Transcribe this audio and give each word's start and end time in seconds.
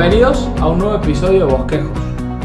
Bienvenidos 0.00 0.48
a 0.60 0.68
un 0.68 0.78
nuevo 0.78 0.94
episodio 0.94 1.44
de 1.44 1.52
Bosquejos, 1.52 1.98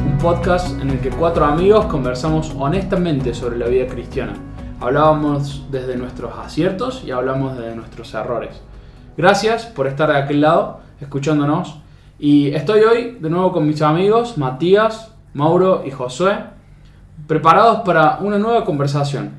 un 0.08 0.18
podcast 0.18 0.76
en 0.82 0.90
el 0.90 1.00
que 1.00 1.12
cuatro 1.12 1.46
amigos 1.46 1.86
conversamos 1.86 2.52
honestamente 2.58 3.36
sobre 3.36 3.60
la 3.60 3.68
vida 3.68 3.86
cristiana. 3.86 4.34
Hablábamos 4.82 5.68
desde 5.70 5.96
nuestros 5.96 6.36
aciertos 6.36 7.04
y 7.06 7.12
hablamos 7.12 7.56
desde 7.56 7.76
nuestros 7.76 8.12
errores. 8.16 8.60
Gracias 9.16 9.68
por 9.68 9.86
estar 9.86 10.12
de 10.12 10.18
aquel 10.18 10.42
lado, 10.42 10.80
escuchándonos. 11.00 11.78
Y 12.18 12.48
estoy 12.56 12.82
hoy 12.82 13.18
de 13.22 13.30
nuevo 13.30 13.52
con 13.52 13.68
mis 13.68 13.84
amigos 13.84 14.36
Matías, 14.40 15.14
Mauro 15.36 15.84
y 15.86 15.92
Josué, 15.92 16.40
preparados 17.28 17.82
para 17.82 18.18
una 18.22 18.40
nueva 18.40 18.66
conversación. 18.66 19.30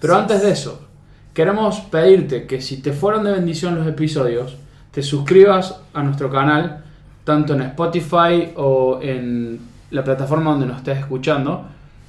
Pero 0.00 0.16
antes 0.16 0.40
de 0.40 0.52
eso, 0.52 0.88
queremos 1.34 1.80
pedirte 1.80 2.46
que 2.46 2.62
si 2.62 2.80
te 2.80 2.94
fueron 2.94 3.22
de 3.22 3.32
bendición 3.32 3.74
los 3.74 3.86
episodios, 3.86 4.56
te 4.92 5.02
suscribas 5.02 5.78
a 5.92 6.02
nuestro 6.02 6.30
canal, 6.30 6.84
tanto 7.30 7.54
en 7.54 7.62
Spotify 7.62 8.52
o 8.56 8.98
en 9.00 9.60
la 9.90 10.02
plataforma 10.02 10.50
donde 10.50 10.66
nos 10.66 10.78
estés 10.78 10.98
escuchando, 10.98 11.64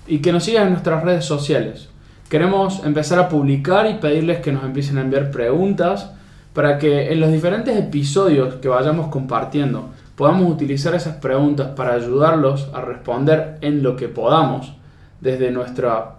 y 0.08 0.20
que 0.20 0.32
nos 0.32 0.44
sigas 0.44 0.64
en 0.64 0.72
nuestras 0.72 1.04
redes 1.04 1.26
sociales. 1.26 1.90
Queremos 2.28 2.84
empezar 2.84 3.20
a 3.20 3.30
publicar 3.30 3.88
y 3.88 3.96
pedirles 3.96 4.40
que 4.40 4.52
nos 4.52 4.64
empiecen 4.64 4.98
a 4.98 5.02
enviar 5.02 5.30
preguntas 5.30 6.12
para 6.54 6.78
que 6.80 7.12
en 7.12 7.20
los 7.20 7.32
diferentes 7.32 7.78
episodios 7.78 8.56
que 8.56 8.68
vayamos 8.68 9.10
compartiendo 9.10 9.90
podamos 10.16 10.52
utilizar 10.52 10.96
esas 10.96 11.18
preguntas 11.18 11.70
para 11.76 11.94
ayudarlos 11.94 12.70
a 12.74 12.82
responder 12.82 13.58
en 13.62 13.84
lo 13.84 13.96
que 13.96 14.08
podamos 14.08 14.74
desde 15.20 15.52
nuestra 15.52 16.16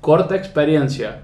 corta 0.00 0.36
experiencia 0.36 1.22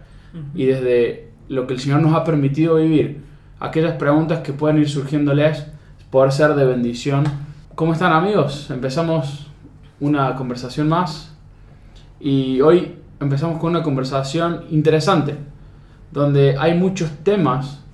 y 0.55 0.65
desde 0.67 1.31
lo 1.49 1.67
que 1.67 1.75
el 1.75 1.81
Señor 1.81 2.01
nos 2.01 2.15
ha 2.15 2.25
permitido 2.25 2.77
vivir, 2.77 3.23
aquellas 3.61 3.95
preguntas 3.95 4.41
que 4.41 4.53
pueden 4.53 4.79
ir 4.79 4.89
surgiéndoles, 4.89 5.67
poder 6.11 6.33
ser 6.33 6.55
de 6.55 6.65
bendición. 6.65 7.25
¿Cómo 7.75 7.93
están 7.93 8.13
amigos? 8.13 8.71
Empezamos 8.71 9.47
una 10.01 10.35
conversación 10.37 10.89
más 10.89 11.35
y 12.21 12.61
hoy 12.61 12.97
empezamos 13.21 13.59
con 13.59 13.71
una 13.71 13.83
conversación 13.83 14.65
interesante, 14.71 15.37
donde 16.11 16.57
hay 16.59 16.75
muchos 16.75 17.11
temas 17.23 17.85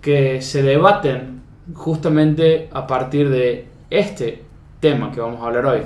que 0.00 0.42
se 0.42 0.62
debaten 0.62 1.40
justamente 1.74 2.68
a 2.72 2.86
partir 2.86 3.30
de 3.30 3.68
este 3.90 4.42
tema 4.80 5.12
que 5.12 5.20
vamos 5.20 5.40
a 5.40 5.46
hablar 5.46 5.66
hoy. 5.66 5.80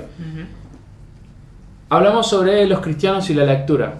Hablamos 1.89 2.27
sobre 2.27 2.65
los 2.65 2.79
cristianos 2.79 3.29
y 3.29 3.33
la 3.33 3.45
lectura. 3.45 3.99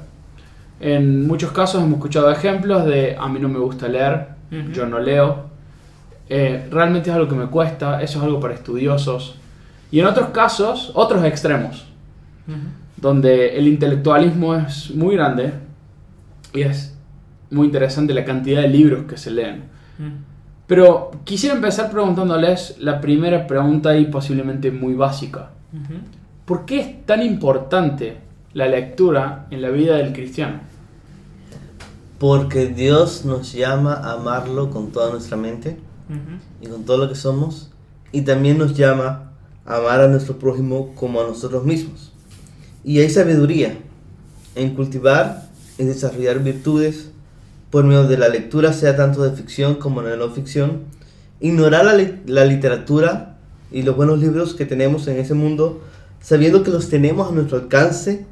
En 0.80 1.28
muchos 1.28 1.52
casos 1.52 1.82
hemos 1.82 1.98
escuchado 1.98 2.32
ejemplos 2.32 2.86
de 2.86 3.16
a 3.16 3.28
mí 3.28 3.40
no 3.40 3.50
me 3.50 3.60
gusta 3.60 3.88
leer, 3.88 4.30
yo 4.74 4.88
no 4.88 5.00
leo, 5.00 5.47
eh, 6.30 6.68
realmente 6.70 7.10
es 7.10 7.16
algo 7.16 7.28
que 7.28 7.36
me 7.36 7.48
cuesta, 7.48 8.02
eso 8.02 8.20
es 8.20 8.26
algo 8.26 8.40
para 8.40 8.54
estudiosos. 8.54 9.36
Y 9.92 10.00
en 10.00 10.06
otros 10.06 10.30
casos, 10.30 10.92
otros 10.94 11.24
extremos, 11.24 11.88
donde 12.98 13.58
el 13.58 13.68
intelectualismo 13.68 14.56
es 14.56 14.92
muy 14.94 15.16
grande 15.16 15.54
y 16.54 16.62
es 16.62 16.98
muy 17.50 17.68
interesante 17.68 18.14
la 18.14 18.26
cantidad 18.26 18.62
de 18.62 18.68
libros 18.68 19.06
que 19.06 19.18
se 19.18 19.32
leen. 19.32 19.64
Pero 20.68 21.12
quisiera 21.24 21.56
empezar 21.56 21.90
preguntándoles 21.90 22.76
la 22.80 23.00
primera 23.00 23.48
pregunta 23.48 23.96
y 23.96 24.06
posiblemente 24.06 24.72
muy 24.72 24.94
básica. 24.94 25.52
¿Por 26.46 26.66
qué 26.66 26.80
es 26.80 27.06
tan 27.06 27.22
importante 27.24 28.18
la 28.54 28.68
lectura 28.68 29.48
en 29.52 29.62
la 29.62 29.70
vida 29.70 29.96
del 29.96 30.12
cristiano? 30.12 30.60
Porque 32.20 32.68
Dios 32.68 33.24
nos 33.24 33.54
llama 33.54 33.94
a 33.94 34.14
amarlo 34.14 34.70
con 34.70 34.92
toda 34.92 35.12
nuestra 35.12 35.38
mente 35.38 35.78
y 36.62 36.68
con 36.68 36.84
todo 36.84 36.98
lo 36.98 37.10
que 37.10 37.16
somos. 37.16 37.72
Y 38.12 38.22
también 38.22 38.58
nos 38.58 38.76
llama 38.76 39.32
a 39.66 39.78
amar 39.78 40.02
a 40.02 40.08
nuestro 40.08 40.40
prójimo 40.40 40.94
como 40.96 41.22
a 41.22 41.28
nosotros 41.28 41.66
mismos. 41.66 42.12
Y 42.84 43.00
hay 43.00 43.10
sabiduría 43.10 43.78
en 44.56 44.76
cultivar 44.76 45.50
y 45.78 45.84
desarrollar 45.84 46.42
virtudes 46.44 47.10
por 47.70 47.84
medio 47.84 48.08
de 48.08 48.18
la 48.18 48.30
lectura, 48.30 48.74
sea 48.74 48.96
tanto 48.96 49.24
de 49.24 49.36
ficción 49.36 49.76
como 49.76 50.02
de 50.02 50.16
no 50.18 50.30
ficción. 50.30 50.84
Ignorar 51.40 51.86
la, 51.86 52.12
la 52.26 52.46
literatura 52.46 53.38
y 53.72 53.84
los 53.84 53.96
buenos 53.96 54.20
libros 54.20 54.54
que 54.54 54.66
tenemos 54.66 55.08
en 55.08 55.18
ese 55.18 55.34
mundo, 55.34 55.82
sabiendo 56.22 56.64
que 56.64 56.72
los 56.72 56.90
tenemos 56.90 57.30
a 57.30 57.36
nuestro 57.36 57.58
alcance, 57.58 58.26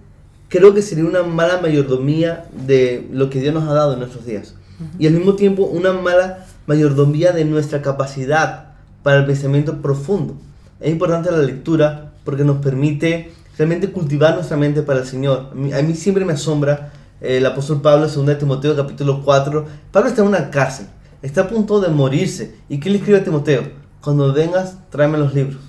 creo 0.50 0.74
que 0.74 0.82
sería 0.82 1.06
una 1.06 1.24
mala 1.24 1.60
mayordomía 1.62 2.46
de 2.66 3.08
lo 3.12 3.30
que 3.30 3.42
Dios 3.42 3.54
nos 3.54 3.68
ha 3.68 3.74
dado 3.74 3.94
en 3.94 4.00
nuestros 4.00 4.26
días. 4.26 4.56
Y 5.00 5.08
al 5.08 5.14
mismo 5.14 5.36
tiempo 5.36 5.64
una 5.64 5.94
mala 5.94 6.46
mayordomía 6.68 7.32
de 7.32 7.46
nuestra 7.46 7.82
capacidad 7.82 8.74
para 9.04 9.18
el 9.18 9.26
pensamiento 9.26 9.82
profundo. 9.82 10.36
Es 10.80 10.92
importante 10.92 11.32
la 11.32 11.38
lectura 11.38 12.12
porque 12.24 12.44
nos 12.44 12.58
permite 12.58 13.32
realmente 13.58 13.92
cultivar 13.92 14.36
nuestra 14.36 14.58
mente 14.58 14.82
para 14.82 15.00
el 15.00 15.06
Señor. 15.06 15.50
A 15.52 15.56
mí, 15.56 15.74
a 15.74 15.82
mí 15.82 15.96
siempre 15.96 16.26
me 16.26 16.34
asombra 16.34 16.92
el 17.22 17.46
apóstol 17.46 17.82
Pablo, 17.82 18.08
2 18.08 18.38
Timoteo 18.38 18.76
capítulo 18.76 19.22
4. 19.24 19.66
Pablo 19.92 20.10
está 20.10 20.22
en 20.22 20.28
una 20.28 20.50
cárcel, 20.50 20.88
está 21.22 21.42
a 21.42 21.48
punto 21.48 21.80
de 21.80 21.90
morirse. 21.90 22.56
¿Y 22.70 22.80
qué 22.80 22.90
le 22.90 22.98
escribe 22.98 23.20
a 23.20 23.24
Timoteo? 23.24 23.64
Cuando 24.02 24.32
vengas, 24.34 24.78
tráeme 24.90 25.18
los 25.18 25.34
libros. 25.34 25.62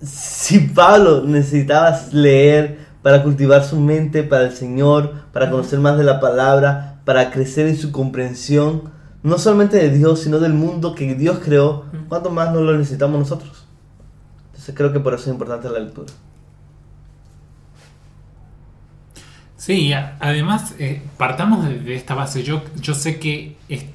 Si 0.00 0.58
Pablo 0.60 1.22
necesitaba 1.24 1.98
leer 2.12 2.78
para 3.02 3.22
cultivar 3.22 3.64
su 3.64 3.78
mente 3.78 4.22
para 4.22 4.44
el 4.44 4.52
Señor, 4.52 5.12
para 5.32 5.50
conocer 5.50 5.78
más 5.78 5.98
de 5.98 6.04
la 6.04 6.20
palabra, 6.20 6.93
para 7.04 7.30
crecer 7.30 7.66
en 7.66 7.76
su 7.76 7.92
comprensión, 7.92 8.90
no 9.22 9.38
solamente 9.38 9.76
de 9.76 9.90
Dios, 9.90 10.20
sino 10.22 10.38
del 10.38 10.52
mundo 10.52 10.94
que 10.94 11.14
Dios 11.14 11.40
creó, 11.42 11.86
¿cuánto 12.08 12.30
más 12.30 12.52
no 12.52 12.60
lo 12.60 12.76
necesitamos 12.76 13.18
nosotros? 13.18 13.66
Entonces 14.46 14.74
creo 14.74 14.92
que 14.92 15.00
por 15.00 15.14
eso 15.14 15.24
es 15.24 15.32
importante 15.32 15.68
la 15.68 15.80
lectura. 15.80 16.12
Sí, 19.56 19.94
además, 19.94 20.74
eh, 20.78 21.02
partamos 21.16 21.66
de, 21.66 21.94
esta 21.94 22.14
base. 22.14 22.42
Yo, 22.42 22.62
yo 22.80 22.92
sé 22.92 23.18
que 23.18 23.56
es 23.70 23.86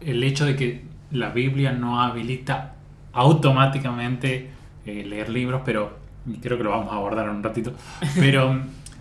el 0.00 0.22
hecho 0.24 0.46
de 0.46 0.56
que 0.56 0.84
la 1.10 1.30
Biblia 1.30 1.72
no 1.72 2.00
habilita 2.00 2.74
automáticamente 3.12 4.50
eh, 4.86 5.04
leer 5.04 5.28
libros, 5.28 5.62
pero 5.64 5.98
creo 6.40 6.56
que 6.56 6.64
lo 6.64 6.70
vamos 6.70 6.92
a 6.92 6.96
abordar 6.96 7.26
en 7.26 7.36
un 7.36 7.42
ratito. 7.42 7.72
Pero 8.16 8.60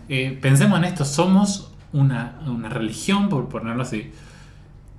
eh, 0.10 0.38
pensemos 0.42 0.78
en 0.78 0.86
esto, 0.86 1.06
somos 1.06 1.73
una, 1.94 2.42
una, 2.48 2.70
religión, 2.70 3.30
por 3.30 3.50
ponerlo 3.50 3.84
así, 3.84 4.12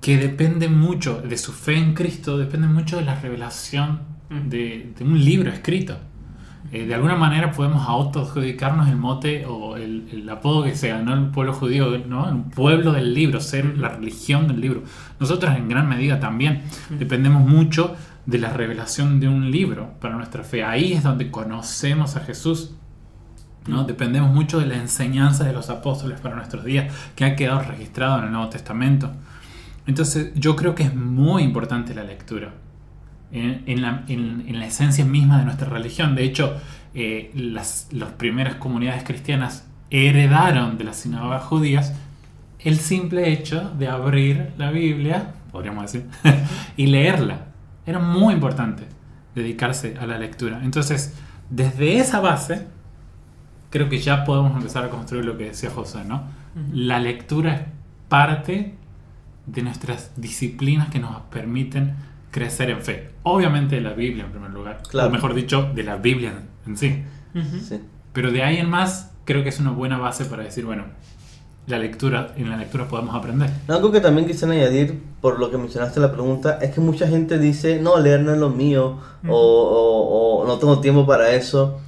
que 0.01 0.17
depende 0.17 0.69
mucho 0.69 1.21
de 1.21 1.37
su 1.37 1.51
fe 1.51 1.77
en 1.77 1.93
Cristo, 1.93 2.37
depende 2.37 2.67
mucho 2.67 2.97
de 2.97 3.05
la 3.05 3.19
revelación 3.19 4.01
de, 4.29 4.93
de 4.97 5.03
un 5.03 5.23
libro 5.23 5.51
escrito. 5.51 5.97
Eh, 6.71 6.85
de 6.85 6.95
alguna 6.95 7.15
manera 7.15 7.51
podemos 7.51 7.87
autoadjudicarnos 7.87 8.89
el 8.89 8.95
mote 8.95 9.45
o 9.45 9.77
el, 9.77 10.09
el, 10.11 10.27
apodo 10.29 10.63
que 10.63 10.75
se 10.75 10.89
ganó 10.89 11.13
el 11.13 11.27
pueblo 11.27 11.53
judío, 11.53 11.97
¿no? 12.07 12.27
El 12.27 12.41
pueblo 12.41 12.91
del 12.91 13.13
libro, 13.13 13.39
ser 13.39 13.77
la 13.77 13.89
religión 13.89 14.47
del 14.47 14.61
libro. 14.61 14.83
Nosotros 15.19 15.55
en 15.55 15.69
gran 15.69 15.87
medida 15.87 16.19
también 16.19 16.63
dependemos 16.89 17.47
mucho 17.47 17.95
de 18.25 18.39
la 18.39 18.49
revelación 18.49 19.19
de 19.19 19.27
un 19.27 19.51
libro 19.51 19.91
para 20.01 20.15
nuestra 20.15 20.43
fe. 20.43 20.63
Ahí 20.63 20.93
es 20.93 21.03
donde 21.03 21.29
conocemos 21.29 22.15
a 22.15 22.21
Jesús. 22.21 22.75
¿No? 23.67 23.83
Dependemos 23.83 24.33
mucho 24.33 24.59
de 24.59 24.65
la 24.65 24.75
enseñanza 24.75 25.43
de 25.43 25.53
los 25.53 25.69
apóstoles 25.69 26.19
para 26.19 26.35
nuestros 26.35 26.63
días, 26.63 26.93
que 27.15 27.25
ha 27.25 27.35
quedado 27.35 27.61
registrado 27.61 28.19
en 28.19 28.25
el 28.25 28.31
Nuevo 28.31 28.49
Testamento. 28.49 29.11
Entonces 29.87 30.31
yo 30.35 30.55
creo 30.55 30.75
que 30.75 30.83
es 30.83 30.95
muy 30.95 31.43
importante 31.43 31.93
la 31.93 32.03
lectura 32.03 32.53
en, 33.31 33.81
la, 33.81 34.03
en, 34.07 34.59
la, 34.59 34.65
esencia 34.65 35.05
misma 35.05 35.39
de 35.39 35.45
nuestra 35.45 35.69
religión. 35.69 36.15
De 36.15 36.23
hecho, 36.23 36.55
eh, 36.93 37.31
las, 37.35 37.89
las 37.91 38.11
primeras 38.13 38.55
comunidades 38.55 39.03
cristianas 39.03 39.67
heredaron 39.89 40.77
de 40.77 40.83
las 40.85 40.97
sinagogas 40.97 41.43
judías 41.43 41.93
el 42.59 42.79
simple 42.79 43.31
hecho 43.31 43.71
de 43.77 43.87
abrir 43.87 44.53
la 44.57 44.71
Biblia, 44.71 45.33
podríamos 45.51 45.91
decir, 45.91 46.09
y 46.77 46.87
leerla. 46.87 47.45
Era 47.85 47.99
muy 47.99 48.33
importante 48.33 48.83
dedicarse 49.35 49.95
a 49.99 50.07
la 50.07 50.17
lectura. 50.17 50.61
Entonces, 50.63 51.13
desde 51.49 51.97
esa 51.97 52.21
base, 52.21 52.67
creo 53.75 53.89
que 53.89 53.99
ya 53.99 54.23
podemos 54.23 54.55
empezar 54.55 54.85
a 54.85 54.89
construir 54.89 55.25
lo 55.25 55.37
que 55.37 55.47
decía 55.47 55.69
José, 55.69 56.05
¿no? 56.05 56.23
La 56.71 56.97
lectura 56.97 57.55
es 57.55 57.61
parte 58.07 58.75
de 59.47 59.61
nuestras 59.63 60.13
disciplinas 60.15 60.87
que 60.87 60.99
nos 60.99 61.23
permiten 61.23 61.97
crecer 62.31 62.69
en 62.69 62.81
fe. 62.81 63.09
Obviamente 63.23 63.75
de 63.75 63.81
la 63.81 63.91
Biblia 63.91 64.23
en 64.23 64.31
primer 64.31 64.51
lugar, 64.51 64.81
o 64.93 65.09
mejor 65.09 65.33
dicho, 65.33 65.73
de 65.75 65.83
la 65.83 65.97
Biblia 65.97 66.31
en 66.65 66.77
sí. 66.77 67.03
sí. 67.67 67.81
Pero 68.13 68.31
de 68.31 68.43
ahí 68.43 68.55
en 68.59 68.69
más, 68.69 69.11
creo 69.25 69.43
que 69.43 69.49
es 69.49 69.59
una 69.59 69.71
buena 69.71 69.97
base 69.97 70.23
para 70.23 70.43
decir, 70.43 70.63
bueno, 70.63 70.85
la 71.67 71.77
lectura, 71.77 72.33
en 72.37 72.49
la 72.49 72.55
lectura 72.55 72.87
podemos 72.87 73.13
aprender. 73.13 73.49
Algo 73.67 73.91
que 73.91 73.99
también 73.99 74.25
quise 74.25 74.45
añadir, 74.45 75.03
por 75.19 75.37
lo 75.37 75.51
que 75.51 75.57
mencionaste 75.57 75.99
la 75.99 76.13
pregunta, 76.13 76.59
es 76.61 76.73
que 76.73 76.79
mucha 76.79 77.09
gente 77.09 77.39
dice, 77.39 77.81
no, 77.81 77.99
leer 77.99 78.21
no 78.21 78.31
es 78.31 78.37
lo 78.37 78.51
mío, 78.51 78.99
o, 79.27 80.39
o, 80.41 80.47
no 80.47 80.57
tengo 80.59 80.79
tiempo 80.79 81.05
para 81.05 81.31
eso. 81.31 81.81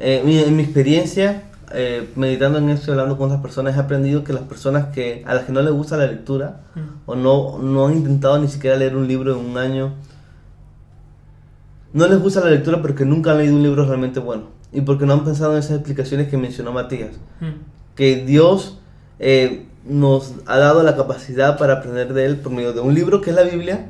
Eh, 0.00 0.22
en 0.24 0.56
mi 0.56 0.62
experiencia, 0.62 1.44
eh, 1.72 2.08
meditando 2.16 2.58
en 2.58 2.70
esto 2.70 2.90
y 2.90 2.92
hablando 2.92 3.16
con 3.16 3.26
otras 3.26 3.42
personas, 3.42 3.76
he 3.76 3.80
aprendido 3.80 4.24
que 4.24 4.32
las 4.32 4.42
personas 4.42 4.86
que 4.86 5.22
a 5.26 5.34
las 5.34 5.44
que 5.44 5.52
no 5.52 5.62
les 5.62 5.72
gusta 5.72 5.96
la 5.96 6.06
lectura, 6.06 6.62
o 7.06 7.14
no, 7.14 7.58
no 7.58 7.86
han 7.86 7.98
intentado 7.98 8.38
ni 8.38 8.48
siquiera 8.48 8.76
leer 8.76 8.96
un 8.96 9.06
libro 9.06 9.38
en 9.38 9.44
un 9.44 9.58
año, 9.58 9.92
no 11.92 12.08
les 12.08 12.20
gusta 12.20 12.40
la 12.40 12.50
lectura 12.50 12.82
porque 12.82 13.04
nunca 13.04 13.32
han 13.32 13.38
leído 13.38 13.54
un 13.54 13.62
libro 13.62 13.84
realmente 13.84 14.20
bueno 14.20 14.44
y 14.72 14.80
porque 14.80 15.06
no 15.06 15.12
han 15.12 15.24
pensado 15.24 15.52
en 15.52 15.58
esas 15.58 15.76
explicaciones 15.76 16.28
que 16.28 16.36
mencionó 16.36 16.72
Matías. 16.72 17.16
Mm. 17.40 17.94
Que 17.94 18.24
Dios 18.24 18.78
eh, 19.18 19.66
nos 19.84 20.34
ha 20.46 20.58
dado 20.58 20.82
la 20.82 20.96
capacidad 20.96 21.58
para 21.58 21.74
aprender 21.74 22.14
de 22.14 22.26
Él 22.26 22.36
por 22.36 22.52
medio 22.52 22.72
de 22.72 22.80
un 22.80 22.94
libro 22.94 23.20
que 23.20 23.30
es 23.30 23.36
la 23.36 23.42
Biblia 23.42 23.86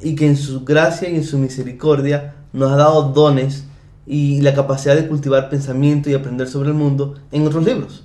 y 0.00 0.14
que 0.16 0.26
en 0.26 0.36
su 0.36 0.64
gracia 0.64 1.08
y 1.08 1.16
en 1.16 1.24
su 1.24 1.38
misericordia 1.38 2.34
nos 2.52 2.72
ha 2.72 2.76
dado 2.76 3.10
dones 3.12 3.64
y 4.06 4.40
la 4.40 4.54
capacidad 4.54 4.94
de 4.94 5.08
cultivar 5.08 5.48
pensamiento 5.50 6.08
y 6.10 6.14
aprender 6.14 6.46
sobre 6.48 6.68
el 6.68 6.74
mundo 6.74 7.14
en 7.32 7.46
otros 7.46 7.64
libros. 7.64 8.04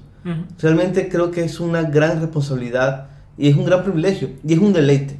Realmente 0.59 1.09
creo 1.09 1.31
que 1.31 1.43
es 1.43 1.59
una 1.59 1.81
gran 1.83 2.19
responsabilidad 2.21 3.07
y 3.37 3.49
es 3.49 3.55
un 3.55 3.65
gran 3.65 3.83
privilegio 3.83 4.29
y 4.47 4.53
es 4.53 4.59
un 4.59 4.71
deleite. 4.73 5.17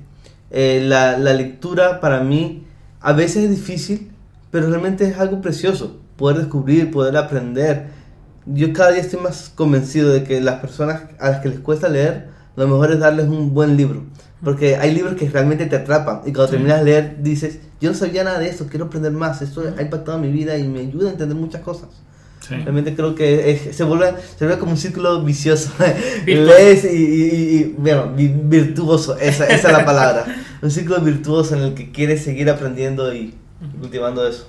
Eh, 0.51 0.83
la, 0.86 1.18
la 1.18 1.33
lectura 1.33 2.00
para 2.00 2.22
mí 2.24 2.63
a 3.00 3.13
veces 3.13 3.45
es 3.45 3.50
difícil, 3.50 4.12
pero 4.51 4.69
realmente 4.69 5.07
es 5.07 5.18
algo 5.18 5.42
precioso. 5.42 5.98
Poder 6.18 6.38
descubrir, 6.38 6.92
poder 6.92 7.18
aprender. 7.18 7.88
Yo 8.45 8.74
cada 8.74 8.92
día 8.92 9.01
estoy 9.01 9.19
más 9.22 9.51
convencido 9.56 10.10
de 10.12 10.24
que 10.24 10.39
las 10.42 10.60
personas 10.60 11.04
a 11.19 11.30
las 11.30 11.39
que 11.39 11.50
les 11.50 11.60
cuesta 11.60 11.89
leer, 11.89 12.27
lo 12.56 12.68
mejor 12.68 12.92
es 12.92 13.00
darles 13.00 13.27
un 13.27 13.54
buen 13.56 13.77
libro. 13.77 14.04
Porque 14.44 14.75
hay 14.75 14.94
libros 14.94 15.16
que 15.16 15.30
realmente 15.30 15.66
te 15.68 15.75
atrapan 15.77 16.22
y 16.25 16.31
cuando 16.34 16.48
Sí. 16.48 16.51
terminas 16.57 16.80
de 16.80 16.86
leer 16.86 17.24
dices, 17.24 17.60
yo 17.81 17.89
no 17.89 17.95
sabía 17.95 18.24
nada 18.24 18.39
de 18.39 18.48
esto, 18.48 18.68
quiero 18.69 18.86
aprender 18.86 19.12
más, 19.12 19.42
esto 19.42 19.62
ha 19.78 19.81
impactado 19.81 20.18
mi 20.19 20.31
vida 20.31 20.57
y 20.57 20.68
me 20.68 20.81
ayuda 20.81 21.10
a 21.10 21.12
entender 21.13 21.36
muchas 21.38 21.62
cosas. 21.62 21.89
Sí. 22.48 22.56
Realmente 22.56 22.95
creo 22.95 23.13
que 23.13 23.51
es- 23.51 23.75
se, 23.75 23.83
vuelve, 23.83 24.13
se 24.38 24.45
vuelve 24.45 24.60
como 24.60 24.72
un 24.72 24.78
círculo 24.78 25.22
vicioso. 25.24 25.72
Lees 26.25 26.86
y, 26.86 26.88
y- 26.88 27.00
y- 27.00 27.56
y, 27.60 27.75
bueno, 27.78 28.13
vi- 28.16 28.33
virtuoso, 28.36 29.18
esa, 29.18 29.45
esa 29.45 29.68
es 29.68 29.74
la 29.74 29.86
palabra. 29.86 30.25
Un 30.62 30.69
círculo 30.72 31.01
virtuoso 31.01 31.56
en 31.56 31.63
el 31.63 31.74
que 31.74 31.92
quieres 31.92 32.24
seguir 32.24 32.50
aprendiendo 32.50 33.13
y 33.13 33.33
cultivando 33.80 34.27
eso. 34.27 34.48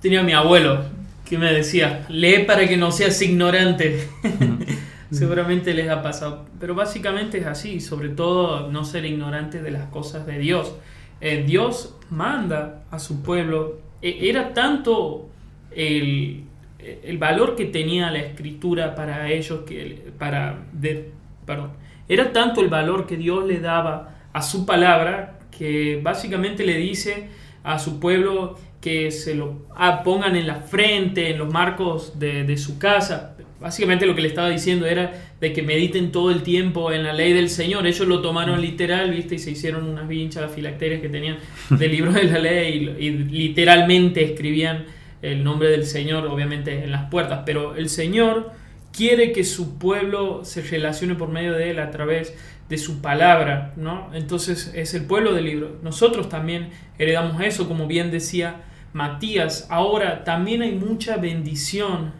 Tenía 0.00 0.22
mi 0.22 0.32
abuelo 0.32 0.82
que 1.26 1.36
me 1.38 1.52
decía, 1.52 2.04
lee 2.10 2.44
para 2.46 2.66
que 2.68 2.76
no 2.76 2.90
seas 2.92 3.20
ignorante. 3.22 4.08
Seguramente 5.10 5.74
les 5.74 5.88
ha 5.90 6.02
pasado. 6.02 6.46
Pero 6.58 6.74
básicamente 6.74 7.38
es 7.38 7.46
así, 7.46 7.80
sobre 7.80 8.08
todo 8.10 8.70
no 8.70 8.84
ser 8.84 9.04
ignorante 9.04 9.60
de 9.62 9.70
las 9.70 9.84
cosas 9.88 10.26
de 10.26 10.38
Dios. 10.38 10.72
Eh, 11.20 11.44
Dios 11.46 11.94
manda 12.12 12.84
a 12.90 12.98
su 12.98 13.22
pueblo. 13.22 13.80
E- 14.00 14.28
era 14.28 14.52
tanto 14.54 15.28
el, 15.70 16.44
el 16.78 17.18
valor 17.18 17.56
que 17.56 17.66
tenía 17.66 18.10
la 18.10 18.18
escritura 18.18 18.94
para 18.94 19.30
ellos, 19.30 19.62
que 19.66 20.12
para, 20.18 20.66
perdón, 21.46 21.70
era 22.08 22.32
tanto 22.32 22.60
el 22.60 22.68
valor 22.68 23.06
que 23.06 23.16
Dios 23.16 23.46
le 23.46 23.60
daba 23.60 24.16
a 24.32 24.42
su 24.42 24.66
palabra 24.66 25.38
que 25.50 26.00
básicamente 26.02 26.64
le 26.64 26.76
dice 26.76 27.28
a 27.62 27.78
su 27.78 28.00
pueblo 28.00 28.58
que 28.80 29.12
se 29.12 29.36
lo 29.36 29.66
ah, 29.76 30.02
pongan 30.02 30.34
en 30.34 30.46
la 30.46 30.56
frente, 30.56 31.30
en 31.30 31.38
los 31.38 31.52
marcos 31.52 32.18
de, 32.18 32.42
de 32.42 32.56
su 32.56 32.78
casa. 32.78 33.31
Básicamente 33.62 34.04
lo 34.04 34.14
que 34.14 34.22
le 34.22 34.28
estaba 34.28 34.50
diciendo 34.50 34.86
era 34.86 35.12
de 35.40 35.52
que 35.52 35.62
mediten 35.62 36.12
todo 36.12 36.30
el 36.30 36.42
tiempo 36.42 36.92
en 36.92 37.04
la 37.04 37.12
ley 37.12 37.32
del 37.32 37.48
Señor. 37.48 37.86
Ellos 37.86 38.06
lo 38.06 38.20
tomaron 38.20 38.60
literal, 38.60 39.10
¿viste? 39.10 39.36
Y 39.36 39.38
se 39.38 39.52
hicieron 39.52 39.88
unas 39.88 40.08
vinchas, 40.08 40.52
filacterias 40.52 41.00
que 41.00 41.08
tenían 41.08 41.38
del 41.70 41.90
libro 41.90 42.12
de 42.12 42.24
la 42.24 42.38
ley 42.38 42.94
y, 42.98 43.04
y 43.06 43.10
literalmente 43.10 44.24
escribían 44.24 44.84
el 45.22 45.44
nombre 45.44 45.68
del 45.68 45.86
Señor, 45.86 46.26
obviamente, 46.26 46.82
en 46.82 46.90
las 46.90 47.08
puertas. 47.08 47.42
Pero 47.46 47.76
el 47.76 47.88
Señor 47.88 48.50
quiere 48.92 49.32
que 49.32 49.44
su 49.44 49.78
pueblo 49.78 50.44
se 50.44 50.62
relacione 50.62 51.14
por 51.14 51.28
medio 51.28 51.52
de 51.52 51.70
él 51.70 51.78
a 51.78 51.90
través 51.90 52.34
de 52.68 52.78
su 52.78 53.00
palabra, 53.00 53.72
¿no? 53.76 54.10
Entonces 54.14 54.72
es 54.74 54.94
el 54.94 55.04
pueblo 55.04 55.34
del 55.34 55.44
libro. 55.44 55.78
Nosotros 55.82 56.28
también 56.28 56.70
heredamos 56.98 57.40
eso, 57.42 57.68
como 57.68 57.86
bien 57.86 58.10
decía 58.10 58.62
Matías. 58.92 59.66
Ahora 59.70 60.24
también 60.24 60.62
hay 60.62 60.72
mucha 60.72 61.16
bendición 61.16 62.12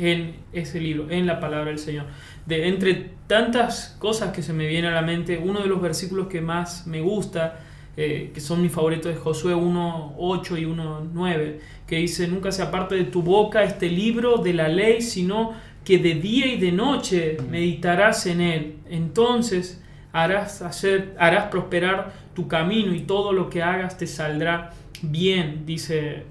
en 0.00 0.36
ese 0.52 0.80
libro, 0.80 1.10
en 1.10 1.26
la 1.26 1.38
palabra 1.40 1.66
del 1.66 1.78
Señor. 1.78 2.06
De 2.46 2.68
entre 2.68 3.10
tantas 3.26 3.96
cosas 3.98 4.32
que 4.32 4.42
se 4.42 4.52
me 4.52 4.66
viene 4.66 4.88
a 4.88 4.92
la 4.92 5.02
mente, 5.02 5.38
uno 5.38 5.60
de 5.60 5.68
los 5.68 5.80
versículos 5.80 6.28
que 6.28 6.40
más 6.40 6.86
me 6.86 7.00
gusta, 7.00 7.60
eh, 7.96 8.30
que 8.32 8.40
son 8.40 8.62
mis 8.62 8.72
favoritos, 8.72 9.12
es 9.12 9.18
Josué 9.18 9.54
1.8 9.54 10.58
y 10.58 10.64
1.9, 10.64 11.58
que 11.86 11.96
dice, 11.96 12.26
nunca 12.28 12.50
se 12.50 12.62
aparte 12.62 12.94
de 12.94 13.04
tu 13.04 13.22
boca 13.22 13.62
este 13.62 13.90
libro 13.90 14.38
de 14.38 14.54
la 14.54 14.68
ley, 14.68 15.02
sino 15.02 15.52
que 15.84 15.98
de 15.98 16.14
día 16.14 16.46
y 16.46 16.58
de 16.58 16.72
noche 16.72 17.36
meditarás 17.50 18.26
en 18.26 18.40
él. 18.40 18.76
Entonces 18.88 19.82
harás, 20.12 20.62
hacer, 20.62 21.14
harás 21.18 21.48
prosperar 21.50 22.12
tu 22.34 22.48
camino 22.48 22.94
y 22.94 23.00
todo 23.00 23.34
lo 23.34 23.50
que 23.50 23.62
hagas 23.62 23.98
te 23.98 24.06
saldrá 24.06 24.72
bien, 25.02 25.66
dice 25.66 26.24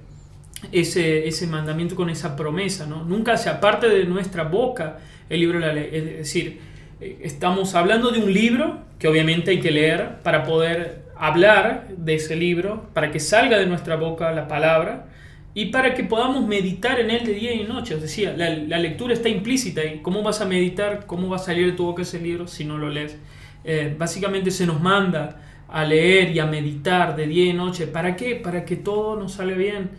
ese, 0.72 1.28
ese 1.28 1.48
mandamiento 1.48 1.96
con 1.96 2.10
esa 2.10 2.36
promesa. 2.36 2.86
¿no? 2.86 3.04
Nunca 3.04 3.38
se 3.38 3.50
aparte 3.50 3.90
de 3.90 4.06
nuestra 4.06 4.44
boca 4.44 5.00
el 5.30 5.40
libro 5.40 5.60
de 5.60 5.66
la 5.66 5.74
ley. 5.74 5.90
Es 5.92 6.06
decir, 6.06 6.60
eh, 7.02 7.20
estamos 7.22 7.76
hablando 7.76 8.12
de 8.12 8.20
un 8.20 8.34
libro 8.34 8.82
que 8.98 9.08
obviamente 9.08 9.52
hay 9.52 9.60
que 9.60 9.72
leer 9.72 10.20
para 10.24 10.44
poder 10.44 11.10
hablar 11.16 11.88
de 11.98 12.16
ese 12.16 12.36
libro, 12.36 12.90
para 12.94 13.12
que 13.12 13.20
salga 13.20 13.58
de 13.58 13.66
nuestra 13.66 13.96
boca 13.96 14.32
la 14.32 14.48
palabra 14.48 15.08
y 15.54 15.66
para 15.66 15.94
que 15.94 16.04
podamos 16.04 16.48
meditar 16.48 17.00
en 17.00 17.10
él 17.10 17.26
de 17.26 17.34
día 17.34 17.54
y 17.54 17.64
noche. 17.64 17.96
Os 17.96 18.02
decía, 18.02 18.34
la, 18.36 18.78
lectura 18.78 19.14
está 19.14 19.30
implícita 19.30 19.84
y 19.84 20.00
cómo 20.00 20.24
vas 20.24 20.42
a 20.42 20.46
meditar, 20.46 21.06
cómo 21.06 21.30
va 21.30 21.38
a 21.38 21.40
salir 21.40 21.66
de 21.66 21.72
tu 21.74 21.86
boca 21.86 22.04
ese 22.04 22.20
libro 22.20 22.48
si 22.48 22.66
no 22.66 22.78
lo 22.78 22.90
lees. 22.90 23.18
Eh, 23.64 23.94
básicamente 23.98 24.52
se 24.52 24.66
nos 24.66 24.80
manda 24.80 25.42
a 25.68 25.84
leer 25.84 26.32
y 26.32 26.40
a 26.40 26.46
meditar 26.46 27.16
de 27.16 27.28
día 27.28 27.46
y 27.46 27.54
noche. 27.54 27.88
¿Para 27.88 28.16
qué? 28.16 28.36
Para 28.36 28.64
que 28.64 28.76
todo 28.76 29.16
nos 29.18 29.34
salga 29.34 29.56
bien. 29.56 29.90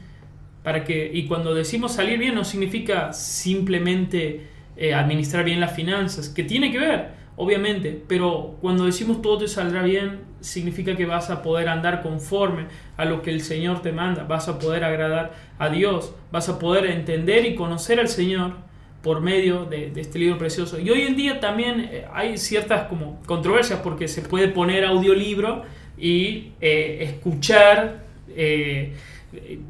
Para 0.62 0.84
que, 0.84 1.10
y 1.12 1.26
cuando 1.26 1.54
decimos 1.54 1.92
salir 1.92 2.18
bien 2.18 2.34
no 2.34 2.44
significa 2.44 3.12
simplemente 3.12 4.46
eh, 4.76 4.94
administrar 4.94 5.44
bien 5.44 5.60
las 5.60 5.74
finanzas, 5.74 6.28
que 6.28 6.44
tiene 6.44 6.70
que 6.70 6.78
ver, 6.78 7.08
obviamente, 7.36 8.02
pero 8.06 8.56
cuando 8.60 8.84
decimos 8.84 9.22
todo 9.22 9.38
te 9.38 9.48
saldrá 9.48 9.82
bien, 9.82 10.20
significa 10.40 10.96
que 10.96 11.06
vas 11.06 11.30
a 11.30 11.42
poder 11.42 11.68
andar 11.68 12.02
conforme 12.02 12.66
a 12.96 13.04
lo 13.04 13.22
que 13.22 13.30
el 13.30 13.40
Señor 13.40 13.82
te 13.82 13.92
manda, 13.92 14.24
vas 14.24 14.48
a 14.48 14.58
poder 14.58 14.84
agradar 14.84 15.34
a 15.58 15.68
Dios, 15.70 16.14
vas 16.30 16.48
a 16.48 16.58
poder 16.58 16.86
entender 16.86 17.46
y 17.46 17.54
conocer 17.54 18.00
al 18.00 18.08
Señor 18.08 18.54
por 19.02 19.20
medio 19.20 19.64
de, 19.64 19.92
este 19.96 20.18
libro 20.18 20.36
precioso. 20.38 20.78
Y 20.78 20.90
hoy 20.90 21.02
en 21.02 21.16
día 21.16 21.40
también 21.40 21.80
eh, 21.80 22.06
hay 22.12 22.36
ciertas 22.36 22.88
como 22.88 23.20
controversias 23.26 23.80
porque 23.80 24.08
se 24.08 24.22
puede 24.22 24.48
poner 24.48 24.84
audiolibro 24.84 25.62
y 25.98 26.52
eh, 26.60 26.98
escuchar 27.00 28.04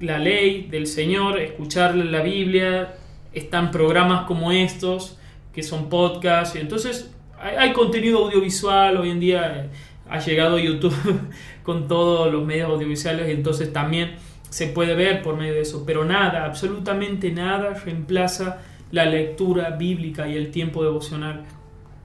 la 0.00 0.18
ley 0.18 0.68
del 0.70 0.86
Señor, 0.86 1.38
escuchar 1.38 1.94
la 1.94 2.22
Biblia, 2.22 2.94
están 3.32 3.70
programas 3.70 4.26
como 4.26 4.52
estos 4.52 5.18
que 5.52 5.62
son 5.62 5.88
podcasts, 5.88 6.56
entonces 6.56 7.12
hay, 7.38 7.56
hay 7.56 7.72
contenido 7.72 8.24
audiovisual, 8.24 8.96
hoy 8.96 9.10
en 9.10 9.20
día 9.20 9.64
eh, 9.64 9.70
ha 10.08 10.18
llegado 10.18 10.58
YouTube 10.58 10.94
con 11.62 11.88
todos 11.88 12.32
los 12.32 12.44
medios 12.44 12.70
audiovisuales 12.70 13.28
entonces 13.28 13.72
también 13.72 14.16
se 14.50 14.66
puede 14.66 14.94
ver 14.94 15.22
por 15.22 15.36
medio 15.36 15.54
de 15.54 15.60
eso, 15.60 15.84
pero 15.86 16.04
nada, 16.04 16.44
absolutamente 16.44 17.30
nada 17.30 17.74
reemplaza 17.74 18.58
la 18.90 19.04
lectura 19.06 19.70
bíblica 19.70 20.28
y 20.28 20.36
el 20.36 20.50
tiempo 20.50 20.82
devocional 20.82 21.44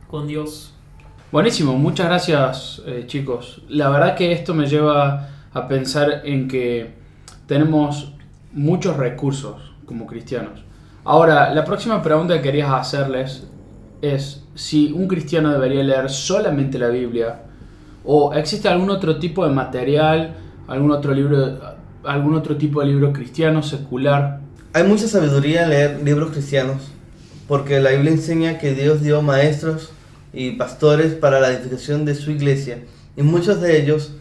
con 0.08 0.28
Dios. 0.28 0.74
Buenísimo, 1.32 1.76
muchas 1.76 2.06
gracias 2.06 2.84
eh, 2.86 3.04
chicos. 3.08 3.64
La 3.68 3.90
verdad 3.90 4.16
que 4.16 4.32
esto 4.32 4.54
me 4.54 4.68
lleva 4.68 5.30
a 5.52 5.68
pensar 5.68 6.22
en 6.24 6.48
que 6.48 7.05
tenemos 7.48 8.14
muchos 8.52 8.98
recursos 8.98 9.74
como 9.86 10.08
cristianos. 10.08 10.64
Ahora, 11.04 11.54
la 11.54 11.64
próxima 11.64 12.02
pregunta 12.02 12.36
que 12.36 12.42
quería 12.42 12.76
hacerles 12.76 13.44
es 14.02 14.44
si 14.56 14.92
un 14.92 15.08
cristiano 15.08 15.52
debería 15.52 15.84
leer 15.84 16.10
solamente 16.10 16.80
la 16.80 16.88
Biblia 16.88 17.42
o 18.04 18.34
existe 18.34 18.68
algún 18.68 18.90
otro 18.90 19.18
tipo 19.20 19.46
de 19.46 19.54
material, 19.54 20.36
algún 20.68 20.92
otro 20.92 21.14
libro, 21.14 21.60
algún 22.04 22.36
otro 22.36 22.56
tipo 22.56 22.82
de 22.82 22.88
libro 22.88 23.12
cristiano 23.14 23.64
secular. 23.64 24.40
Hay 24.74 24.84
mucha 24.84 25.08
sabiduría 25.08 25.64
en 25.64 25.70
leer 25.70 26.02
libros 26.04 26.32
cristianos, 26.32 26.92
porque 27.48 27.80
la 27.80 27.92
Biblia 27.92 28.12
enseña 28.12 28.58
que 28.58 28.74
Dios 28.74 29.02
dio 29.02 29.22
maestros 29.22 29.92
y 30.34 30.52
pastores 30.52 31.14
para 31.14 31.40
la 31.40 31.50
edificación 31.50 32.06
de 32.06 32.16
su 32.16 32.32
iglesia, 32.32 32.80
y 33.16 33.22
muchos 33.24 33.62
de 33.62 33.82
ellos 33.82 34.14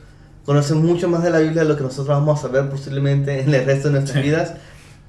conocen 0.44 0.84
mucho 0.84 1.08
más 1.08 1.22
de 1.22 1.30
la 1.30 1.38
Biblia 1.38 1.62
de 1.62 1.68
lo 1.68 1.76
que 1.76 1.82
nosotros 1.82 2.08
vamos 2.08 2.38
a 2.38 2.42
saber 2.42 2.68
posiblemente 2.68 3.40
en 3.40 3.52
el 3.54 3.64
resto 3.64 3.88
de 3.88 3.94
nuestras 3.94 4.18
Sí. 4.18 4.22
vidas, 4.22 4.54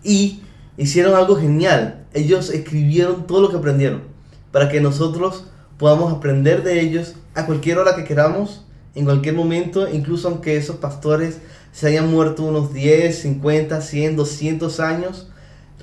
y 0.03 0.41
hicieron 0.77 1.15
algo 1.15 1.35
genial. 1.35 2.05
Ellos 2.13 2.49
escribieron 2.49 3.27
todo 3.27 3.41
lo 3.41 3.49
que 3.49 3.57
aprendieron, 3.57 4.03
para 4.51 4.69
que 4.69 4.79
nosotros 4.81 5.45
podamos 5.77 6.13
aprender 6.13 6.63
de 6.63 6.79
ellos 6.81 7.15
a 7.33 7.45
cualquier 7.45 7.77
hora 7.77 7.95
que 7.95 8.05
queramos, 8.05 8.65
en 8.95 9.03
cualquier 9.05 9.35
momento, 9.35 9.89
incluso 9.89 10.29
aunque 10.29 10.55
esos 10.55 10.77
pastores 10.77 11.39
se 11.73 11.87
hayan 11.87 12.09
muerto 12.09 12.43
unos 12.43 12.71
10, 12.71 13.19
50, 13.19 13.81
100, 13.81 14.15
200 14.15 14.79
años, 14.79 15.27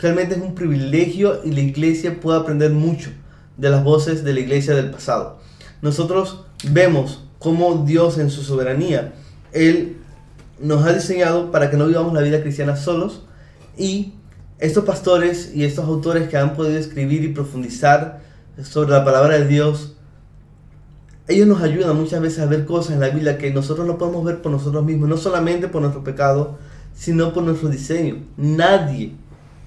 realmente 0.01 0.35
es 0.35 0.41
un 0.41 0.55
privilegio 0.55 1.41
y 1.45 1.51
la 1.53 1.61
iglesia 1.61 2.19
puede 2.21 2.41
aprender 2.41 2.71
mucho 2.71 3.11
de 3.59 3.69
las 3.69 3.85
voces 3.85 4.25
de 4.25 4.33
la 4.33 4.41
iglesia 4.41 4.75
del 4.75 4.91
pasado. 4.91 5.39
Nosotros 5.83 6.47
vemos 6.71 7.25
cómo 7.39 7.85
Dios 7.87 8.17
en 8.17 8.31
su 8.31 8.43
soberanía, 8.43 9.13
Él 9.53 9.97
nos 10.61 10.85
ha 10.85 10.93
diseñado 10.93 11.51
para 11.51 11.71
que 11.71 11.77
no 11.77 11.87
vivamos 11.87 12.13
la 12.13 12.21
vida 12.21 12.41
cristiana 12.41 12.77
solos 12.77 13.25
y 13.77 14.13
estos 14.59 14.85
pastores 14.85 15.53
y 15.55 15.65
estos 15.65 15.87
autores 15.87 16.29
que 16.29 16.37
han 16.37 16.55
podido 16.55 16.79
escribir 16.79 17.25
y 17.25 17.29
profundizar 17.29 18.21
sobre 18.63 18.91
la 18.91 19.05
palabra 19.05 19.39
de 19.39 19.47
Dios, 19.49 19.95
ellos 21.27 21.47
nos 21.49 21.63
ayudan 21.63 21.97
muchas 21.97 22.21
veces 22.21 22.41
a 22.41 22.47
ver 22.47 22.65
cosas 22.65 22.95
en 22.95 23.01
la 23.01 23.09
Biblia 23.09 23.39
que 23.39 23.53
nosotros 23.53 23.87
no 23.87 23.99
podemos 23.99 24.25
ver 24.25 24.43
por 24.43 24.53
nosotros 24.53 24.85
mismos, 24.85 25.09
no 25.09 25.17
solamente 25.17 25.69
por 25.69 25.81
nuestro 25.81 26.05
pecado, 26.05 26.59
sino 26.95 27.33
por 27.33 27.43
nuestro 27.43 27.69
diseño. 27.69 28.23
Nadie 28.37 29.13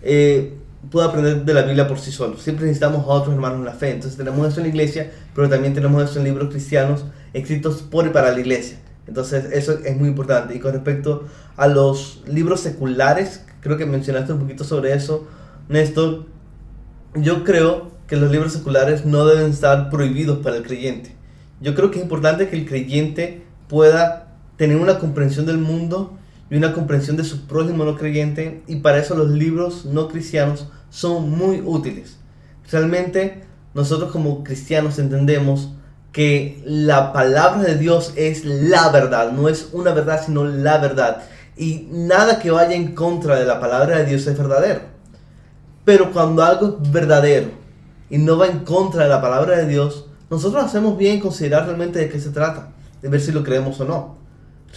eh, 0.01 0.53
puede 0.89 1.07
aprender 1.07 1.43
de 1.43 1.53
la 1.53 1.63
Biblia 1.63 1.87
por 1.87 1.99
sí 1.99 2.11
solo. 2.11 2.37
Siempre 2.37 2.65
necesitamos 2.65 3.03
a 3.03 3.07
otros 3.07 3.33
hermanos 3.33 3.59
en 3.59 3.65
la 3.65 3.73
fe. 3.73 3.91
Entonces 3.91 4.17
tenemos 4.17 4.47
eso 4.47 4.59
en 4.59 4.63
la 4.63 4.69
iglesia, 4.69 5.11
pero 5.33 5.49
también 5.49 5.73
tenemos 5.73 6.03
eso 6.03 6.19
en 6.19 6.25
libros 6.25 6.49
cristianos 6.49 7.05
escritos 7.33 7.81
por 7.81 8.05
y 8.05 8.09
para 8.09 8.31
la 8.31 8.39
iglesia. 8.39 8.77
Entonces 9.07 9.45
eso 9.51 9.79
es 9.83 9.97
muy 9.97 10.09
importante. 10.09 10.55
Y 10.55 10.59
con 10.59 10.73
respecto 10.73 11.25
a 11.57 11.67
los 11.67 12.23
libros 12.27 12.61
seculares, 12.61 13.45
creo 13.61 13.77
que 13.77 13.85
mencionaste 13.85 14.33
un 14.33 14.39
poquito 14.39 14.63
sobre 14.63 14.93
eso, 14.93 15.27
Néstor, 15.69 16.25
yo 17.15 17.43
creo 17.43 17.91
que 18.07 18.15
los 18.15 18.31
libros 18.31 18.53
seculares 18.53 19.05
no 19.05 19.25
deben 19.25 19.51
estar 19.51 19.89
prohibidos 19.89 20.39
para 20.39 20.57
el 20.57 20.63
creyente. 20.63 21.15
Yo 21.61 21.73
creo 21.73 21.89
que 21.89 21.97
es 21.97 22.03
importante 22.03 22.49
que 22.49 22.57
el 22.57 22.65
creyente 22.65 23.43
pueda 23.67 24.35
tener 24.57 24.77
una 24.77 24.99
comprensión 24.99 25.45
del 25.45 25.57
mundo 25.57 26.17
y 26.49 26.57
una 26.57 26.73
comprensión 26.73 27.17
de 27.17 27.23
su 27.23 27.47
prójimo 27.47 27.85
no 27.85 27.95
creyente 27.95 28.61
y 28.67 28.77
para 28.77 28.99
eso 28.99 29.15
los 29.15 29.29
libros 29.29 29.85
no 29.85 30.07
cristianos 30.07 30.67
son 30.89 31.31
muy 31.31 31.61
útiles. 31.65 32.17
Realmente 32.71 33.43
nosotros 33.73 34.11
como 34.11 34.43
cristianos 34.43 34.99
entendemos 34.99 35.71
que 36.15 36.61
la 36.63 37.11
palabra 37.11 37.63
de 37.63 37.77
Dios 37.77 38.13
es 38.15 38.45
la 38.45 38.87
verdad, 38.87 39.33
no 39.33 39.49
es 39.49 39.67
una 39.73 39.91
verdad 39.91 40.21
sino 40.25 40.45
la 40.45 40.77
verdad 40.77 41.23
y 41.57 41.89
nada 41.91 42.39
que 42.39 42.51
vaya 42.51 42.73
en 42.73 42.95
contra 42.95 43.35
de 43.35 43.43
la 43.43 43.59
palabra 43.59 43.97
de 43.97 44.05
Dios 44.05 44.25
es 44.25 44.37
verdadero. 44.37 44.79
Pero 45.83 46.13
cuando 46.13 46.41
algo 46.41 46.79
es 46.81 46.89
verdadero 46.89 47.47
y 48.09 48.17
no 48.17 48.37
va 48.37 48.47
en 48.47 48.59
contra 48.59 49.03
de 49.03 49.09
la 49.09 49.21
palabra 49.21 49.57
de 49.57 49.67
Dios, 49.67 50.05
nosotros 50.29 50.63
hacemos 50.63 50.97
bien 50.97 51.19
considerar 51.19 51.65
realmente 51.65 51.99
de 51.99 52.07
qué 52.07 52.21
se 52.21 52.29
trata, 52.29 52.69
de 53.01 53.09
ver 53.09 53.19
si 53.19 53.33
lo 53.33 53.43
creemos 53.43 53.77
o 53.81 53.83
no. 53.83 54.15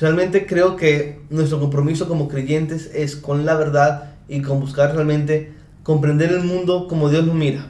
Realmente 0.00 0.44
creo 0.44 0.74
que 0.74 1.20
nuestro 1.30 1.60
compromiso 1.60 2.08
como 2.08 2.26
creyentes 2.26 2.90
es 2.92 3.14
con 3.14 3.46
la 3.46 3.54
verdad 3.54 4.14
y 4.26 4.42
con 4.42 4.58
buscar 4.58 4.92
realmente 4.92 5.52
comprender 5.84 6.32
el 6.32 6.42
mundo 6.42 6.88
como 6.88 7.08
Dios 7.08 7.24
lo 7.24 7.34
mira. 7.34 7.68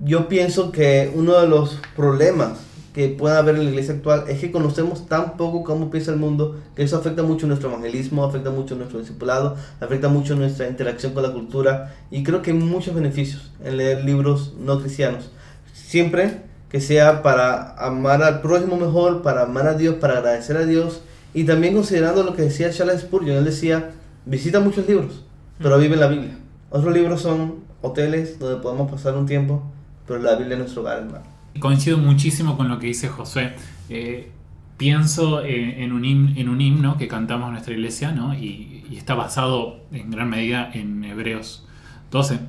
Yo 0.00 0.28
pienso 0.28 0.72
que 0.72 1.12
uno 1.14 1.38
de 1.38 1.46
los 1.46 1.78
problemas 1.94 2.58
que 2.94 3.08
pueda 3.08 3.38
haber 3.38 3.56
en 3.56 3.64
la 3.64 3.70
iglesia 3.70 3.94
actual 3.94 4.24
es 4.28 4.40
que 4.40 4.50
conocemos 4.50 5.06
tan 5.06 5.36
poco 5.36 5.64
cómo 5.64 5.90
piensa 5.90 6.12
el 6.12 6.18
mundo 6.18 6.60
que 6.74 6.82
eso 6.82 6.96
afecta 6.96 7.22
mucho 7.22 7.46
nuestro 7.46 7.70
evangelismo, 7.70 8.24
afecta 8.24 8.50
mucho 8.50 8.74
nuestro 8.74 8.98
discipulado, 8.98 9.56
afecta 9.80 10.08
mucho 10.08 10.34
nuestra 10.34 10.68
interacción 10.68 11.12
con 11.12 11.22
la 11.22 11.32
cultura 11.32 11.94
y 12.10 12.22
creo 12.22 12.42
que 12.42 12.50
hay 12.50 12.56
muchos 12.56 12.94
beneficios 12.94 13.52
en 13.64 13.76
leer 13.76 14.04
libros 14.04 14.54
no 14.58 14.80
cristianos. 14.80 15.30
Siempre 15.72 16.42
que 16.68 16.80
sea 16.80 17.22
para 17.22 17.74
amar 17.76 18.22
al 18.22 18.40
prójimo 18.40 18.76
mejor, 18.76 19.22
para 19.22 19.42
amar 19.42 19.66
a 19.66 19.74
Dios, 19.74 19.96
para 19.96 20.18
agradecer 20.18 20.56
a 20.56 20.64
Dios 20.64 21.02
y 21.34 21.44
también 21.44 21.74
considerando 21.74 22.22
lo 22.22 22.34
que 22.34 22.42
decía 22.42 22.70
Charles 22.70 23.02
Spurgeon, 23.02 23.38
él 23.38 23.44
decía, 23.44 23.90
visita 24.26 24.60
muchos 24.60 24.86
libros, 24.88 25.24
pero 25.58 25.78
vive 25.78 25.96
la 25.96 26.08
Biblia. 26.08 26.38
Otros 26.70 26.94
libros 26.94 27.22
son 27.22 27.56
hoteles 27.82 28.38
donde 28.38 28.62
podemos 28.62 28.90
pasar 28.90 29.14
un 29.16 29.26
tiempo, 29.26 29.62
pero 30.06 30.20
la 30.20 30.34
Biblia 30.36 30.54
es 30.54 30.60
nuestro 30.60 30.82
hogar, 30.82 30.98
hermano. 30.98 31.24
Coincido 31.58 31.98
muchísimo 31.98 32.56
con 32.56 32.68
lo 32.68 32.78
que 32.78 32.86
dice 32.86 33.08
José. 33.08 33.52
Eh, 33.88 34.30
pienso 34.76 35.44
en, 35.44 35.92
un 35.92 36.04
himno, 36.04 36.32
en 36.36 36.48
un 36.48 36.60
himno 36.60 36.96
que 36.96 37.08
cantamos 37.08 37.46
en 37.48 37.52
nuestra 37.52 37.74
iglesia, 37.74 38.12
¿no? 38.12 38.34
Y, 38.34 38.84
y, 38.90 38.96
está 38.96 39.14
basado 39.14 39.80
en 39.92 40.10
gran 40.10 40.28
medida 40.28 40.70
en 40.72 41.04
Hebreos 41.04 41.66
12. 42.10 42.40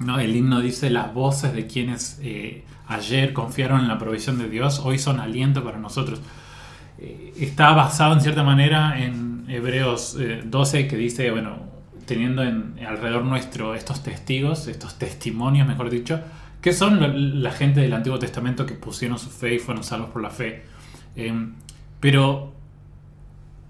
¿no? 0.00 0.18
El 0.18 0.34
himno 0.34 0.60
dice, 0.60 0.90
las 0.90 1.12
voces 1.14 1.52
de 1.52 1.66
quienes 1.66 2.18
eh, 2.22 2.64
ayer 2.88 3.32
confiaron 3.32 3.80
en 3.80 3.88
la 3.88 3.98
provisión 3.98 4.38
de 4.38 4.48
Dios, 4.48 4.80
hoy 4.84 4.98
son 4.98 5.20
aliento 5.20 5.62
para 5.62 5.78
nosotros. 5.78 6.20
Eh, 6.98 7.32
está 7.38 7.72
basado 7.72 8.14
en 8.14 8.20
cierta 8.20 8.42
manera 8.42 9.02
en 9.02 9.44
Hebreos 9.48 10.16
12 10.44 10.88
que 10.88 10.96
dice, 10.96 11.30
bueno, 11.30 11.58
teniendo 12.06 12.42
en, 12.42 12.74
alrededor 12.86 13.24
nuestro 13.24 13.74
estos 13.74 14.02
testigos, 14.02 14.66
estos 14.66 14.98
testimonios, 14.98 15.68
mejor 15.68 15.90
dicho, 15.90 16.20
que 16.60 16.72
son 16.72 17.42
la, 17.42 17.50
gente 17.52 17.80
del 17.80 17.92
Antiguo 17.92 18.18
Testamento 18.18 18.66
que 18.66 18.74
pusieron 18.74 19.18
su 19.18 19.30
fe 19.30 19.54
y 19.54 19.58
fueron 19.58 19.82
salvos 19.82 20.10
por 20.10 20.22
la 20.22 20.30
fe. 20.30 20.64
Em, 21.16 21.54
pero 22.00 22.52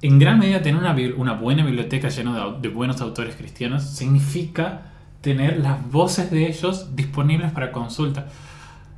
en 0.03 0.19
gran 0.19 0.39
medida 0.39 0.63
tener 0.63 0.83
una, 1.17 1.35
buena 1.35 1.65
biblioteca 1.65 2.09
llena 2.09 2.35
de, 2.35 2.61
de, 2.61 2.69
buenos 2.69 3.01
autores 3.01 3.37
cristianos 3.37 3.85
significa 3.85 4.83
tener 5.21 5.59
las 5.59 5.91
voces 5.91 6.31
de 6.31 6.49
ellos 6.49 6.97
disponibles 6.97 7.53
para 7.53 7.71
consulta. 7.73 8.27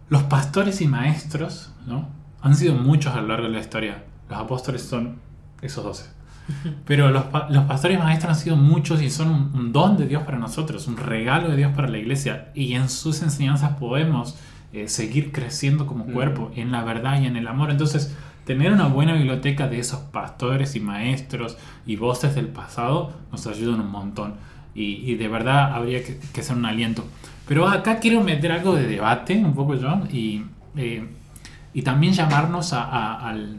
Los 0.09 0.23
pastores 0.25 0.81
y 0.81 0.87
maestros 0.87 1.73
¿no? 1.87 2.09
han 2.41 2.55
sido 2.55 2.75
muchos 2.75 3.15
a 3.15 3.21
lo 3.21 3.29
largo 3.29 3.47
de 3.47 3.53
la 3.53 3.61
historia. 3.61 4.05
Los 4.29 4.39
apóstoles 4.39 4.83
son 4.83 5.19
esos 5.61 5.85
doce. 5.85 6.12
Pero 6.87 7.11
los, 7.11 7.25
los, 7.51 7.65
pastores 7.65 7.99
maestros 7.99 8.31
han 8.31 8.39
sido 8.39 8.57
muchos 8.57 9.03
y 9.03 9.11
son 9.11 9.51
un, 9.55 9.73
don 9.73 9.97
de 9.97 10.07
Dios 10.07 10.23
para 10.25 10.39
nosotros, 10.39 10.87
un 10.87 10.97
regalo 10.97 11.49
de 11.49 11.57
Dios 11.57 11.73
para 11.75 11.89
la 11.89 11.99
iglesia. 11.99 12.51
Y 12.55 12.75
en 12.75 12.89
sus 12.89 13.23
enseñanzas 13.23 13.77
podemos 13.77 14.37
eh, 14.73 14.89
seguir 14.89 15.33
creciendo 15.33 15.87
como 15.87 16.07
cuerpo, 16.07 16.51
en 16.57 16.73
la 16.73 16.85
verdad 16.85 17.21
y 17.21 17.27
en 17.27 17.37
el 17.37 17.47
amor. 17.47 17.71
Entonces, 17.71 18.15
tener 18.45 18.73
una 18.73 18.87
buena 18.87 19.15
biblioteca 19.15 19.69
de 19.69 19.79
esos 19.79 20.01
pastores 20.01 20.75
y 20.77 20.81
maestros 20.81 21.57
y 21.87 21.97
voces 21.97 22.35
del 22.35 22.49
pasado 22.49 23.13
nos 23.31 23.47
ayuda 23.47 23.77
un 23.77 23.91
montón. 23.91 24.35
Y, 24.75 25.17
de 25.17 25.29
verdad 25.29 25.75
habría 25.75 26.03
que, 26.03 26.19
que, 26.33 26.43
ser 26.43 26.57
un 26.57 26.65
aliento. 26.65 27.05
Pero 27.47 27.69
acá 27.69 27.99
quiero 27.99 28.23
meter 28.23 28.53
algo 28.53 28.75
de 28.75 28.87
debate, 28.87 29.37
un 29.37 29.55
poco 29.55 29.75
yo, 29.75 30.01
y, 30.11 30.45
eh, 30.77 31.07
y 31.75 31.83
también 31.83 32.15
llamarnos 32.15 32.73
a, 32.73 33.17
al 33.17 33.57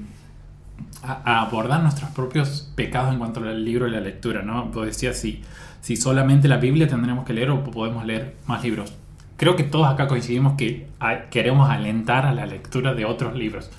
a, 1.04 1.42
abordar 1.42 1.82
nuestros 1.82 2.10
propios 2.12 2.72
pecados 2.76 3.14
en 3.14 3.20
cuanto 3.20 3.42
al 3.42 3.64
libro 3.64 3.88
y 3.88 3.92
la 3.92 4.00
lectura, 4.00 4.42
¿no? 4.42 4.72
Pues 4.72 4.88
decía 4.88 5.14
si, 5.14 5.42
si 5.82 5.96
solamente 5.96 6.48
la 6.48 6.58
Biblia 6.58 6.88
tendremos 6.88 7.26
que 7.26 7.34
leer 7.34 7.50
o 7.52 7.64
podemos 7.64 8.06
leer 8.06 8.36
más 8.48 8.64
libros. 8.64 8.94
Creo 9.38 9.56
que 9.56 9.64
todos 9.64 9.88
acá 9.88 10.08
coincidimos 10.08 10.54
que 10.54 10.88
queremos 11.30 11.70
alentar 11.70 12.26
a 12.26 12.34
la 12.34 12.46
lectura 12.46 12.94
de 12.94 13.06
otros 13.06 13.36
libros. 13.36 13.70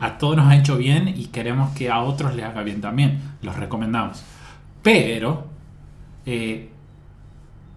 A 0.00 0.18
todos 0.18 0.36
nos 0.36 0.46
ha 0.46 0.56
hecho 0.56 0.76
bien 0.76 1.08
y 1.08 1.26
queremos 1.26 1.74
que 1.74 1.90
a 1.90 2.00
otros 2.00 2.34
les 2.34 2.44
haga 2.44 2.62
bien 2.62 2.80
también. 2.80 3.20
Los 3.40 3.56
recomendamos. 3.56 4.22
Pero 4.82 5.46
eh, 6.26 6.70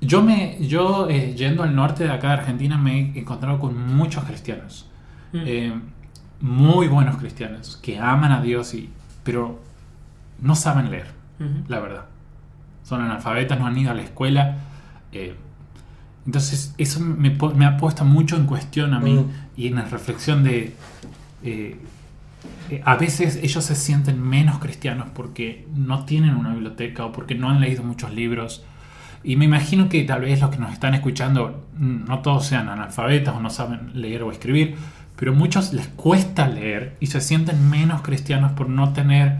yo, 0.01 0.23
me, 0.23 0.57
yo 0.65 1.07
eh, 1.09 1.33
yendo 1.35 1.63
al 1.63 1.75
norte 1.75 2.05
de 2.05 2.11
acá 2.11 2.27
de 2.27 2.33
Argentina 2.33 2.77
me 2.77 3.11
he 3.13 3.19
encontrado 3.19 3.59
con 3.59 3.95
muchos 3.95 4.23
cristianos 4.23 4.89
muy 6.41 6.87
buenos 6.87 7.17
cristianos 7.17 7.77
que 7.81 7.99
aman 7.99 8.31
a 8.31 8.41
Dios, 8.41 8.73
y, 8.73 8.89
pero 9.23 9.59
no 10.41 10.55
saben 10.55 10.91
leer, 10.91 11.07
la 11.67 11.79
verdad. 11.79 12.05
Son 12.83 13.01
analfabetas, 13.01 13.59
no 13.59 13.67
han 13.67 13.77
ido 13.77 13.91
a 13.91 13.93
la 13.93 14.03
escuela. 14.03 14.57
Eh, 15.11 15.35
entonces 16.25 16.73
eso 16.77 16.99
me, 16.99 17.29
me, 17.29 17.65
ha 17.65 17.77
puesto 17.77 18.05
mucho 18.05 18.35
en 18.35 18.45
cuestión 18.45 18.93
a 18.93 18.99
mí 18.99 19.25
y 19.55 19.67
en 19.67 19.75
la 19.75 19.85
reflexión 19.85 20.43
de... 20.43 20.75
Eh, 21.43 21.79
eh, 22.69 22.81
a 22.83 22.95
veces 22.95 23.39
ellos 23.41 23.63
se 23.63 23.75
sienten 23.75 24.21
menos 24.21 24.59
cristianos 24.59 25.07
porque 25.13 25.65
no 25.73 26.05
tienen 26.05 26.35
una 26.35 26.53
biblioteca 26.53 27.05
o 27.05 27.11
porque 27.11 27.35
no 27.35 27.49
han 27.49 27.59
leído 27.59 27.83
muchos 27.83 28.13
libros. 28.13 28.63
Y 29.23 29.35
me 29.35 29.45
imagino 29.45 29.89
que 29.89 30.03
tal 30.03 30.21
vez 30.21 30.41
los 30.41 30.49
que 30.49 30.57
nos 30.57 30.71
están 30.71 30.93
escuchando 30.93 31.65
no 31.77 32.19
todos 32.19 32.45
sean 32.45 32.69
analfabetas 32.69 33.35
o 33.35 33.39
no 33.39 33.49
saben 33.49 33.91
leer 33.93 34.23
o 34.23 34.31
escribir, 34.31 34.75
pero 35.17 35.33
a 35.33 35.35
muchos 35.35 35.73
les 35.73 35.87
cuesta 35.87 36.47
leer 36.47 36.95
y 36.99 37.07
se 37.07 37.21
sienten 37.21 37.69
menos 37.69 38.01
cristianos 38.01 38.53
por 38.53 38.69
no 38.69 38.93
tener 38.93 39.37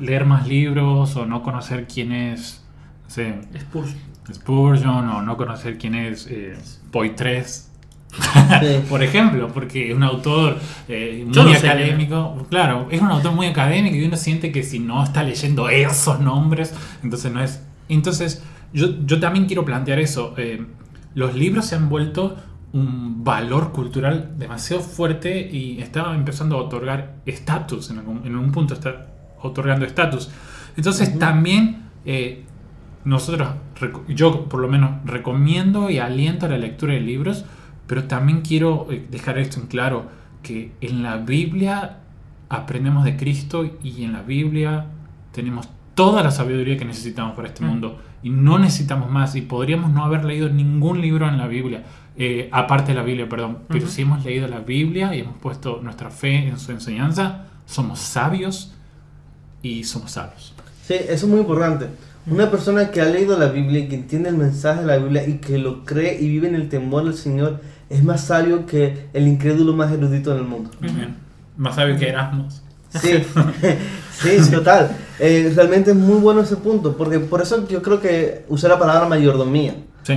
leer 0.00 0.26
más 0.26 0.46
libros 0.48 1.16
o 1.16 1.26
no 1.26 1.42
conocer 1.42 1.86
quién 1.86 2.12
es 2.12 2.64
Spurgeon. 3.08 3.96
Spurgeon 4.32 5.08
o 5.08 5.22
no 5.22 5.36
conocer 5.36 5.78
quién 5.78 5.94
es 5.94 6.26
eh, 6.30 6.56
Poitres 6.90 7.72
por 8.88 9.02
ejemplo, 9.02 9.48
porque 9.48 9.90
es 9.90 9.96
un 9.96 10.02
autor 10.02 10.58
eh, 10.88 11.24
muy 11.26 11.54
académico. 11.54 12.46
claro, 12.50 12.88
es 12.90 13.00
un 13.00 13.08
autor 13.08 13.32
muy 13.32 13.46
académico 13.46 13.96
y 13.96 14.04
uno 14.04 14.16
siente 14.16 14.52
que 14.52 14.62
si 14.62 14.78
no 14.78 15.02
está 15.02 15.22
leyendo 15.22 15.68
esos 15.68 16.20
nombres, 16.20 16.74
entonces 17.02 17.32
no 17.32 17.42
es. 17.42 17.62
Entonces, 17.88 18.42
yo, 18.72 19.04
yo 19.06 19.18
también 19.20 19.46
quiero 19.46 19.64
plantear 19.64 19.98
eso. 19.98 20.34
Eh, 20.36 20.64
los 21.14 21.34
libros 21.34 21.66
se 21.66 21.74
han 21.74 21.88
vuelto 21.88 22.36
un 22.72 23.22
valor 23.22 23.72
cultural 23.72 24.34
demasiado 24.38 24.82
fuerte 24.82 25.48
y 25.50 25.80
estaba 25.80 26.14
empezando 26.14 26.56
a 26.56 26.62
otorgar 26.62 27.16
estatus, 27.26 27.90
en, 27.90 27.98
en, 27.98 28.36
un 28.36 28.50
punto 28.50 28.74
está 28.74 29.08
otorgando 29.42 29.84
estatus. 29.84 30.30
Entonces 30.76 31.18
también 31.18 31.82
eh, 32.04 32.44
nosotros, 33.04 33.48
yo 34.08 34.48
por 34.48 34.60
lo 34.60 34.68
menos 34.68 35.04
recomiendo 35.04 35.90
y 35.90 35.98
aliento 35.98 36.46
a 36.46 36.48
la 36.48 36.58
lectura 36.58 36.94
de 36.94 37.00
libros, 37.00 37.44
pero 37.86 38.04
también 38.04 38.40
quiero 38.40 38.86
eh, 38.90 39.06
dejar 39.10 39.38
esto 39.38 39.60
en 39.60 39.66
claro, 39.66 40.06
que 40.42 40.72
en 40.80 41.02
la 41.02 41.18
Biblia 41.18 41.98
aprendemos 42.48 43.04
de 43.04 43.16
Cristo 43.16 43.78
y 43.82 44.04
en 44.04 44.12
la 44.12 44.22
Biblia 44.22 44.86
tenemos 45.32 45.68
toda 45.94 46.22
la 46.22 46.30
sabiduría 46.30 46.76
que 46.76 46.84
necesitamos 46.84 47.34
para 47.34 47.48
este 47.48 47.64
mundo 47.64 48.00
y 48.22 48.30
no 48.30 48.58
necesitamos 48.58 49.10
más 49.10 49.34
y 49.34 49.42
podríamos 49.42 49.90
no 49.90 50.04
haber 50.04 50.24
leído 50.24 50.48
ningún 50.48 51.00
libro 51.00 51.28
en 51.28 51.38
la 51.38 51.46
Biblia, 51.46 51.82
eh, 52.16 52.48
aparte 52.52 52.92
de 52.92 52.98
la 52.98 53.02
Biblia, 53.02 53.28
perdón, 53.28 53.58
pero 53.68 53.86
si 53.88 54.02
hemos 54.02 54.24
leído 54.24 54.46
la 54.48 54.60
Biblia 54.60 55.14
y 55.14 55.20
hemos 55.20 55.36
puesto 55.38 55.80
nuestra 55.82 56.10
fe 56.10 56.46
en 56.46 56.58
su 56.58 56.72
enseñanza, 56.72 57.46
somos 57.66 57.98
sabios 57.98 58.74
y 59.62 59.84
somos 59.84 60.12
sabios. 60.12 60.54
Sí, 60.86 60.94
eso 60.94 61.12
es 61.12 61.24
muy 61.24 61.40
importante. 61.40 61.86
Una 62.26 62.50
persona 62.50 62.90
que 62.90 63.00
ha 63.00 63.06
leído 63.06 63.36
la 63.36 63.48
Biblia 63.48 63.80
y 63.80 63.88
que 63.88 63.96
entiende 63.96 64.28
el 64.28 64.36
mensaje 64.36 64.82
de 64.82 64.86
la 64.86 64.96
Biblia 64.98 65.26
y 65.26 65.38
que 65.38 65.58
lo 65.58 65.84
cree 65.84 66.20
y 66.20 66.28
vive 66.28 66.48
en 66.48 66.54
el 66.54 66.68
temor 66.68 67.04
del 67.04 67.14
Señor 67.14 67.60
es 67.90 68.04
más 68.04 68.24
sabio 68.24 68.64
que 68.64 69.08
el 69.12 69.26
incrédulo 69.26 69.74
más 69.74 69.90
erudito 69.90 70.32
del 70.34 70.44
mundo. 70.44 70.70
Más 71.56 71.74
sabio 71.74 71.96
que 71.98 72.08
Erasmus. 72.08 72.62
Sí, 72.90 73.10
sí, 74.12 74.50
total. 74.50 74.96
Eh, 75.24 75.52
realmente 75.54 75.92
es 75.92 75.96
muy 75.96 76.18
bueno 76.18 76.40
ese 76.40 76.56
punto, 76.56 76.96
porque 76.96 77.20
por 77.20 77.40
eso 77.40 77.68
yo 77.68 77.80
creo 77.80 78.00
que 78.00 78.44
usé 78.48 78.66
la 78.66 78.76
palabra 78.76 79.06
mayordomía. 79.08 79.76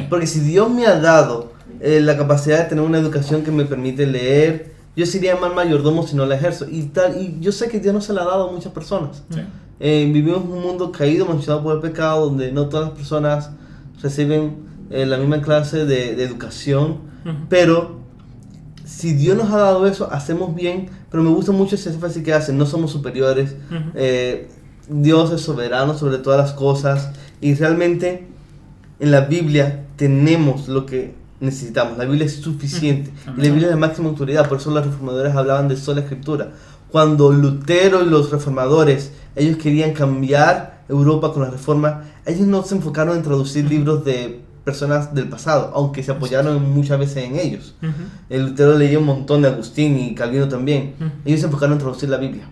Porque 0.09 0.25
si 0.25 0.39
Dios 0.39 0.67
me 0.71 0.87
ha 0.87 0.99
dado 0.99 1.53
eh, 1.79 1.99
la 2.01 2.17
capacidad 2.17 2.57
de 2.57 2.65
tener 2.69 2.83
una 2.83 2.97
educación 2.97 3.43
que 3.43 3.51
me 3.51 3.65
permite 3.65 4.07
leer, 4.07 4.73
yo 4.95 5.05
sería 5.05 5.35
mal 5.35 5.53
mayordomo 5.53 6.07
si 6.07 6.15
no 6.15 6.25
la 6.25 6.33
ejerzo. 6.33 6.65
Y, 6.67 6.85
tal, 6.85 7.21
y 7.21 7.37
yo 7.39 7.51
sé 7.51 7.67
que 7.67 7.79
Dios 7.79 7.93
no 7.93 8.01
se 8.01 8.13
la 8.13 8.23
ha 8.23 8.25
dado 8.25 8.49
a 8.49 8.51
muchas 8.51 8.73
personas. 8.73 9.21
Eh, 9.79 10.09
vivimos 10.11 10.43
en 10.43 10.51
un 10.51 10.61
mundo 10.63 10.91
caído, 10.91 11.27
manchado 11.27 11.61
por 11.61 11.75
el 11.75 11.81
pecado, 11.81 12.25
donde 12.25 12.51
no 12.51 12.67
todas 12.67 12.87
las 12.87 12.97
personas 12.97 13.51
reciben 14.01 14.65
la 14.89 15.17
misma 15.17 15.39
clase 15.39 15.85
de, 15.85 16.23
educación, 16.23 16.97
pero 17.47 17.99
si 18.85 19.13
Dios 19.13 19.37
nos 19.37 19.51
ha 19.51 19.57
dado 19.57 19.85
eso, 19.85 20.11
hacemos 20.11 20.55
bien, 20.55 20.89
pero 21.11 21.21
me 21.21 21.29
gusta 21.29 21.51
mucho 21.51 21.75
ese 21.75 21.89
énfasis 21.89 22.23
que 22.23 22.33
hacen, 22.33 22.57
no 22.57 22.65
somos 22.65 22.91
superiores, 22.91 23.55
eh, 23.93 24.49
Dios 24.87 25.31
es 25.31 25.41
soberano 25.41 25.97
sobre 25.97 26.19
todas 26.19 26.39
las 26.39 26.53
cosas 26.53 27.11
y 27.41 27.53
realmente 27.55 28.27
en 28.99 29.11
la 29.11 29.21
Biblia 29.21 29.85
tenemos 29.95 30.67
lo 30.67 30.85
que 30.85 31.13
necesitamos, 31.39 31.97
la 31.97 32.05
Biblia 32.05 32.25
es 32.25 32.35
suficiente 32.35 33.11
y 33.37 33.41
la 33.41 33.49
Biblia 33.49 33.67
es 33.67 33.73
de 33.73 33.79
máxima 33.79 34.09
autoridad, 34.09 34.47
por 34.47 34.59
eso 34.59 34.71
los 34.71 34.85
reformadores 34.85 35.35
hablaban 35.35 35.67
de 35.67 35.77
sola 35.77 36.01
escritura. 36.01 36.51
Cuando 36.91 37.31
Lutero 37.31 38.03
y 38.03 38.09
los 38.09 38.31
reformadores, 38.31 39.11
ellos 39.35 39.57
querían 39.57 39.93
cambiar 39.93 40.83
Europa 40.87 41.33
con 41.33 41.43
la 41.43 41.49
reforma, 41.49 42.03
ellos 42.25 42.47
no 42.47 42.63
se 42.63 42.75
enfocaron 42.75 43.17
en 43.17 43.23
traducir 43.23 43.65
libros 43.69 44.05
de 44.05 44.41
personas 44.63 45.13
del 45.13 45.29
pasado, 45.29 45.71
aunque 45.75 46.03
se 46.03 46.11
apoyaron 46.11 46.73
muchas 46.73 46.97
veces 46.97 47.17
en 47.25 47.35
ellos. 47.37 47.75
El 48.29 48.47
Lutero 48.47 48.77
leía 48.77 48.97
un 48.97 49.05
montón 49.05 49.41
de 49.41 49.49
Agustín 49.49 49.97
y 49.97 50.15
Calvino 50.15 50.47
también. 50.47 50.95
Ellos 51.23 51.41
se 51.41 51.47
enfocaron 51.47 51.73
en 51.73 51.79
traducir 51.79 52.09
la 52.09 52.17
Biblia. 52.17 52.49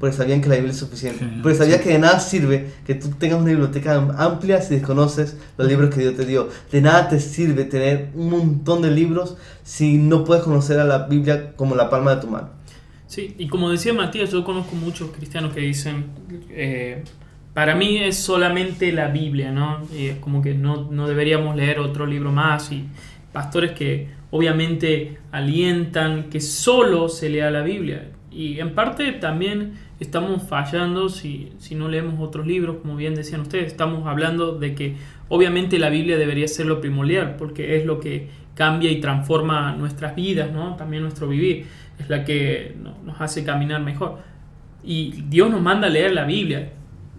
Porque 0.00 0.16
sabían 0.16 0.40
que 0.40 0.48
la 0.48 0.56
Biblia 0.56 0.72
es 0.72 0.78
suficiente. 0.78 1.24
porque 1.42 1.56
sabían 1.56 1.80
que 1.80 1.90
de 1.90 1.98
nada 1.98 2.18
sirve 2.18 2.70
que 2.84 2.96
tú 2.96 3.10
tengas 3.10 3.38
una 3.40 3.50
biblioteca 3.50 3.94
amplia 4.18 4.60
si 4.60 4.74
desconoces 4.74 5.36
los 5.56 5.68
libros 5.68 5.94
que 5.94 6.00
Dios 6.00 6.16
te 6.16 6.26
dio. 6.26 6.48
De 6.70 6.80
nada 6.80 7.08
te 7.08 7.20
sirve 7.20 7.64
tener 7.64 8.10
un 8.14 8.30
montón 8.30 8.82
de 8.82 8.90
libros 8.90 9.36
si 9.62 9.98
no 9.98 10.24
puedes 10.24 10.42
conocer 10.42 10.80
a 10.80 10.84
la 10.84 11.06
Biblia 11.06 11.52
como 11.54 11.76
la 11.76 11.88
palma 11.88 12.16
de 12.16 12.20
tu 12.20 12.26
mano. 12.26 12.50
Sí, 13.06 13.34
y 13.38 13.46
como 13.46 13.70
decía 13.70 13.92
Matías, 13.92 14.30
yo 14.30 14.42
conozco 14.42 14.74
muchos 14.74 15.10
cristianos 15.10 15.52
que 15.52 15.60
dicen, 15.60 16.06
eh, 16.48 17.04
para 17.52 17.74
mí 17.74 17.98
es 17.98 18.16
solamente 18.16 18.90
la 18.90 19.08
Biblia, 19.08 19.52
¿no? 19.52 19.82
Y 19.94 20.06
es 20.06 20.16
como 20.16 20.40
que 20.40 20.54
no, 20.54 20.90
no, 20.90 21.06
deberíamos 21.06 21.54
leer 21.54 21.78
otro 21.78 22.06
libro 22.06 22.32
más 22.32 22.72
y 22.72 22.84
pastores 23.30 23.72
que 23.72 24.08
obviamente 24.30 25.18
alientan 25.30 26.30
que 26.30 26.40
solo 26.40 27.10
se 27.10 27.28
lea 27.28 27.50
la 27.50 27.60
Biblia. 27.60 28.11
Y 28.34 28.60
en 28.60 28.74
parte 28.74 29.12
también 29.12 29.74
estamos 30.00 30.42
fallando 30.48 31.08
si, 31.08 31.52
si 31.58 31.74
no 31.74 31.88
leemos 31.88 32.20
otros 32.20 32.46
libros, 32.46 32.76
como 32.82 32.96
bien 32.96 33.14
decían 33.14 33.42
ustedes, 33.42 33.66
estamos 33.66 34.06
hablando 34.06 34.58
de 34.58 34.74
que 34.74 34.96
obviamente 35.28 35.78
la 35.78 35.90
Biblia 35.90 36.16
debería 36.16 36.48
ser 36.48 36.66
lo 36.66 36.80
primordial, 36.80 37.36
porque 37.36 37.76
es 37.76 37.84
lo 37.84 38.00
que 38.00 38.28
cambia 38.54 38.90
y 38.90 39.00
transforma 39.00 39.74
nuestras 39.76 40.14
vidas, 40.14 40.52
¿no? 40.52 40.76
También 40.76 41.02
nuestro 41.02 41.28
vivir, 41.28 41.66
es 41.98 42.08
la 42.08 42.24
que 42.24 42.74
nos 43.04 43.20
hace 43.20 43.44
caminar 43.44 43.82
mejor. 43.82 44.18
Y 44.82 45.22
Dios 45.28 45.50
nos 45.50 45.60
manda 45.60 45.86
a 45.86 45.90
leer 45.90 46.12
la 46.12 46.24
Biblia, 46.24 46.72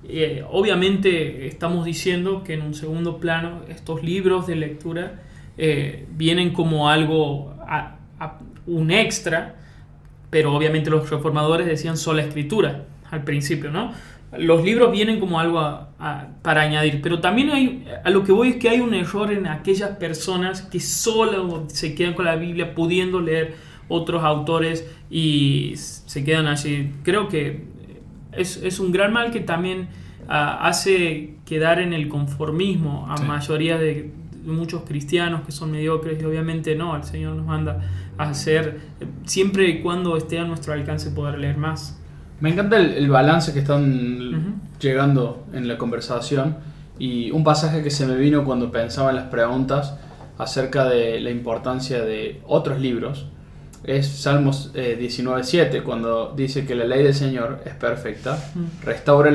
eh, 0.08 0.44
obviamente 0.50 1.48
estamos 1.48 1.86
diciendo 1.86 2.44
que 2.44 2.54
en 2.54 2.62
un 2.62 2.74
segundo 2.74 3.20
plano 3.20 3.62
estos 3.70 4.04
libros 4.04 4.48
de 4.48 4.56
lectura 4.58 5.22
eh, 5.58 6.06
vienen 6.12 6.52
como 6.52 6.90
algo, 6.90 7.56
un 8.68 8.92
extra, 8.92 9.56
pero 10.34 10.52
obviamente 10.52 10.90
los 10.90 11.08
reformadores 11.12 11.68
decían 11.68 11.96
sola 11.96 12.24
escritura 12.24 12.86
al 13.12 13.24
principio, 13.24 13.70
¿no? 13.70 13.92
Los 14.36 14.64
libros 14.64 14.92
vienen 14.92 15.20
como 15.20 15.40
algo 15.40 15.90
para 16.42 16.62
añadir, 16.62 17.02
pero 17.04 17.20
también 17.20 17.52
hay, 17.52 17.86
a 18.04 18.10
lo 18.10 18.24
que 18.24 18.32
voy 18.32 18.50
es 18.50 18.56
que 18.56 18.68
hay 18.68 18.80
un 18.80 18.96
error 18.96 19.32
en 19.32 19.46
aquellas 19.46 19.92
personas 19.98 20.64
que 20.64 20.80
solo 20.80 21.66
se 21.68 21.94
quedan 21.94 22.16
con 22.16 22.26
la 22.26 22.36
Biblia 22.36 22.74
pudiendo 22.74 23.22
leer 23.22 23.54
otros 23.90 24.24
autores 24.24 24.90
y 25.12 25.74
se 25.76 26.24
quedan 26.24 26.48
allí. 26.48 26.94
Creo 27.04 27.28
que 27.28 27.66
es, 28.32 28.80
un 28.80 28.92
gran 28.92 29.14
mal 29.14 29.30
que 29.30 29.40
también 29.40 29.88
ah, 30.28 30.68
hace 30.68 31.36
quedar 31.46 31.78
en 31.78 31.94
el 31.94 32.08
conformismo 32.08 33.06
a 33.08 33.22
mayoría 33.22 33.78
de, 33.78 34.10
muchos 34.46 34.84
cristianos 34.84 35.42
que 35.46 35.52
son 35.52 35.72
mediocres 35.72 36.22
y 36.22 36.26
obviamente 36.26 36.76
no, 36.76 36.96
el 36.96 37.04
Señor 37.04 37.36
nos 37.36 37.46
manda 37.46 37.82
a 38.18 38.30
hacer 38.30 38.80
siempre 39.26 39.70
y 39.70 39.82
cuando 39.82 40.18
esté 40.18 40.40
a 40.40 40.46
nuestro 40.46 40.74
alcance 40.74 41.12
poder 41.12 41.40
leer 41.40 41.58
más. 41.58 42.00
Me 42.40 42.52
encanta 42.52 42.78
el, 42.78 43.10
balance 43.10 43.54
que 43.54 43.60
están 43.60 44.62
llegando 44.80 45.46
en 45.54 45.68
la 45.68 45.78
conversación 45.78 46.58
y 47.00 47.32
un 47.32 47.44
pasaje 47.44 47.84
que 47.84 47.90
se 47.90 48.06
me 48.06 48.16
vino 48.16 48.44
cuando 48.44 48.72
pensaba 48.72 49.12
en 49.12 49.16
las 49.16 49.28
preguntas 49.28 49.98
acerca 50.38 50.86
de 50.90 51.20
la 51.20 51.30
importancia 51.30 52.04
de 52.04 52.42
otros 52.46 52.80
libros 52.80 53.28
es 53.84 54.08
Salmos 54.08 54.74
19.7, 54.74 55.76
eh, 55.76 55.84
cuando 55.84 56.34
dice 56.36 56.66
que 56.66 56.74
la 56.74 56.86
ley 56.86 57.04
del 57.04 57.14
Señor 57.14 57.62
es 57.66 57.74
perfecta, 57.76 58.38
restaura 58.84 59.30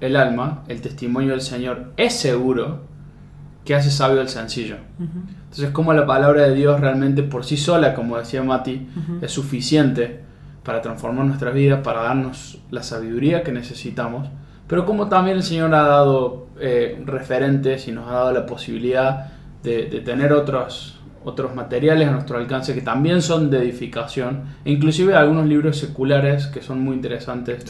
el, 0.00 0.16
alma, 0.16 0.64
el 0.68 0.80
testimonio 0.80 1.30
del 1.30 1.40
Señor 1.40 1.92
es 1.96 2.14
seguro, 2.14 2.82
que 3.64 3.74
hace 3.74 3.90
sabio 3.90 4.20
el 4.20 4.28
sencillo. 4.28 4.76
Entonces, 4.98 5.70
como 5.70 5.92
la 5.92 6.06
palabra 6.06 6.42
de 6.42 6.54
Dios 6.54 6.80
realmente 6.80 7.22
por 7.22 7.44
sí 7.44 7.56
sola, 7.56 7.94
como 7.94 8.18
decía 8.18 8.42
Mati, 8.42 8.88
es 9.22 9.30
suficiente 9.30 10.20
para 10.62 10.82
transformar 10.82 11.26
nuestra 11.26 11.50
vida, 11.50 11.82
para 11.82 12.02
darnos 12.02 12.60
la 12.70 12.82
sabiduría 12.82 13.42
que 13.42 13.52
necesitamos, 13.52 14.28
pero 14.66 14.86
como 14.86 15.08
también 15.08 15.36
el 15.36 15.42
Señor 15.42 15.74
ha 15.74 15.82
dado 15.82 16.48
eh, 16.58 17.02
referentes 17.06 17.86
y 17.88 17.92
nos 17.92 18.08
ha 18.08 18.14
dado 18.14 18.32
la 18.32 18.46
posibilidad 18.46 19.32
de, 19.62 19.86
de 19.86 20.00
tener 20.00 20.32
otros 20.32 21.00
otros 21.24 21.54
materiales 21.54 22.08
a 22.08 22.12
nuestro 22.12 22.36
alcance 22.36 22.74
que 22.74 22.82
también 22.82 23.22
son 23.22 23.50
de 23.50 23.58
edificación, 23.58 24.42
e 24.64 24.72
inclusive 24.72 25.14
algunos 25.14 25.46
libros 25.46 25.78
seculares 25.78 26.46
que 26.46 26.60
son 26.60 26.80
muy 26.80 26.94
interesantes 26.94 27.64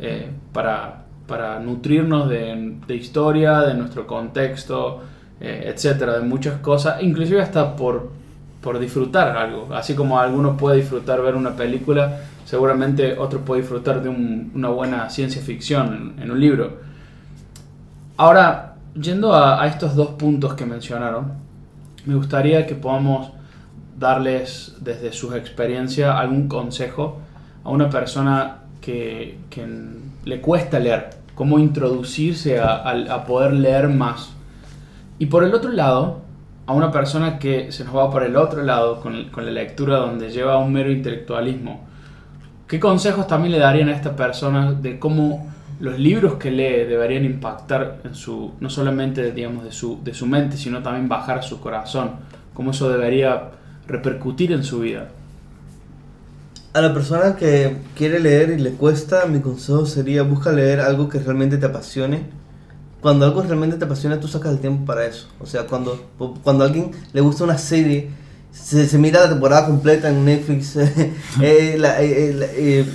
eh, 0.00 0.30
para, 0.52 1.04
para, 1.26 1.60
nutrirnos 1.60 2.28
de, 2.28 2.78
de, 2.86 2.96
historia, 2.96 3.60
de 3.60 3.74
nuestro 3.74 4.06
contexto, 4.06 5.02
eh, 5.40 5.72
etcétera, 5.74 6.18
de 6.18 6.22
muchas 6.22 6.60
cosas, 6.60 7.02
inclusive 7.02 7.40
hasta 7.40 7.76
por, 7.76 8.10
por 8.60 8.78
disfrutar 8.78 9.36
algo, 9.36 9.74
así 9.74 9.94
como 9.94 10.18
alguno 10.18 10.56
puede 10.56 10.78
disfrutar 10.78 11.22
ver 11.22 11.34
una 11.34 11.56
película, 11.56 12.20
seguramente 12.44 13.18
otro 13.18 13.40
puede 13.40 13.62
disfrutar 13.62 14.02
de 14.02 14.08
una 14.08 14.68
buena 14.68 15.10
ciencia 15.10 15.42
ficción 15.42 16.14
en, 16.20 16.30
un 16.30 16.40
libro. 16.40 16.78
Ahora, 18.16 18.76
yendo 18.94 19.34
a, 19.34 19.62
a 19.62 19.66
estos 19.66 19.94
dos 19.94 20.10
puntos 20.10 20.54
que 20.54 20.64
mencionaron, 20.66 21.32
me 22.06 22.14
gustaría 22.14 22.66
que 22.66 22.74
podamos 22.74 23.32
darles 23.98 24.76
desde 24.80 25.12
su 25.12 25.34
experiencia 25.34 26.18
algún 26.18 26.48
consejo 26.48 27.18
a 27.64 27.70
una 27.70 27.88
persona 27.88 28.58
que, 28.80 29.38
le 30.24 30.40
cuesta 30.40 30.78
leer, 30.78 31.10
cómo 31.34 31.58
introducirse 31.58 32.60
a, 32.60 33.24
poder 33.26 33.54
leer 33.54 33.88
más. 33.88 34.33
Y 35.18 35.26
por 35.26 35.44
el 35.44 35.54
otro 35.54 35.70
lado, 35.70 36.22
a 36.66 36.72
una 36.72 36.90
persona 36.90 37.38
que 37.38 37.72
se 37.72 37.84
nos 37.84 37.94
va 37.94 38.10
por 38.10 38.22
el 38.22 38.36
otro 38.36 38.62
lado 38.62 39.00
con, 39.00 39.30
la 39.36 39.50
lectura 39.50 39.98
donde 39.98 40.30
lleva 40.30 40.58
un 40.58 40.72
mero 40.72 40.90
intelectualismo, 40.90 41.84
¿qué 42.66 42.80
consejos 42.80 43.26
también 43.26 43.52
le 43.52 43.58
darían 43.58 43.88
a 43.88 43.92
esta 43.92 44.16
persona 44.16 44.72
de 44.72 44.98
cómo 44.98 45.52
los 45.80 45.98
libros 45.98 46.34
que 46.34 46.50
lee 46.50 46.84
deberían 46.86 47.24
impactar 47.24 48.00
en 48.04 48.14
su, 48.14 48.52
no 48.60 48.70
solamente 48.70 49.32
digamos, 49.32 49.64
de, 49.64 49.72
su, 49.72 50.02
de 50.02 50.14
su 50.14 50.26
mente, 50.26 50.56
sino 50.56 50.82
también 50.82 51.08
bajar 51.08 51.38
a 51.38 51.42
su 51.42 51.60
corazón, 51.60 52.12
cómo 52.54 52.70
eso 52.70 52.88
debería 52.88 53.50
repercutir 53.86 54.52
en 54.52 54.64
su 54.64 54.80
vida. 54.80 55.08
A 56.72 56.80
la 56.80 56.92
persona 56.92 57.36
que 57.36 57.76
quiere 57.94 58.18
leer 58.18 58.50
y 58.50 58.58
le 58.58 58.72
cuesta, 58.72 59.26
mi 59.26 59.40
consejo 59.40 59.86
sería 59.86 60.22
busca 60.22 60.50
leer 60.50 60.80
algo 60.80 61.08
que 61.08 61.20
realmente 61.20 61.56
te 61.56 61.66
apasione. 61.66 62.43
Cuando 63.04 63.26
algo 63.26 63.42
realmente 63.42 63.76
te 63.76 63.84
apasiona, 63.84 64.18
tú 64.18 64.28
sacas 64.28 64.52
el 64.52 64.60
tiempo 64.60 64.86
para 64.86 65.04
eso. 65.04 65.26
O 65.38 65.44
sea, 65.44 65.66
cuando, 65.66 66.06
cuando 66.42 66.64
a 66.64 66.68
alguien 66.68 66.90
le 67.12 67.20
gusta 67.20 67.44
una 67.44 67.58
serie, 67.58 68.08
se, 68.50 68.96
mira 68.96 69.20
la 69.20 69.28
temporada 69.28 69.66
completa 69.66 70.08
en 70.08 70.24
Netflix. 70.24 70.74
Eh, 71.42 71.76
eh, 71.78 72.50
eh, 72.56 72.86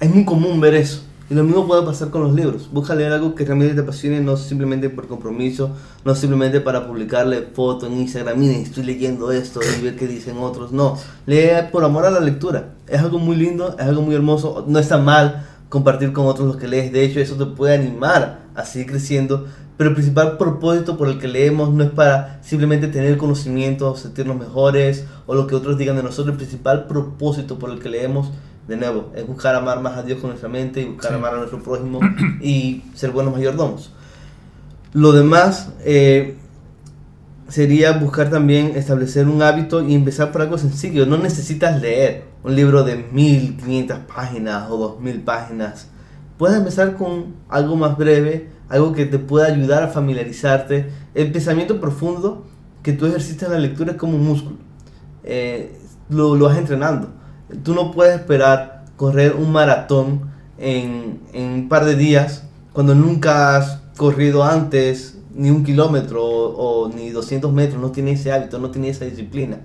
es 0.00 0.10
muy 0.10 0.24
común 0.24 0.58
ver 0.58 0.74
eso 0.74 1.02
Y 1.28 1.34
lo 1.34 1.44
mismo 1.44 1.66
puede 1.66 1.82
pasar 1.82 2.08
con 2.08 2.22
los 2.22 2.32
libros. 2.32 2.70
Busca 2.72 2.94
leer 2.94 3.12
algo 3.12 3.34
que 3.34 3.44
realmente 3.44 3.74
te 3.74 3.82
apasione, 3.82 4.22
no 4.22 4.38
simplemente 4.38 4.88
por 4.88 5.06
compromiso, 5.06 5.72
no 6.02 6.14
simplemente 6.14 6.62
para 6.62 6.86
publicarle 6.86 7.42
foto 7.52 7.88
en 7.88 7.98
Instagram, 7.98 8.38
miren, 8.38 8.62
estoy 8.62 8.84
leyendo 8.84 9.32
esto 9.32 9.60
y 9.60 9.82
ver 9.82 9.96
qué 9.96 10.06
dicen 10.06 10.38
otros. 10.38 10.72
No, 10.72 10.96
lee 11.26 11.68
por 11.70 11.84
amor 11.84 12.06
a 12.06 12.10
la 12.10 12.20
lectura. 12.20 12.70
Es 12.86 13.00
algo 13.00 13.18
muy 13.18 13.36
lindo, 13.36 13.76
es 13.78 13.84
algo 13.84 14.00
muy 14.00 14.14
hermoso, 14.14 14.64
no 14.66 14.78
está 14.78 14.96
mal 14.96 15.46
compartir 15.68 16.14
con 16.14 16.24
otros 16.24 16.48
lo 16.48 16.56
que 16.56 16.68
lees. 16.68 16.90
De 16.90 17.04
hecho, 17.04 17.20
eso 17.20 17.34
te 17.34 17.44
puede 17.44 17.74
animar 17.74 18.47
a 18.58 18.64
seguir 18.64 18.88
creciendo. 18.88 19.46
Pero 19.76 19.90
el 19.90 19.94
principal 19.94 20.36
propósito 20.36 20.98
por 20.98 21.08
el 21.08 21.18
que 21.18 21.28
leemos 21.28 21.72
no 21.72 21.84
es 21.84 21.90
para 21.90 22.42
simplemente 22.42 22.88
tener 22.88 23.16
conocimiento, 23.16 23.96
sentirnos 23.96 24.36
mejores 24.36 25.04
o 25.26 25.34
lo 25.34 25.46
que 25.46 25.54
otros 25.54 25.78
digan 25.78 25.96
de 25.96 26.02
nosotros. 26.02 26.32
El 26.32 26.36
principal 26.36 26.86
propósito 26.86 27.58
por 27.58 27.70
el 27.70 27.78
que 27.78 27.88
leemos 27.88 28.32
de 28.68 28.76
nuevo, 28.76 29.10
es 29.16 29.26
buscar 29.26 29.54
amar 29.54 29.80
más 29.80 29.96
a 29.96 30.02
Dios 30.02 30.20
con 30.20 30.28
nuestra 30.28 30.48
mente 30.48 30.82
y 30.82 30.84
buscar 30.84 31.14
amar 31.14 31.34
a 31.34 31.38
nuestro 31.38 31.62
prójimo 31.62 32.00
y 32.42 32.82
ser 32.94 33.12
buenos 33.12 33.32
mayordomos. 33.32 33.92
Lo 34.92 35.12
demás 35.12 35.70
eh, 35.84 36.36
sería 37.48 37.92
buscar 37.92 38.30
también 38.30 38.72
establecer 38.76 39.26
un 39.26 39.42
hábito 39.42 39.82
y 39.82 39.94
empezar 39.94 40.32
por 40.32 40.42
algo 40.42 40.58
sencillo. 40.58 41.06
No 41.06 41.16
necesitas 41.16 41.80
leer 41.80 42.24
un 42.44 42.54
libro 42.54 42.84
de 42.84 42.96
1500 42.96 44.00
páginas 44.00 44.70
o 44.70 44.76
2000 44.76 45.22
páginas. 45.22 45.88
Puedes 46.38 46.56
empezar 46.56 46.96
con 46.96 47.34
algo 47.48 47.76
más 47.76 47.98
breve, 47.98 48.48
algo 48.68 48.92
que 48.92 49.06
te 49.06 49.18
pueda 49.18 49.46
ayudar 49.46 49.82
a 49.82 49.88
familiarizarte. 49.88 50.88
El 51.14 51.32
pensamiento 51.32 51.80
profundo 51.80 52.46
que 52.82 52.92
tú 52.92 53.06
ejercitas 53.06 53.48
en 53.48 53.54
la 53.54 53.60
lectura 53.60 53.92
es 53.92 53.98
como 53.98 54.16
un 54.16 54.24
músculo. 54.24 54.56
Eh, 55.24 55.76
lo, 56.08 56.36
lo 56.36 56.46
vas 56.46 56.56
entrenando 56.56 57.10
Tú 57.64 57.74
no 57.74 57.92
puedes 57.92 58.14
esperar 58.14 58.84
correr 58.96 59.34
un 59.34 59.52
maratón 59.52 60.30
en, 60.58 61.20
un 61.34 61.68
par 61.68 61.86
de 61.86 61.96
días 61.96 62.44
cuando 62.74 62.94
nunca 62.94 63.56
has 63.56 63.80
corrido 63.96 64.44
antes 64.44 65.16
ni 65.34 65.50
un 65.50 65.64
kilómetro 65.64 66.24
o, 66.24 66.88
ni 66.88 67.10
200 67.10 67.52
metros, 67.52 67.80
no 67.80 67.90
tienes 67.90 68.20
ese 68.20 68.32
hábito, 68.32 68.58
no 68.58 68.70
tienes 68.70 68.96
esa 68.96 69.06
disciplina. 69.06 69.60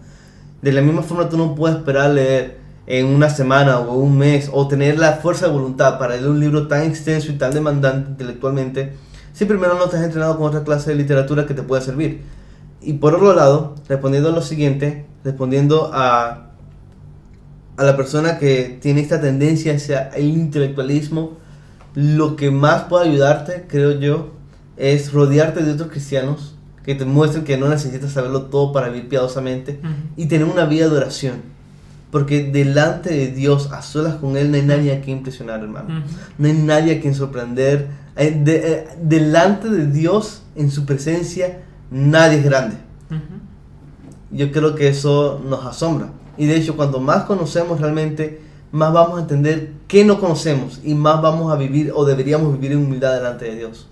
De 0.61 0.71
la 0.71 0.81
misma 0.81 1.01
forma 1.01 1.27
tú 1.27 1.37
no 1.37 1.55
puedes 1.55 1.77
esperar 1.77 2.11
leer 2.11 2.59
en 2.85 3.05
una 3.05 3.29
semana 3.29 3.79
o 3.79 3.95
un 3.95 4.17
mes 4.17 4.49
o 4.51 4.67
tener 4.67 4.99
la 4.99 5.13
fuerza 5.13 5.47
de 5.47 5.53
voluntad 5.53 5.97
para 5.99 6.15
leer 6.15 6.29
un 6.29 6.39
libro 6.39 6.67
tan 6.67 6.83
extenso 6.83 7.31
y 7.31 7.35
tan 7.35 7.53
demandante 7.53 8.11
intelectualmente 8.11 8.93
si 9.31 9.45
primero 9.45 9.75
no 9.75 9.89
te 9.89 9.97
has 9.97 10.03
entrenado 10.03 10.37
con 10.37 10.47
otra 10.47 10.63
clase 10.63 10.91
de 10.91 10.97
literatura 10.97 11.45
que 11.45 11.53
te 11.53 11.63
pueda 11.63 11.81
servir. 11.81 12.21
Y 12.81 12.93
por 12.93 13.15
otro 13.15 13.33
lado, 13.33 13.75
respondiendo 13.87 14.29
a 14.29 14.31
lo 14.33 14.41
siguiente, 14.41 15.05
respondiendo 15.23 15.89
a 15.93 16.53
a 17.77 17.83
la 17.83 17.97
persona 17.97 18.37
que 18.37 18.77
tiene 18.81 19.01
esta 19.01 19.19
tendencia 19.19 19.73
hacia 19.73 20.09
el 20.09 20.25
intelectualismo, 20.25 21.37
lo 21.95 22.35
que 22.35 22.51
más 22.51 22.83
puede 22.83 23.09
ayudarte, 23.09 23.65
creo 23.67 23.99
yo, 23.99 24.31
es 24.77 25.11
rodearte 25.11 25.63
de 25.63 25.71
otros 25.71 25.89
cristianos 25.89 26.55
que 26.83 26.95
te 26.95 27.05
muestren 27.05 27.45
que 27.45 27.57
no 27.57 27.69
necesitas 27.69 28.11
saberlo 28.11 28.43
todo 28.43 28.73
para 28.73 28.89
vivir 28.89 29.07
piadosamente 29.07 29.79
y 30.17 30.25
tener 30.25 30.45
una 30.45 30.65
vida 30.65 30.89
de 30.89 30.97
oración. 30.97 31.52
Porque 32.13 32.43
delante 32.43 33.09
de 33.09 33.31
Dios, 33.31 33.71
a 33.71 33.81
solas 33.81 34.17
con 34.17 34.37
Él, 34.37 34.51
no 34.51 34.57
hay 34.57 34.61
nadie 34.61 34.93
a 34.93 35.01
quien 35.01 35.17
impresionar, 35.17 35.61
hermano. 35.61 36.03
No 36.37 36.47
hay 36.47 36.53
nadie 36.53 36.95
a 36.95 37.01
quien 37.01 37.15
sorprender. 37.15 37.87
Eh, 38.15 38.43
eh, 38.45 38.87
delante 39.01 39.67
de 39.67 39.87
Dios, 39.87 40.43
en 40.55 40.69
su 40.69 40.85
presencia, 40.85 41.63
nadie 41.89 42.37
es 42.37 42.43
grande. 42.43 42.75
Yo 44.29 44.51
creo 44.51 44.75
que 44.75 44.89
eso 44.89 45.41
nos 45.43 45.65
asombra. 45.65 46.09
Y 46.37 46.45
de 46.45 46.55
hecho, 46.55 46.75
cuanto 46.75 46.99
más 46.99 47.23
conocemos 47.23 47.81
realmente, 47.81 48.41
más 48.71 48.93
vamos 48.93 49.17
a 49.17 49.21
entender 49.21 49.71
qué 49.87 50.05
no 50.05 50.19
conocemos 50.19 50.81
y 50.83 50.93
más 50.93 51.19
vamos 51.19 51.51
a 51.51 51.55
vivir 51.55 51.91
o 51.95 52.05
deberíamos 52.05 52.53
vivir 52.53 52.73
en 52.73 52.85
humildad 52.85 53.15
delante 53.15 53.45
de 53.45 53.55
Dios. 53.55 53.89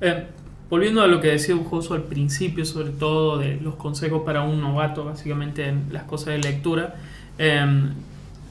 Eh, 0.00 0.28
volviendo 0.70 1.02
a 1.02 1.06
lo 1.06 1.20
que 1.20 1.28
decía 1.28 1.54
Ujoso 1.54 1.92
al 1.92 2.04
principio, 2.04 2.64
sobre 2.64 2.88
todo 2.88 3.36
de 3.36 3.56
los 3.60 3.74
consejos 3.74 4.22
para 4.24 4.40
un 4.44 4.62
novato, 4.62 5.04
básicamente 5.04 5.68
en 5.68 5.92
las 5.92 6.04
cosas 6.04 6.28
de 6.28 6.38
lectura, 6.38 6.94
em, 7.38 7.92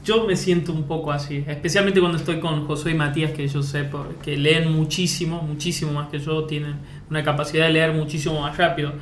yo 0.03 0.25
me 0.25 0.35
siento 0.35 0.73
un 0.73 0.83
poco 0.83 1.11
así, 1.11 1.45
especialmente 1.47 1.99
cuando 1.99 2.17
estoy 2.17 2.39
con 2.39 2.67
Josué 2.67 2.91
y 2.91 2.95
Matías, 2.95 3.31
que 3.31 3.47
yo 3.47 3.63
sé 3.63 3.89
que 4.21 4.35
leen 4.35 4.71
muchísimo, 4.71 5.41
muchísimo 5.41 5.93
más 5.93 6.09
que 6.09 6.19
yo, 6.19 6.43
tienen 6.43 6.75
una 7.09 7.23
capacidad 7.23 7.67
de 7.67 7.73
leer 7.73 7.93
muchísimo 7.93 8.41
más 8.41 8.57
rápido. 8.57 8.93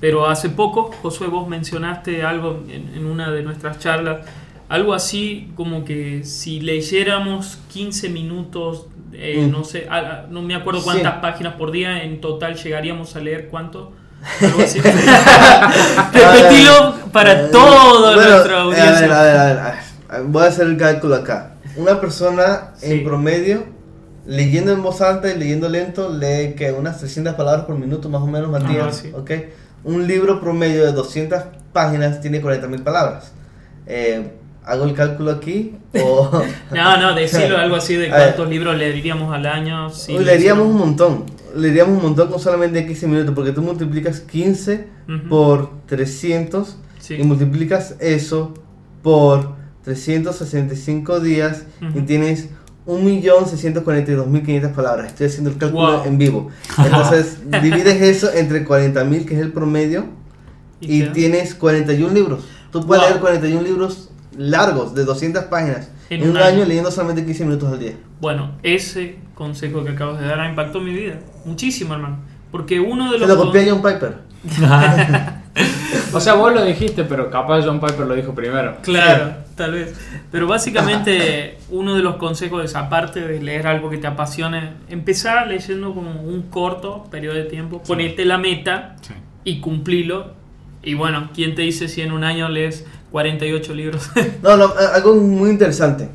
Pero 0.00 0.26
hace 0.26 0.50
poco, 0.50 0.90
Josué, 1.02 1.28
vos 1.28 1.48
mencionaste 1.48 2.22
algo 2.22 2.64
en, 2.68 3.04
una 3.04 3.30
de 3.30 3.42
nuestras 3.42 3.78
charlas, 3.78 4.26
algo 4.68 4.94
así 4.94 5.48
como 5.54 5.84
que 5.84 6.24
si 6.24 6.60
leyéramos 6.60 7.58
15 7.72 8.08
minutos, 8.08 8.86
eh, 9.12 9.46
mm. 9.46 9.50
no 9.50 9.64
sé, 9.64 9.88
no 10.30 10.42
me 10.42 10.54
acuerdo 10.54 10.82
cuántas 10.82 11.16
páginas 11.16 11.54
por 11.54 11.70
día, 11.70 12.04
en 12.04 12.20
total 12.20 12.56
llegaríamos 12.56 13.16
a 13.16 13.20
leer 13.20 13.48
cuánto. 13.48 13.92
Repetilo 16.12 16.94
para 17.12 17.32
eh, 17.32 17.48
toda 17.50 18.16
nuestra 18.16 18.62
audiencia. 18.62 18.98
A 18.98 19.00
ver, 19.00 19.12
a 19.12 19.22
ver, 19.22 19.58
a 19.58 19.64
ver, 19.64 20.22
Voy 20.26 20.44
a 20.44 20.46
hacer 20.46 20.66
el 20.66 20.76
cálculo 20.76 21.16
acá. 21.16 21.54
Una 21.76 22.00
persona 22.00 22.72
en 22.82 23.04
promedio, 23.04 23.64
leyendo 24.26 24.72
en 24.72 24.82
voz 24.82 25.00
alta 25.00 25.30
y 25.30 25.38
leyendo 25.38 25.68
lento, 25.68 26.10
lee 26.10 26.54
que 26.56 26.72
unas 26.72 26.98
300 26.98 27.34
palabras 27.34 27.64
por 27.64 27.78
minuto, 27.78 28.08
más 28.08 28.22
o 28.22 28.26
menos, 28.26 28.50
Matías. 28.50 29.04
Ah, 29.12 29.18
¿ok? 29.18 29.30
un 29.84 30.06
libro 30.06 30.40
promedio 30.40 30.84
de 30.84 30.92
200 30.92 31.42
páginas 31.72 32.20
tiene 32.20 32.42
40.000 32.42 32.82
palabras. 32.82 33.32
Eh, 33.86 34.32
¿Hago 34.64 34.84
el 34.84 34.94
cálculo 34.94 35.32
aquí? 35.32 35.76
O... 36.02 36.30
no, 36.70 36.96
no, 36.98 37.14
decirlo 37.14 37.56
algo 37.58 37.76
así 37.76 37.96
de 37.96 38.08
cuántos 38.08 38.48
libros 38.48 38.76
leeríamos 38.76 39.34
al 39.34 39.46
año. 39.46 39.90
Si 39.90 40.16
leeríamos 40.18 40.66
un 40.66 40.76
montón. 40.76 41.26
Leeríamos 41.54 41.96
un 41.96 42.02
montón 42.02 42.28
con 42.28 42.40
solamente 42.40 42.86
15 42.86 43.06
minutos, 43.06 43.34
porque 43.34 43.52
tú 43.52 43.62
multiplicas 43.62 44.20
15 44.20 44.86
por 45.28 45.70
300 45.86 46.76
y 47.10 47.22
multiplicas 47.22 47.96
eso 47.98 48.54
por 49.02 49.54
365 49.84 51.20
días 51.20 51.64
y 51.94 52.02
tienes 52.02 52.48
1.642.500 52.86 54.72
palabras. 54.72 55.08
Estoy 55.08 55.26
haciendo 55.26 55.50
el 55.50 55.58
cálculo 55.58 56.04
en 56.04 56.18
vivo. 56.18 56.50
Entonces, 56.78 57.38
divides 57.62 58.00
eso 58.02 58.32
entre 58.32 58.66
40.000, 58.66 59.24
que 59.24 59.34
es 59.34 59.40
el 59.40 59.52
promedio, 59.52 60.06
y, 60.80 61.04
tienes 61.10 61.54
41 61.54 62.12
libros. 62.14 62.44
Tú 62.72 62.86
puedes 62.86 63.04
leer 63.04 63.20
41 63.20 63.62
libros 63.62 64.10
largos, 64.36 64.94
de 64.94 65.04
200 65.04 65.44
páginas, 65.44 65.88
en, 66.10 66.28
un, 66.28 66.36
año. 66.36 66.64
leyendo 66.64 66.90
solamente 66.90 67.24
15 67.24 67.44
minutos 67.44 67.72
al 67.72 67.78
día. 67.78 67.92
Bueno, 68.20 68.52
ese 68.62 69.16
consejo 69.34 69.84
que 69.84 69.90
acabas 69.92 70.20
de 70.20 70.26
dar 70.26 70.40
ha 70.40 70.48
impactado 70.48 70.80
mi 70.80 70.92
vida. 70.92 71.20
Muchísimo, 71.44 71.94
hermano. 71.94 72.18
Porque 72.50 72.80
uno 72.80 73.12
de 73.12 73.18
los... 73.18 73.28
Se 73.28 73.34
lo 73.34 73.44
copié 73.44 73.62
a 73.62 73.72
John 73.72 73.82
Piper. 73.82 74.30
o 76.12 76.20
sea, 76.20 76.34
vos 76.34 76.52
lo 76.52 76.64
dijiste, 76.64 77.04
pero 77.04 77.30
capaz 77.30 77.64
John 77.64 77.80
Piper 77.80 78.06
lo 78.06 78.14
dijo 78.14 78.34
primero. 78.34 78.78
Claro, 78.82 79.34
tal 79.54 79.72
vez. 79.72 79.94
Pero 80.30 80.46
básicamente 80.46 81.58
uno 81.70 81.94
de 81.94 82.02
los 82.02 82.16
consejos 82.16 82.64
es, 82.64 82.74
aparte 82.74 83.20
de 83.20 83.40
leer 83.40 83.66
algo 83.66 83.90
que 83.90 83.98
te 83.98 84.06
apasione, 84.06 84.72
empezar 84.88 85.46
leyendo 85.46 85.94
como 85.94 86.22
un 86.22 86.42
corto 86.42 87.04
periodo 87.10 87.36
de 87.36 87.44
tiempo, 87.44 87.82
ponete 87.82 88.24
la 88.24 88.38
meta 88.38 88.96
y 89.44 89.60
cumplilo. 89.60 90.34
Y 90.82 90.94
bueno, 90.94 91.28
¿quién 91.34 91.54
te 91.54 91.62
dice 91.62 91.88
si 91.88 92.00
en 92.00 92.10
un 92.10 92.24
año 92.24 92.48
lees 92.48 92.86
48 93.10 93.74
libros? 93.74 94.10
no, 94.42 94.56
no, 94.56 94.72
algo 94.94 95.14
muy 95.16 95.50
interesante. 95.50 96.08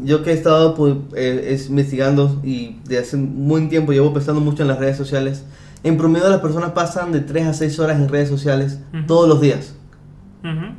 Yo 0.00 0.22
que 0.22 0.30
he 0.30 0.34
estado 0.34 0.74
pues, 0.74 0.94
eh, 1.16 1.58
investigando 1.68 2.40
y 2.44 2.76
de 2.84 2.98
hace 2.98 3.16
buen 3.16 3.68
tiempo 3.68 3.92
llevo 3.92 4.12
pensando 4.12 4.40
mucho 4.40 4.62
en 4.62 4.68
las 4.68 4.78
redes 4.78 4.96
sociales 4.96 5.44
en 5.84 5.96
promedio 5.96 6.28
las 6.28 6.40
personas 6.40 6.72
pasan 6.72 7.12
de 7.12 7.20
3 7.20 7.46
a 7.46 7.54
6 7.54 7.78
horas 7.78 7.96
en 7.98 8.08
redes 8.08 8.28
sociales 8.28 8.80
todos 9.06 9.28
los 9.28 9.40
días. 9.40 9.74
En 10.42 10.74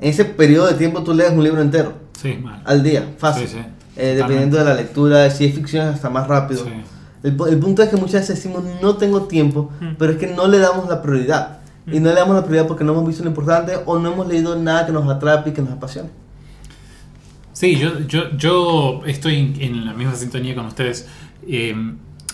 ese 0.00 0.24
periodo 0.24 0.68
de 0.68 0.74
tiempo 0.74 1.02
tú 1.02 1.14
lees 1.14 1.32
un 1.32 1.42
libro 1.42 1.60
entero. 1.60 1.94
Sí, 2.20 2.42
Al 2.64 2.82
día, 2.82 3.14
fácil. 3.18 3.48
Eh, 3.96 4.14
dependiendo 4.14 4.58
de 4.58 4.64
la 4.64 4.74
lectura, 4.74 5.28
si 5.30 5.46
es 5.46 5.54
ficción 5.54 5.88
hasta 5.88 6.08
más 6.08 6.28
rápido. 6.28 6.64
El, 7.22 7.34
punto 7.34 7.82
es 7.82 7.88
que 7.88 7.96
muchas 7.96 8.22
veces 8.22 8.36
decimos 8.36 8.62
no 8.80 8.96
tengo 8.96 9.22
tiempo, 9.22 9.70
pero 9.98 10.12
es 10.12 10.18
que 10.18 10.28
no 10.28 10.46
le 10.46 10.58
damos 10.58 10.88
la 10.88 11.02
prioridad. 11.02 11.57
Y 11.92 12.00
no 12.00 12.10
le 12.10 12.14
damos 12.14 12.34
la 12.34 12.42
prioridad 12.42 12.66
porque 12.66 12.84
no 12.84 12.92
hemos 12.92 13.06
visto 13.06 13.22
lo 13.22 13.30
importante 13.30 13.72
o 13.86 13.98
no 13.98 14.12
hemos 14.12 14.26
leído 14.28 14.56
nada 14.56 14.86
que 14.86 14.92
nos 14.92 15.08
atrape 15.08 15.50
y 15.50 15.52
que 15.52 15.62
nos 15.62 15.72
apasione. 15.72 16.10
Sí, 17.52 17.76
yo, 17.76 18.00
yo, 18.00 18.36
yo 18.36 19.02
estoy 19.06 19.56
en 19.60 19.84
la 19.84 19.92
misma 19.92 20.14
sintonía 20.14 20.54
con 20.54 20.66
ustedes. 20.66 21.08
Eh, 21.46 21.74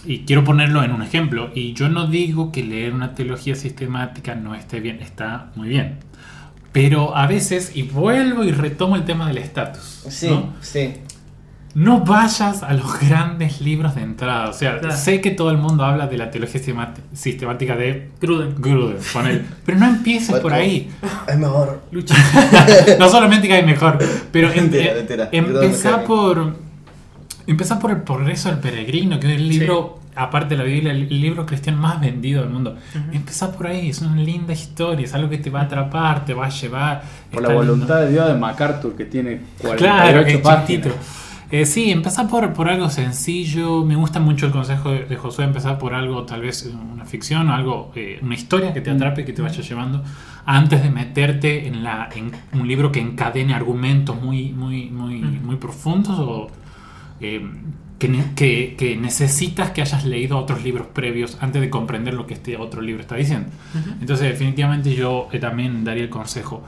y 0.07 0.21
quiero 0.21 0.45
ponerlo 0.45 0.83
en 0.83 0.93
un 0.93 1.03
ejemplo, 1.03 1.51
y 1.55 1.73
yo 1.73 1.89
no 1.89 2.07
digo 2.07 2.53
que 2.53 2.63
leer 2.63 2.93
una 2.93 3.15
teología 3.15 3.55
sistemática 3.57 4.35
no 4.35 4.55
esté 4.55 4.81
bien, 4.81 5.01
está 5.01 5.51
muy 5.55 5.69
bien. 5.69 5.99
Pero 6.73 7.17
a 7.17 7.27
veces, 7.27 7.75
y 7.75 7.85
vuelvo 7.85 8.45
y 8.45 8.51
retomo 8.51 8.97
el 8.97 9.05
tema 9.05 9.29
del 9.29 9.39
estatus. 9.39 10.05
Sí, 10.09 10.29
sí. 10.61 10.95
No 11.75 12.01
vayas 12.01 12.63
a 12.63 12.73
los 12.73 13.01
grandes 13.01 13.61
libros 13.61 13.95
de 13.95 14.03
entrada. 14.03 14.49
O 14.49 14.53
sea, 14.53 14.93
sé 14.93 15.21
que 15.21 15.33
todo 15.33 15.51
el 15.51 15.59
mundo 15.59 15.85
habla 15.85 16.07
de 16.07 16.17
la 16.17 16.31
teología 16.31 16.61
sistemática 17.13 17.77
de 17.77 18.11
Gruden. 18.21 18.55
Gruden 18.59 18.99
pero 19.67 19.79
no 19.79 19.87
empieces 19.87 20.39
por 20.41 20.53
ahí. 20.53 20.91
Es 21.27 21.37
mejor. 21.37 21.83
no 22.99 23.09
solamente 23.09 23.49
que 23.49 23.55
hay 23.55 23.67
mejor, 23.67 23.99
pero 24.31 24.53
em, 24.53 24.71
em, 24.73 25.33
empezá 25.33 26.05
por 26.05 26.65
Empezá 27.47 27.79
por 27.79 27.91
el 27.91 27.99
progreso 27.99 28.49
del 28.49 28.59
peregrino, 28.59 29.21
que 29.21 29.35
es 29.35 29.39
el 29.39 29.49
libro, 29.49 29.99
aparte 30.15 30.57
de 30.57 30.59
la 30.59 30.65
Biblia, 30.65 30.93
el 30.93 31.21
libro 31.21 31.45
cristiano 31.45 31.79
más 31.79 32.01
vendido 32.01 32.41
del 32.41 32.51
mundo. 32.51 32.71
Ujú. 32.71 33.17
Empezá 33.17 33.53
por 33.53 33.67
ahí, 33.67 33.91
es 33.91 34.01
una 34.01 34.17
linda 34.17 34.55
historia, 34.55 35.05
es 35.05 35.13
algo 35.13 35.29
que 35.29 35.39
te 35.39 35.51
va 35.51 35.61
a 35.61 35.65
atrapar, 35.65 36.25
te 36.25 36.33
va 36.33 36.47
a 36.47 36.49
llevar. 36.49 37.03
Por 37.31 37.43
la 37.43 37.49
lindo. 37.51 37.65
voluntad 37.65 38.01
de 38.01 38.13
Dios 38.13 38.27
de 38.29 38.35
MacArthur, 38.35 38.97
que 38.97 39.05
tiene 39.05 39.41
48 39.61 39.77
Claro, 39.77 40.21
es 40.21 40.39
páginas. 40.39 40.95
Eh, 41.57 41.67
sí, 41.67 41.93
empezar 41.93 42.27
por, 42.29 42.53
por 42.53 42.69
algo 42.69 42.91
sencillo. 42.91 43.85
Me 43.85 43.95
gusta 43.95 44.19
mucho 44.19 44.47
el 44.47 44.51
consejo 44.53 44.91
de, 44.91 45.05
de 45.05 45.17
Josué, 45.17 45.45
empezar 45.45 45.79
por 45.79 45.95
algo, 45.95 46.25
tal 46.25 46.41
vez 46.43 46.67
eh, 46.67 46.73
una 46.75 47.05
ficción 47.05 47.49
o 47.49 47.55
algo, 47.55 47.93
eh, 47.95 48.19
una 48.23 48.35
historia 48.35 48.73
que 48.75 48.81
te 48.81 48.91
atrape, 48.91 49.25
que 49.25 49.33
te 49.33 49.41
vaya 49.41 49.63
llevando, 49.63 50.03
antes 50.47 50.83
de 50.83 50.91
meterte 50.91 51.69
en, 51.69 51.85
la, 51.85 52.09
en 52.17 52.33
un 52.59 52.67
libro 52.67 52.91
que 52.91 52.99
encadene 52.99 53.55
argumentos 53.55 54.21
muy, 54.21 54.53
muy, 54.53 54.91
muy, 54.91 55.21
muy 55.21 55.55
profundos 55.55 56.19
o 56.19 56.49
eh, 57.21 57.49
que, 58.01 58.09
que- 58.35 58.75
que 58.77 58.97
necesitas 58.97 59.71
que 59.71 59.81
hayas 59.81 60.05
leído 60.05 60.37
otros 60.39 60.65
libros 60.65 60.89
previos 60.89 61.39
antes 61.41 61.61
de 61.63 61.71
comprender 61.71 62.15
lo 62.15 62.27
que 62.27 62.35
este 62.35 62.57
otro 62.57 62.83
libro 62.83 63.01
está 63.01 63.15
diciendo. 63.15 63.49
Entonces, 64.01 64.29
definitivamente 64.29 64.93
yo 64.97 65.29
también 65.41 65.85
daría 65.85 66.03
el 66.03 66.11
consejo 66.11 66.65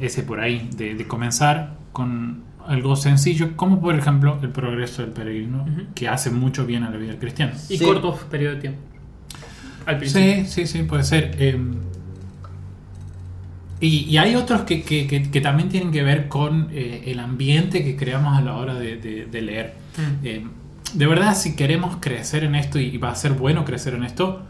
ese 0.00 0.24
por 0.24 0.40
ahí, 0.40 0.68
de, 0.76 0.96
de 0.96 1.06
comenzar 1.06 1.76
con 1.92 2.42
algo 2.68 2.96
sencillo, 2.96 3.56
como 3.56 3.80
por 3.80 3.94
ejemplo 3.94 4.38
el 4.42 4.50
progreso 4.50 5.02
del 5.02 5.12
peregrino, 5.12 5.66
que 5.94 6.08
hace 6.08 6.30
mucho 6.30 6.66
bien 6.66 6.82
a 6.84 6.90
la 6.90 6.96
vida 6.96 7.18
cristiana. 7.18 7.52
Y 7.68 7.78
Sí. 7.78 7.84
cortos 7.84 8.20
periodos 8.30 8.56
de 8.56 8.60
tiempo. 8.62 8.80
Al 9.86 9.98
principio. 9.98 10.44
Sí, 10.44 10.46
sí, 10.46 10.66
sí, 10.66 10.82
puede 10.82 11.04
ser. 11.04 11.36
eh, 11.38 11.58
y, 13.78 14.04
y 14.08 14.16
hay 14.16 14.34
otros 14.36 14.62
que, 14.62 14.82
que- 14.82 15.06
que- 15.06 15.30
que 15.30 15.40
también 15.40 15.68
tienen 15.68 15.92
que 15.92 16.02
ver 16.02 16.28
con 16.28 16.68
eh, 16.72 17.02
el 17.06 17.20
ambiente 17.20 17.84
que 17.84 17.94
creamos 17.94 18.36
a 18.36 18.40
la 18.40 18.54
hora 18.56 18.74
de, 18.74 18.96
de- 18.96 19.26
de 19.26 19.42
leer. 19.42 19.74
Mm. 19.98 20.26
Eh, 20.26 20.46
de 20.94 21.06
verdad, 21.06 21.36
si 21.36 21.56
queremos 21.56 21.96
crecer 22.00 22.44
en 22.44 22.54
esto 22.54 22.78
y 22.78 22.96
va 22.96 23.10
a 23.10 23.14
ser 23.14 23.32
bueno 23.32 23.64
crecer 23.64 23.94
en 23.94 24.04
esto, 24.04 24.42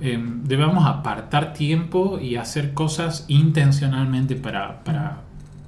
eh, 0.00 0.18
debemos 0.44 0.84
apartar 0.84 1.52
tiempo 1.52 2.18
y 2.20 2.34
hacer 2.36 2.74
cosas 2.74 3.24
intencionalmente 3.28 4.34
para, 4.34 4.82
para, 4.82 5.20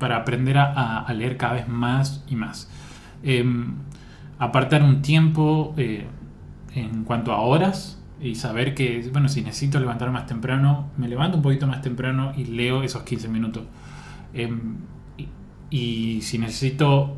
para 0.05 0.17
aprender 0.17 0.59
a, 0.59 1.11
leer 1.15 1.39
cada 1.39 1.55
vez 1.55 1.67
más 1.67 2.23
y 2.29 2.37
más. 2.37 2.69
Eh, 3.23 3.43
apartar 4.39 4.83
un 4.83 5.01
tiempo 5.01 5.73
eh, 5.79 6.07
en 6.75 7.05
cuanto 7.05 7.33
a 7.33 7.41
horas 7.41 7.99
y 8.21 8.35
saber 8.35 8.75
que, 8.75 9.09
bueno, 9.11 9.31
si 9.31 9.41
necesito 9.41 9.81
levantarme 9.81 10.13
más 10.13 10.27
temprano, 10.27 10.91
me 10.99 11.09
levanto 11.09 11.39
un 11.39 11.43
poquito 11.43 11.67
más 11.67 11.81
temprano 11.81 12.35
y 12.37 12.45
leo 12.45 12.83
esos 12.83 13.03
15 13.03 13.29
minutos. 13.29 13.63
Y, 14.35 15.29
y 15.71 16.21
si 16.21 16.37
necesito 16.37 17.17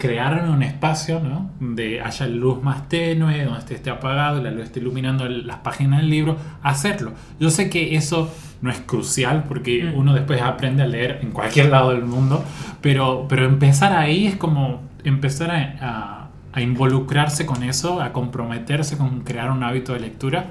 crearme 0.00 0.50
un 0.50 0.62
espacio 0.62 1.20
¿no? 1.20 1.50
donde 1.60 2.00
haya 2.00 2.26
luz 2.26 2.60
más 2.62 2.88
tenue, 2.88 3.44
donde 3.44 3.58
esté, 3.60 3.74
esté 3.74 3.90
apagado, 3.90 4.42
la 4.42 4.50
luz 4.50 4.64
esté 4.64 4.80
iluminando 4.80 5.26
el- 5.26 5.46
las 5.46 5.58
páginas 5.58 6.00
del 6.00 6.10
libro, 6.10 6.36
hacerlo. 6.62 7.12
Yo 7.38 7.50
sé 7.50 7.70
que 7.70 7.94
eso 7.94 8.32
no 8.62 8.70
es 8.70 8.78
crucial 8.78 9.44
porque 9.46 9.84
Mm. 9.84 9.98
uno 9.98 10.14
después 10.14 10.40
aprende 10.42 10.82
a 10.82 10.86
leer 10.86 11.20
en 11.22 11.30
cualquier 11.30 11.68
lado 11.70 11.90
del 11.90 12.04
mundo, 12.04 12.42
pero, 12.80 13.26
pero 13.28 13.44
empezar 13.44 13.92
ahí 13.92 14.26
es 14.26 14.36
como 14.36 14.80
empezar 15.04 15.50
a, 15.50 15.76
a- 15.80 16.28
a 16.52 16.60
involucrarse 16.62 17.46
con 17.46 17.62
eso, 17.62 18.00
a 18.02 18.12
comprometerse 18.12 18.96
con 18.98 19.20
crear 19.20 19.50
un 19.52 19.62
hábito 19.62 19.92
de 19.92 20.00
lectura 20.00 20.46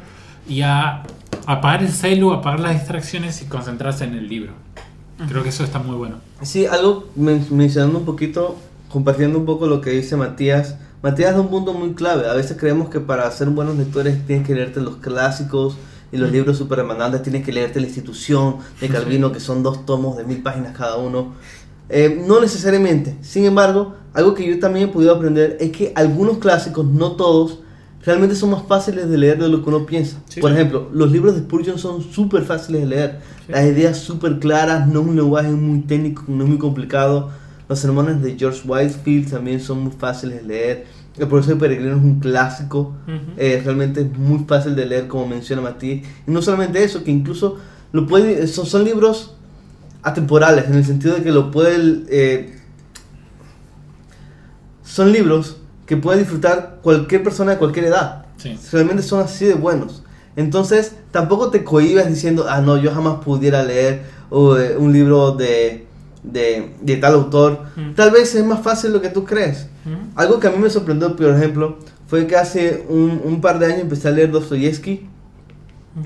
y 0.47 0.61
a 0.61 1.03
apagar 1.45 1.81
el 1.83 1.89
celu, 1.89 2.31
apagar 2.31 2.59
las 2.61 2.73
distracciones 2.73 3.41
y 3.41 3.45
concentrarse 3.47 4.05
en 4.05 4.13
el 4.13 4.27
libro. 4.29 4.53
Creo 5.27 5.43
que 5.43 5.49
eso 5.49 5.65
está 5.65 5.79
muy 5.79 5.95
bueno. 5.97 6.15
Sí, 6.41 6.65
algo 6.65 7.09
men- 7.17 7.45
mencionando 7.51 7.99
un 7.99 8.05
poquito, 8.05 8.57
compartiendo 8.89 9.37
un 9.39 9.45
poco 9.45 9.67
lo 9.67 9.81
que 9.81 9.91
dice 9.91 10.15
Matías. 10.17 10.75
Matías 11.01 11.33
da 11.33 11.41
un 11.41 11.49
punto 11.49 11.73
muy 11.73 11.93
clave. 11.93 12.27
A 12.27 12.33
veces 12.33 12.57
creemos 12.59 12.89
que 12.89 12.99
para 12.99 13.29
ser 13.31 13.49
buenos 13.49 13.77
lectores 13.77 14.25
tienes 14.25 14.45
que 14.45 14.53
leerte 14.53 14.81
los 14.81 14.97
clásicos 14.97 15.77
y 16.11 16.17
los 16.17 16.31
libros 16.31 16.57
super 16.57 16.79
demandantes, 16.79 17.21
tienes 17.21 17.45
que 17.45 17.51
leerte 17.51 17.79
la 17.79 17.85
institución 17.85 18.57
de 18.81 18.89
Calvino, 18.89 19.31
que 19.31 19.39
son 19.39 19.61
dos 19.61 19.85
tomos 19.85 20.17
de 20.17 20.23
mil 20.23 20.41
páginas 20.41 20.75
cada 20.75 20.97
uno. 20.97 21.33
Eh, 21.87 22.23
no 22.27 22.41
necesariamente. 22.41 23.15
Sin 23.21 23.45
embargo, 23.45 23.95
algo 24.13 24.33
que 24.33 24.47
yo 24.47 24.59
también 24.59 24.89
he 24.89 24.91
podido 24.91 25.13
aprender 25.13 25.57
es 25.59 25.71
que 25.71 25.93
algunos 25.95 26.39
clásicos, 26.39 26.85
no 26.85 27.11
todos, 27.13 27.59
realmente 28.03 28.35
son 28.35 28.51
más 28.51 28.63
fáciles 28.67 29.09
de 29.09 29.17
leer 29.17 29.39
de 29.39 29.49
lo 29.49 29.63
que 29.63 29.69
uno 29.69 29.85
piensa. 29.85 30.17
Sí. 30.27 30.41
Por 30.41 30.51
ejemplo, 30.51 30.89
los 30.91 31.11
libros 31.11 31.35
de 31.35 31.41
Spurgeon 31.41 31.77
son 31.77 32.01
súper 32.01 32.43
fáciles 32.43 32.81
de 32.81 32.87
leer. 32.87 33.19
Sí. 33.45 33.51
Las 33.51 33.65
ideas 33.65 33.97
súper 33.97 34.39
claras, 34.39 34.87
no 34.87 35.01
es 35.01 35.07
un 35.07 35.15
lenguaje 35.15 35.49
muy 35.49 35.81
técnico, 35.81 36.23
no 36.27 36.43
es 36.43 36.49
muy 36.49 36.57
complicado. 36.57 37.29
Los 37.69 37.77
sermones 37.77 38.21
de 38.23 38.35
George 38.37 38.67
Whitefield 38.67 39.29
también 39.29 39.61
son 39.61 39.83
muy 39.83 39.93
fáciles 39.93 40.41
de 40.41 40.47
leer. 40.47 40.85
El 41.17 41.27
profesor 41.27 41.53
de 41.53 41.59
Peregrino 41.59 41.97
es 41.97 42.03
un 42.03 42.19
clásico. 42.19 42.95
Eh, 43.37 43.61
realmente 43.63 44.01
es 44.01 44.17
muy 44.17 44.43
fácil 44.45 44.75
de 44.75 44.87
leer, 44.87 45.07
como 45.07 45.27
menciona 45.27 45.61
Matías. 45.61 46.07
Y 46.27 46.31
no 46.31 46.41
solamente 46.41 46.83
eso, 46.83 47.03
que 47.03 47.11
incluso 47.11 47.57
lo 47.91 48.07
puede, 48.07 48.47
son, 48.47 48.65
son 48.65 48.83
libros 48.83 49.35
atemporales, 50.01 50.65
en 50.65 50.75
el 50.75 50.85
sentido 50.85 51.15
de 51.15 51.21
que 51.21 51.31
lo 51.31 51.51
puede... 51.51 52.03
eh, 52.09 52.55
son 54.81 55.11
libros 55.11 55.57
que 55.85 55.95
puede 55.95 56.19
disfrutar 56.19 56.79
cualquier 56.81 57.21
persona 57.21 57.51
de 57.51 57.57
cualquier 57.59 57.85
edad. 57.85 58.25
Sí. 58.37 58.57
Realmente 58.71 59.03
son 59.03 59.21
así 59.21 59.45
de 59.45 59.53
buenos. 59.53 60.01
Entonces, 60.35 60.95
tampoco 61.11 61.51
te 61.51 61.63
cohibas 61.63 62.07
diciendo, 62.07 62.47
ah, 62.49 62.61
no, 62.61 62.77
yo 62.77 62.91
jamás 62.91 63.23
pudiera 63.23 63.61
leer 63.63 64.01
eh, 64.31 64.75
un 64.79 64.91
libro 64.91 65.33
de, 65.33 65.85
de, 66.23 66.73
de 66.81 66.97
tal 66.97 67.13
autor. 67.13 67.59
Mm. 67.75 67.93
Tal 67.93 68.11
vez 68.11 68.35
es 68.35 68.45
más 68.45 68.61
fácil 68.61 68.91
lo 68.93 69.01
que 69.01 69.09
tú 69.09 69.25
crees. 69.25 69.67
Algo 70.15 70.39
que 70.39 70.47
a 70.47 70.51
mí 70.51 70.57
me 70.59 70.69
sorprendió, 70.69 71.15
por 71.15 71.25
ejemplo, 71.35 71.79
fue 72.07 72.27
que 72.27 72.35
hace 72.35 72.85
un, 72.89 73.21
un 73.23 73.41
par 73.41 73.57
de 73.59 73.65
años 73.67 73.79
empecé 73.81 74.07
a 74.07 74.11
leer 74.11 74.29
Dostoyevsky 74.31 75.07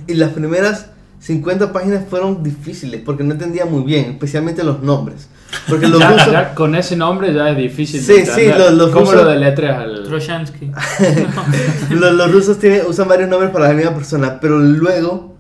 y 0.07 0.13
las 0.13 0.31
primeras 0.31 0.87
50 1.19 1.71
páginas 1.73 2.03
fueron 2.09 2.43
difíciles 2.43 3.01
porque 3.05 3.23
no 3.23 3.33
entendía 3.33 3.65
muy 3.65 3.83
bien, 3.83 4.11
especialmente 4.11 4.63
los 4.63 4.81
nombres. 4.81 5.27
Porque 5.69 5.87
los 5.89 5.99
Ya, 5.99 6.11
rusos... 6.11 6.31
ya 6.31 6.55
con 6.55 6.75
ese 6.75 6.95
nombre 6.95 7.33
ya 7.33 7.49
es 7.49 7.57
difícil. 7.57 8.01
Sí, 8.01 8.13
de 8.21 8.25
sí, 8.25 8.47
los- 8.57 8.73
los 8.73 8.91
¿Cómo 8.91 9.05
rusos- 9.11 9.23
lo 9.23 9.29
deletreas 9.29 9.77
al.? 9.79 10.03
Los, 11.91 12.13
los 12.13 12.31
rusos 12.31 12.59
tienen, 12.59 12.81
usan 12.87 13.07
varios 13.07 13.29
nombres 13.29 13.51
para 13.51 13.67
la 13.69 13.73
misma 13.73 13.93
persona, 13.93 14.39
pero 14.39 14.59
luego 14.59 15.32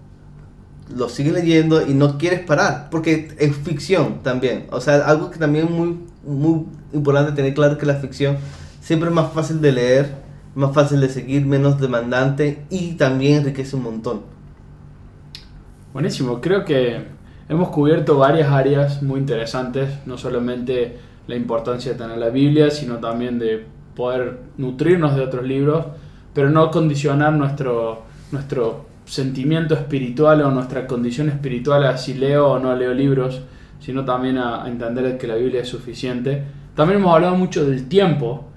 lo 0.95 1.09
sigues 1.09 1.33
leyendo 1.33 1.85
y 1.85 1.93
no 1.93 2.17
quieres 2.17 2.41
parar, 2.41 2.89
porque 2.89 3.29
es 3.37 3.55
ficción 3.55 4.21
también. 4.23 4.67
O 4.71 4.81
sea, 4.81 4.95
algo 5.07 5.31
que 5.31 5.39
también 5.39 5.65
es 5.65 5.71
muy, 5.71 5.99
muy 6.25 6.65
importante 6.93 7.31
tener 7.31 7.53
claro 7.53 7.77
que 7.77 7.85
la 7.85 7.95
ficción 7.95 8.37
siempre 8.81 9.09
es 9.09 9.15
más 9.15 9.31
fácil 9.33 9.61
de 9.61 9.71
leer, 9.71 10.15
más 10.55 10.73
fácil 10.73 10.99
de 10.99 11.09
seguir, 11.09 11.45
menos 11.45 11.79
demandante 11.79 12.65
y 12.69 12.93
también 12.93 13.39
enriquece 13.39 13.75
un 13.75 13.83
montón. 13.83 14.21
Buenísimo, 15.93 16.41
creo 16.41 16.65
que 16.65 17.03
hemos 17.47 17.69
cubierto 17.69 18.17
varias 18.17 18.51
áreas 18.51 19.01
muy 19.01 19.19
interesantes, 19.19 19.89
no 20.05 20.17
solamente 20.17 20.97
la 21.27 21.35
importancia 21.35 21.93
de 21.93 21.97
tener 21.97 22.17
la 22.17 22.29
Biblia, 22.29 22.69
sino 22.71 22.97
también 22.97 23.39
de 23.39 23.65
poder 23.95 24.39
nutrirnos 24.57 25.15
de 25.15 25.21
otros 25.21 25.45
libros, 25.45 25.85
pero 26.33 26.49
no 26.49 26.71
condicionar 26.71 27.33
nuestro, 27.33 28.03
nuestro 28.31 28.85
sentimiento 29.05 29.73
espiritual 29.75 30.41
o 30.41 30.51
nuestra 30.51 30.87
condición 30.87 31.29
espiritual 31.29 31.83
a 31.85 31.97
si 31.97 32.13
leo 32.13 32.47
o 32.51 32.59
no 32.59 32.75
leo 32.75 32.93
libros, 32.93 33.41
sino 33.79 34.05
también 34.05 34.37
a, 34.37 34.63
a 34.63 34.69
entender 34.69 35.17
que 35.17 35.27
la 35.27 35.35
Biblia 35.35 35.61
es 35.61 35.67
suficiente. 35.69 36.43
También 36.75 36.99
hemos 36.99 37.13
hablado 37.13 37.35
mucho 37.35 37.65
del 37.65 37.87
tiempo 37.87 38.49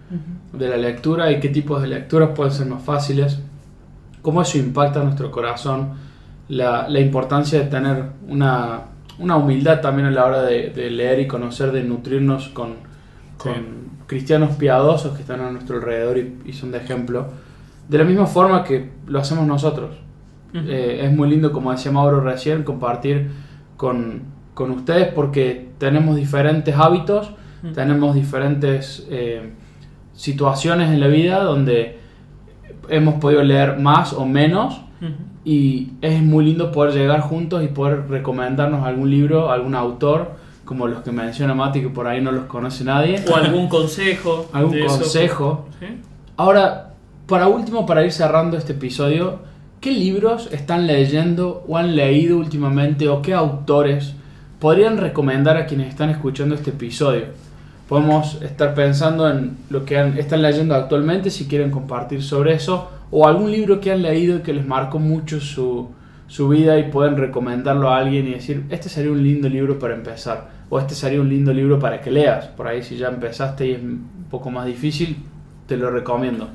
de 0.52 0.68
la 0.68 0.76
lectura 0.76 1.30
y 1.32 1.40
qué 1.40 1.48
tipos 1.48 1.82
de 1.82 1.88
lecturas 1.88 2.30
pueden 2.34 2.52
ser 2.52 2.66
más 2.66 2.82
fáciles, 2.82 3.40
cómo 4.22 4.40
eso 4.42 4.56
impacta 4.58 5.02
nuestro 5.02 5.30
corazón, 5.30 5.94
la, 6.48 6.88
la 6.88 7.00
importancia 7.00 7.58
de 7.58 7.66
tener 7.66 8.04
una, 8.28 8.82
una 9.18 9.36
humildad 9.36 9.80
también 9.80 10.06
a 10.06 10.10
la 10.12 10.24
hora 10.24 10.42
de, 10.42 10.70
de 10.70 10.90
leer 10.90 11.20
y 11.20 11.26
conocer, 11.26 11.72
de 11.72 11.82
nutrirnos 11.82 12.48
con, 12.48 12.74
con 13.36 13.52
Sí. 13.54 13.60
cristianos 14.06 14.56
piadosos 14.56 15.14
que 15.14 15.22
están 15.22 15.40
a 15.40 15.50
nuestro 15.50 15.76
alrededor 15.76 16.18
y, 16.18 16.38
y 16.46 16.52
son 16.52 16.70
de 16.70 16.78
ejemplo, 16.78 17.26
de 17.88 17.98
la 17.98 18.04
misma 18.04 18.26
forma 18.26 18.62
que 18.64 18.90
lo 19.06 19.18
hacemos 19.18 19.46
nosotros. 19.46 19.96
Eh, 20.54 21.02
es 21.04 21.12
muy 21.12 21.28
lindo, 21.28 21.52
como 21.52 21.70
decía 21.72 21.92
Mauro 21.92 22.20
recién, 22.20 22.62
compartir 22.62 23.30
con, 23.76 24.22
con 24.54 24.70
ustedes 24.70 25.08
porque 25.12 25.68
tenemos 25.78 26.16
diferentes 26.16 26.74
hábitos, 26.74 27.30
tenemos 27.74 28.14
diferentes 28.14 29.06
eh, 29.10 29.50
situaciones 30.14 30.90
en 30.90 31.00
la 31.00 31.08
vida 31.08 31.42
donde 31.42 31.98
hemos 32.88 33.14
podido 33.14 33.42
leer 33.42 33.78
más 33.78 34.12
o 34.12 34.24
menos 34.24 34.80
y 35.44 35.92
es 36.00 36.22
muy 36.22 36.44
lindo 36.44 36.72
poder 36.72 36.94
llegar 36.94 37.20
juntos 37.20 37.62
y 37.62 37.68
poder 37.68 38.08
recomendarnos 38.08 38.84
algún 38.84 39.10
libro, 39.10 39.50
algún 39.50 39.74
autor, 39.74 40.32
como 40.64 40.88
los 40.88 41.02
que 41.02 41.12
menciona 41.12 41.54
Mati, 41.54 41.80
que 41.80 41.88
por 41.88 42.06
ahí 42.08 42.20
no 42.20 42.32
los 42.32 42.46
conoce 42.46 42.82
nadie, 42.82 43.22
O 43.30 43.36
algún 43.36 43.68
consejo. 43.76 44.48
algún 44.52 44.80
consejo. 44.80 45.66
¿Sí? 45.78 45.86
Ahora, 46.36 46.94
para 47.26 47.46
último, 47.46 47.86
para 47.86 48.04
ir 48.04 48.10
cerrando 48.10 48.56
este 48.56 48.72
episodio, 48.72 49.38
¿qué 49.80 49.90
libros 49.90 50.48
están 50.52 50.86
leyendo 50.86 51.64
o 51.68 51.76
han 51.76 51.96
leído 51.96 52.38
últimamente 52.38 53.08
o 53.08 53.22
qué 53.22 53.34
autores 53.34 54.14
podrían 54.58 54.98
recomendar 54.98 55.56
a 55.56 55.66
quienes 55.66 55.88
están 55.88 56.10
escuchando 56.10 56.54
este 56.54 56.70
episodio? 56.70 57.26
podemos 57.88 58.42
estar 58.42 58.74
pensando 58.74 59.30
en 59.30 59.56
lo 59.70 59.84
que 59.84 60.14
están 60.18 60.42
leyendo 60.42 60.74
actualmente, 60.74 61.30
si 61.30 61.46
quieren 61.46 61.70
compartir 61.70 62.22
sobre 62.22 62.54
eso, 62.54 62.90
o 63.10 63.26
algún 63.26 63.50
libro 63.50 63.80
que 63.80 63.92
han 63.92 64.02
leído 64.02 64.38
y 64.38 64.40
que 64.40 64.52
les 64.52 64.66
marcó 64.66 64.98
mucho 64.98 65.40
su, 65.40 65.88
su 66.26 66.48
vida 66.48 66.78
y 66.78 66.90
pueden 66.90 67.16
recomendarlo 67.16 67.90
a 67.90 67.98
alguien 67.98 68.26
y 68.26 68.32
decir, 68.32 68.64
este 68.70 68.88
sería 68.88 69.12
un 69.12 69.22
lindo 69.22 69.48
libro 69.48 69.78
para 69.78 69.94
empezar, 69.94 70.48
o 70.68 70.80
este 70.80 70.94
sería 70.94 71.20
un 71.20 71.28
lindo 71.28 71.52
libro 71.52 71.78
para 71.78 72.00
que 72.00 72.10
leas. 72.10 72.46
Por 72.46 72.66
ahí 72.66 72.82
si 72.82 72.96
ya 72.96 73.08
empezaste 73.08 73.66
y 73.66 73.72
es 73.72 73.80
un 73.80 74.26
poco 74.30 74.50
más 74.50 74.66
difícil, 74.66 75.16
te 75.68 75.76
lo 75.76 75.90
recomiendo. 75.90 76.48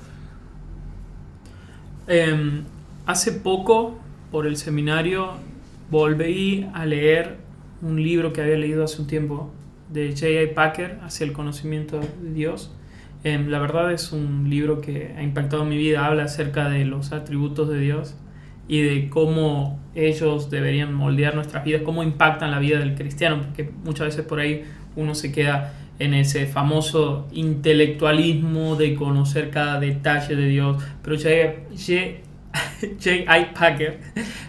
Em, 2.08 2.64
hace 3.12 3.34
poco, 3.34 4.00
por 4.32 4.48
el 4.48 4.56
seminario, 4.56 5.34
volví 5.90 6.68
a 6.74 6.86
leer 6.86 7.38
un 7.82 8.02
libro 8.02 8.32
que 8.32 8.42
había 8.42 8.58
leído 8.58 8.84
hace 8.86 9.02
un 9.02 9.08
tiempo 9.08 9.52
de 9.90 10.12
J.I. 10.12 10.54
Packer, 10.56 11.00
Hacia 11.04 11.26
el 11.26 11.34
conocimiento 11.34 12.00
de 12.00 12.34
Dios. 12.34 12.74
Em, 13.24 13.50
la 13.50 13.60
verdad 13.60 13.92
es 13.92 14.14
un 14.14 14.50
libro 14.50 14.82
que 14.82 15.14
ha 15.16 15.22
impactado 15.22 15.66
mi 15.66 15.78
vida, 15.78 16.06
habla 16.06 16.24
acerca 16.24 16.70
de 16.70 16.86
los 16.86 17.12
atributos 17.12 17.70
de 17.70 17.80
Dios 17.80 18.16
y 18.68 18.82
de 18.82 19.10
cómo 19.10 19.80
ellos 19.94 20.50
deberían 20.50 20.94
moldear 20.94 21.36
nuestras 21.36 21.66
vidas, 21.66 21.82
cómo 21.84 22.04
impactan 22.04 22.50
la 22.52 22.60
vida 22.60 22.80
del 22.80 22.96
cristiano, 22.96 23.42
porque 23.42 23.70
muchas 23.84 24.08
veces 24.08 24.26
por 24.26 24.40
ahí 24.40 24.64
uno 24.96 25.14
se 25.14 25.32
queda 25.32 25.74
en 26.00 26.14
ese 26.14 26.48
famoso 26.48 27.28
intelectualismo 27.32 28.76
de 28.76 28.96
conocer 28.96 29.52
cada 29.52 29.80
detalle 29.80 30.36
de 30.36 30.48
Dios, 30.48 30.84
pero 31.04 31.16
J.I. 31.18 32.21
Packer 33.60 34.00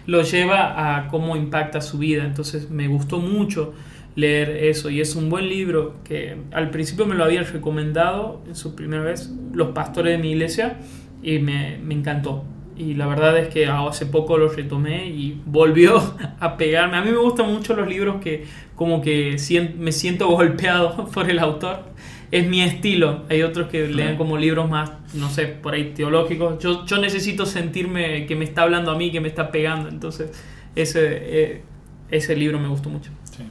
lo 0.07 0.21
lleva 0.21 0.97
a 0.97 1.07
cómo 1.07 1.35
impacta 1.35 1.81
su 1.81 1.97
vida, 1.97 2.25
entonces 2.25 2.69
me 2.69 2.87
gustó 2.87 3.19
mucho 3.19 3.73
leer 4.15 4.49
eso 4.65 4.89
y 4.89 5.01
es 5.01 5.15
un 5.15 5.29
buen 5.29 5.49
libro 5.49 5.95
que 6.03 6.37
al 6.51 6.69
principio 6.69 7.05
me 7.05 7.15
lo 7.15 7.23
habían 7.23 7.45
recomendado 7.45 8.43
en 8.47 8.55
su 8.55 8.75
primera 8.75 9.03
vez 9.03 9.31
los 9.53 9.69
pastores 9.69 10.17
de 10.17 10.21
mi 10.21 10.31
iglesia 10.31 10.77
y 11.23 11.39
me, 11.39 11.79
me 11.79 11.95
encantó 11.95 12.45
y 12.75 12.95
la 12.95 13.05
verdad 13.05 13.37
es 13.37 13.49
que 13.49 13.67
hace 13.67 14.05
poco 14.05 14.37
lo 14.37 14.49
retomé 14.49 15.07
y 15.07 15.39
volvió 15.45 16.01
a 16.39 16.57
pegarme. 16.57 16.97
A 16.97 17.01
mí 17.01 17.11
me 17.11 17.17
gustan 17.17 17.51
mucho 17.51 17.75
los 17.75 17.87
libros 17.87 18.21
que 18.21 18.45
como 18.75 19.01
que 19.01 19.37
me 19.77 19.91
siento 19.91 20.27
golpeado 20.29 21.07
por 21.07 21.29
el 21.29 21.39
autor. 21.39 21.93
Es 22.35 22.47
mi 22.47 22.61
estilo. 22.61 23.25
Hay 23.29 23.43
otros 23.43 23.67
que 23.67 23.87
leen 23.87 24.17
como 24.17 24.37
libros 24.37 24.67
más, 24.69 24.91
no 25.13 25.29
sé, 25.29 25.45
por 25.45 25.73
ahí 25.75 25.93
teológicos. 25.93 26.57
Yo, 26.63 26.83
yo 26.85 26.97
necesito 26.97 27.45
sentirme 27.45 28.25
que 28.25 28.35
me 28.35 28.43
está 28.45 28.63
hablando 28.63 28.89
a 28.91 28.97
mí, 28.97 29.11
que 29.11 29.21
me 29.21 29.27
está 29.27 29.51
pegando. 29.51 29.87
Entonces, 29.89 30.31
ese, 30.75 30.99
eh, 31.03 31.61
ese 32.09 32.35
libro 32.35 32.59
me 32.59 32.67
gustó 32.69 32.89
mucho. 32.89 33.11
Sí. 33.25 33.43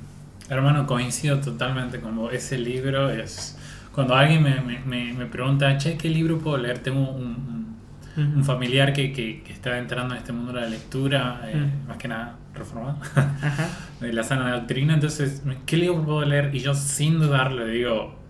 Hermano, 0.48 0.86
coincido 0.86 1.38
totalmente 1.40 2.00
con 2.00 2.16
vos. 2.16 2.32
Ese 2.32 2.58
libro 2.58 3.08
es... 3.10 3.56
Cuando 3.94 4.14
alguien 4.16 4.42
me, 4.42 4.60
me- 4.60 5.12
me- 5.12 5.26
pregunta, 5.26 5.76
che, 5.76 5.96
¿qué 5.96 6.08
libro 6.08 6.38
puedo 6.38 6.56
leer? 6.56 6.78
Tengo 6.80 7.08
un, 7.10 7.76
un- 8.16 8.36
un 8.38 8.44
familiar 8.44 8.92
que, 8.92 9.12
que- 9.12 9.42
que 9.42 9.52
está 9.52 9.78
entrando 9.78 10.14
en 10.14 10.18
este 10.20 10.32
mundo 10.32 10.52
de 10.52 10.60
la 10.62 10.66
lectura, 10.66 11.42
eh, 11.46 11.56
Mm. 11.56 11.88
más 11.88 11.98
que 11.98 12.08
nada 12.08 12.36
reformado, 12.54 12.98
de 14.00 14.12
la 14.12 14.22
sana 14.24 14.52
doctrina. 14.54 14.94
Entonces, 14.94 15.42
¿qué 15.66 15.76
libro 15.76 16.02
puedo 16.04 16.24
leer? 16.24 16.50
Y 16.54 16.58
yo, 16.60 16.74
sin 16.74 17.18
dudar, 17.20 17.52
le 17.52 17.66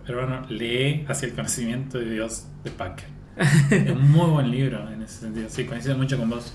digo, 0.07 0.19
hermano, 0.19 0.45
lee 0.49 1.05
Hacia 1.07 1.27
el 1.27 1.33
conocimiento 1.33 1.99
de 1.99 2.09
Dios 2.09 2.45
de 2.63 2.71
Packer. 2.71 3.07
es 3.71 3.89
un 3.91 4.11
muy 4.11 4.29
buen 4.29 4.51
libro 4.51 4.89
en 4.91 5.01
ese 5.01 5.21
sentido. 5.21 5.47
Sí, 5.49 5.65
coincido 5.65 5.97
mucho 5.97 6.17
con 6.17 6.29
vos. 6.29 6.53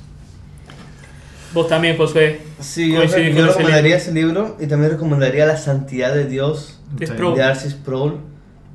Vos 1.52 1.68
también, 1.68 1.96
Josué. 1.96 2.40
Sí, 2.60 2.92
yo, 2.92 3.02
yo 3.04 3.08
con 3.08 3.20
ese 3.20 3.42
recomendaría 3.46 3.82
libro. 3.82 3.96
ese 3.96 4.12
libro 4.12 4.56
y 4.60 4.66
también 4.66 4.92
recomendaría 4.92 5.46
La 5.46 5.56
Santidad 5.56 6.14
de 6.14 6.26
Dios 6.26 6.80
De 6.92 7.06
de 7.06 7.42
Arcis 7.42 7.72
Sproul. 7.72 8.20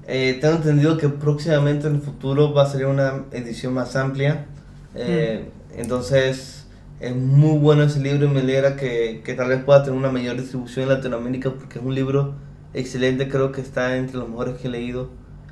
Eh, 0.07 0.37
tengo 0.41 0.55
entendido 0.55 0.97
que 0.97 1.07
próximamente 1.07 1.87
en 1.87 1.95
el 1.95 2.01
futuro 2.01 2.53
va 2.53 2.63
a 2.63 2.65
salir 2.65 2.87
una 2.87 3.25
edición 3.31 3.73
más 3.73 3.95
amplia. 3.95 4.47
Eh, 4.95 5.49
Entonces 5.75 6.67
es 6.99 7.15
muy 7.15 7.57
bueno 7.59 7.83
ese 7.83 7.99
libro 7.99 8.25
y 8.25 8.29
me 8.29 8.41
alegra 8.41 8.75
que, 8.75 9.21
que 9.23 9.33
tal 9.33 9.49
vez 9.49 9.63
pueda 9.63 9.83
tener 9.83 9.97
una 9.97 10.11
mayor 10.11 10.37
distribución 10.37 10.83
en 10.83 10.95
Latinoamérica 10.95 11.51
porque 11.51 11.79
es 11.79 11.85
un 11.85 11.95
libro 11.95 12.35
excelente, 12.73 13.27
creo 13.27 13.51
que 13.51 13.61
está 13.61 13.95
entre 13.97 14.17
los 14.17 14.29
mejores 14.29 14.55
que 14.55 14.67
he 14.67 14.71
leído. 14.71 15.09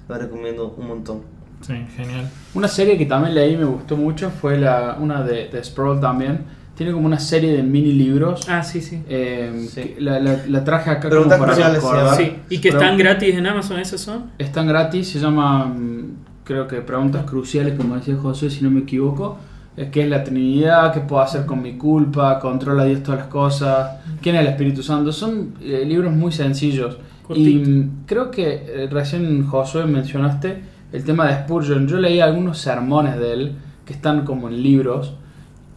Lo 0.08 0.18
recomiendo 0.18 0.74
un 0.78 0.88
montón. 0.88 1.22
Sí, 1.62 1.74
genial. 1.96 2.30
Una 2.56 2.68
serie 2.68 2.98
que 2.98 3.06
también 3.06 3.36
leí 3.36 3.54
y 3.54 3.58
me 3.58 3.66
gustó 3.66 3.96
mucho 3.96 4.30
fue 4.32 4.58
la, 4.58 4.98
una 5.00 5.22
de, 5.24 5.48
de 5.50 5.64
Sproul 5.64 6.00
también. 6.00 6.40
Tiene 6.76 6.92
como 6.94 7.06
una 7.06 7.20
serie 7.20 7.52
de 7.54 7.62
mini 7.62 7.94
libros. 7.94 8.48
Ah, 8.50 8.64
sí, 8.64 8.82
sí. 8.82 9.04
Eh, 9.08 9.68
Sí. 9.70 9.82
que 9.82 10.02
la, 10.02 10.20
la- 10.20 10.42
la 10.48 10.64
traje 10.64 10.90
acá 10.90 11.10
Preguntas 11.10 11.38
como 11.38 11.54
para 11.54 11.70
recordar. 11.70 12.16
Sí, 12.18 12.36
y 12.50 12.58
que 12.60 12.70
Pero 12.70 12.82
están 12.82 12.98
gratis 12.98 13.36
en 13.36 13.46
Amazon, 13.46 13.80
¿esos 13.80 14.02
son? 14.02 14.32
Están 14.40 14.68
gratis, 14.68 15.10
se 15.10 15.20
llama, 15.20 15.66
mm, 15.66 16.16
creo 16.44 16.68
que 16.68 16.78
preguntas 16.82 17.24
cruciales, 17.30 17.76
como 17.78 17.96
decía 17.96 18.16
José, 18.16 18.50
si 18.50 18.64
no 18.64 18.72
me 18.72 18.80
equivoco. 18.82 19.38
Es 19.78 19.90
que 19.90 20.02
es 20.04 20.10
la 20.10 20.24
Trinidad, 20.24 20.92
qué 20.94 21.02
puedo 21.02 21.22
hacer 21.22 21.46
con 21.46 21.62
mi 21.62 21.78
culpa, 21.78 22.40
controla 22.40 22.84
Dios 22.86 23.04
todas 23.04 23.20
las 23.22 23.30
cosas, 23.30 23.98
quién 24.22 24.36
es 24.36 24.42
el 24.42 24.48
Espíritu 24.48 24.82
Santo. 24.82 25.12
Son 25.14 25.54
eh, 25.62 25.84
libros 25.86 26.12
muy 26.12 26.32
sencillos. 26.32 26.98
Y 27.38 27.56
mm, 27.56 28.04
creo 28.06 28.32
que 28.32 28.54
eh, 28.84 28.88
recién 28.92 29.46
Josué 29.48 29.86
mencionaste 29.86 30.62
el 30.92 31.04
tema 31.04 31.28
de 31.28 31.36
Spurgeon. 31.44 31.88
Yo 31.88 31.98
leí 31.98 32.20
algunos 32.20 32.58
sermones 32.58 33.18
de 33.20 33.34
él 33.34 33.56
que 33.86 33.94
están 33.94 34.26
como 34.26 34.48
en 34.50 34.62
libros. 34.62 35.14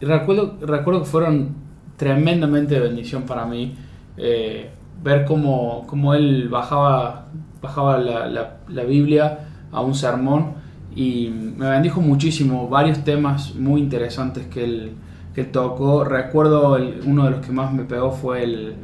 Y 0.01 0.05
recuerdo, 0.07 0.57
recuerdo 0.61 1.01
que 1.01 1.07
fueron 1.07 1.55
tremendamente 1.97 2.75
de 2.75 2.81
bendición 2.81 3.23
para 3.25 3.47
mí. 3.47 3.75
eh, 4.17 4.71
ver 5.03 5.25
cómo, 5.27 5.85
cómo 5.87 6.15
él 6.15 6.49
bajaba, 6.49 7.27
bajaba 7.61 7.99
la, 7.99 8.27
la- 8.69 8.85
Biblia 8.85 9.41
a 9.73 9.81
un 9.83 9.95
sermón. 9.95 10.53
Y 10.97 11.29
me 11.57 11.69
bendijo 11.71 12.01
muchísimo. 12.01 12.69
Varios 12.69 13.03
temas 13.05 13.55
muy 13.57 13.81
interesantes 13.81 14.47
que 14.47 14.65
él, 14.65 14.93
que 15.35 15.45
tocó. 15.45 16.05
Recuerdo 16.05 16.79
uno 17.07 17.25
de 17.25 17.31
los 17.33 17.45
que 17.45 17.53
más 17.53 17.73
me 17.73 17.83
pegó 17.85 18.13
fue 18.13 18.45
el, 18.45 18.75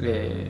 eh, 0.00 0.48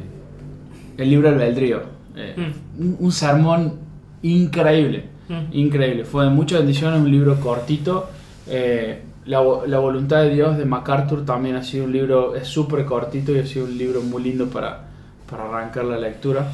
el 0.98 1.10
libro 1.10 1.28
albedrío. 1.28 1.82
Eh, 2.16 2.34
Mm. 2.78 2.94
un, 3.04 3.12
sermón 3.12 3.78
increíble. 4.22 5.04
Mm. 5.28 5.56
Increíble, 5.56 6.04
fue 6.04 6.24
de 6.24 6.30
muchas 6.30 6.58
bendiciones, 6.60 7.00
un 7.00 7.10
libro 7.10 7.38
cortito. 7.40 8.10
Eh, 8.48 9.02
la, 9.26 9.40
la 9.66 9.78
voluntad 9.78 10.22
de 10.22 10.30
Dios 10.34 10.58
de 10.58 10.64
MacArthur 10.64 11.24
también 11.24 11.56
ha 11.56 11.62
sido 11.62 11.84
un 11.84 11.92
libro, 11.92 12.34
es 12.34 12.48
súper 12.48 12.84
cortito 12.84 13.32
y 13.34 13.38
ha 13.38 13.46
sido 13.46 13.64
un 13.66 13.78
libro 13.78 14.02
muy 14.02 14.22
lindo 14.22 14.48
para, 14.48 14.88
para 15.30 15.44
arrancar 15.44 15.84
la 15.84 15.96
lectura. 15.98 16.48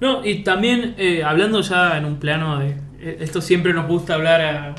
No, 0.00 0.24
y 0.24 0.42
también 0.42 0.94
eh, 0.98 1.22
hablando 1.22 1.60
ya 1.60 1.96
en 1.96 2.04
un 2.04 2.16
plano 2.16 2.58
de. 2.58 2.74
eh, 3.00 3.18
Esto 3.20 3.40
siempre 3.40 3.72
nos 3.72 3.86
gusta 3.86 4.14
hablar 4.14 4.40
a, 4.40 4.74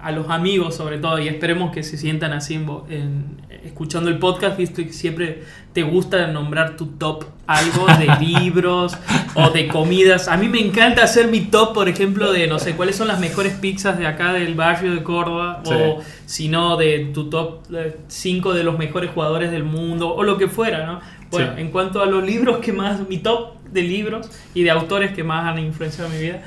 a- 0.00 0.06
a 0.06 0.12
los 0.12 0.28
amigos, 0.30 0.74
sobre 0.76 0.98
todo, 0.98 1.18
y 1.18 1.28
esperemos 1.28 1.72
que 1.72 1.82
se 1.82 1.96
sientan 1.96 2.32
así 2.32 2.54
en, 2.54 3.38
escuchando 3.64 4.08
el 4.10 4.18
podcast, 4.18 4.56
visto 4.56 4.76
que 4.82 4.92
siempre 4.92 5.42
te 5.72 5.82
gusta 5.82 6.26
nombrar 6.28 6.76
tu 6.76 6.86
top 6.86 7.24
algo 7.46 7.86
de 7.86 8.06
libros 8.40 8.96
o 9.34 9.50
de 9.50 9.68
comidas. 9.68 10.28
A 10.28 10.36
mí 10.36 10.48
me 10.48 10.60
encanta 10.60 11.02
hacer 11.04 11.28
mi 11.28 11.40
top, 11.40 11.74
por 11.74 11.88
ejemplo, 11.88 12.32
de 12.32 12.46
no 12.46 12.58
sé 12.58 12.74
cuáles 12.76 12.96
son 12.96 13.08
las 13.08 13.20
mejores 13.20 13.54
pizzas 13.54 13.98
de 13.98 14.06
acá 14.06 14.32
del 14.32 14.54
barrio 14.54 14.94
de 14.94 15.02
Córdoba, 15.02 15.62
Sí. 15.64 15.72
o 15.74 15.98
si 16.26 16.48
no, 16.48 16.76
de 16.76 17.10
tu 17.14 17.28
top 17.30 17.62
5 18.08 18.54
de 18.54 18.64
los 18.64 18.78
mejores 18.78 19.10
jugadores 19.10 19.50
del 19.50 19.64
mundo, 19.64 20.14
o 20.14 20.22
lo 20.22 20.36
que 20.38 20.48
fuera, 20.48 20.86
¿no? 20.86 21.00
Bueno, 21.30 21.52
Sí. 21.56 21.60
en 21.60 21.70
cuanto 21.70 22.00
a 22.02 22.06
los 22.06 22.24
libros 22.24 22.58
que 22.58 22.72
más, 22.72 23.06
mi 23.08 23.18
top 23.18 23.54
de 23.70 23.82
libros 23.82 24.30
y 24.54 24.62
de 24.62 24.70
autores 24.70 25.12
que 25.12 25.22
más 25.24 25.46
han 25.46 25.58
influenciado 25.58 26.08
mi 26.10 26.18
vida, 26.18 26.42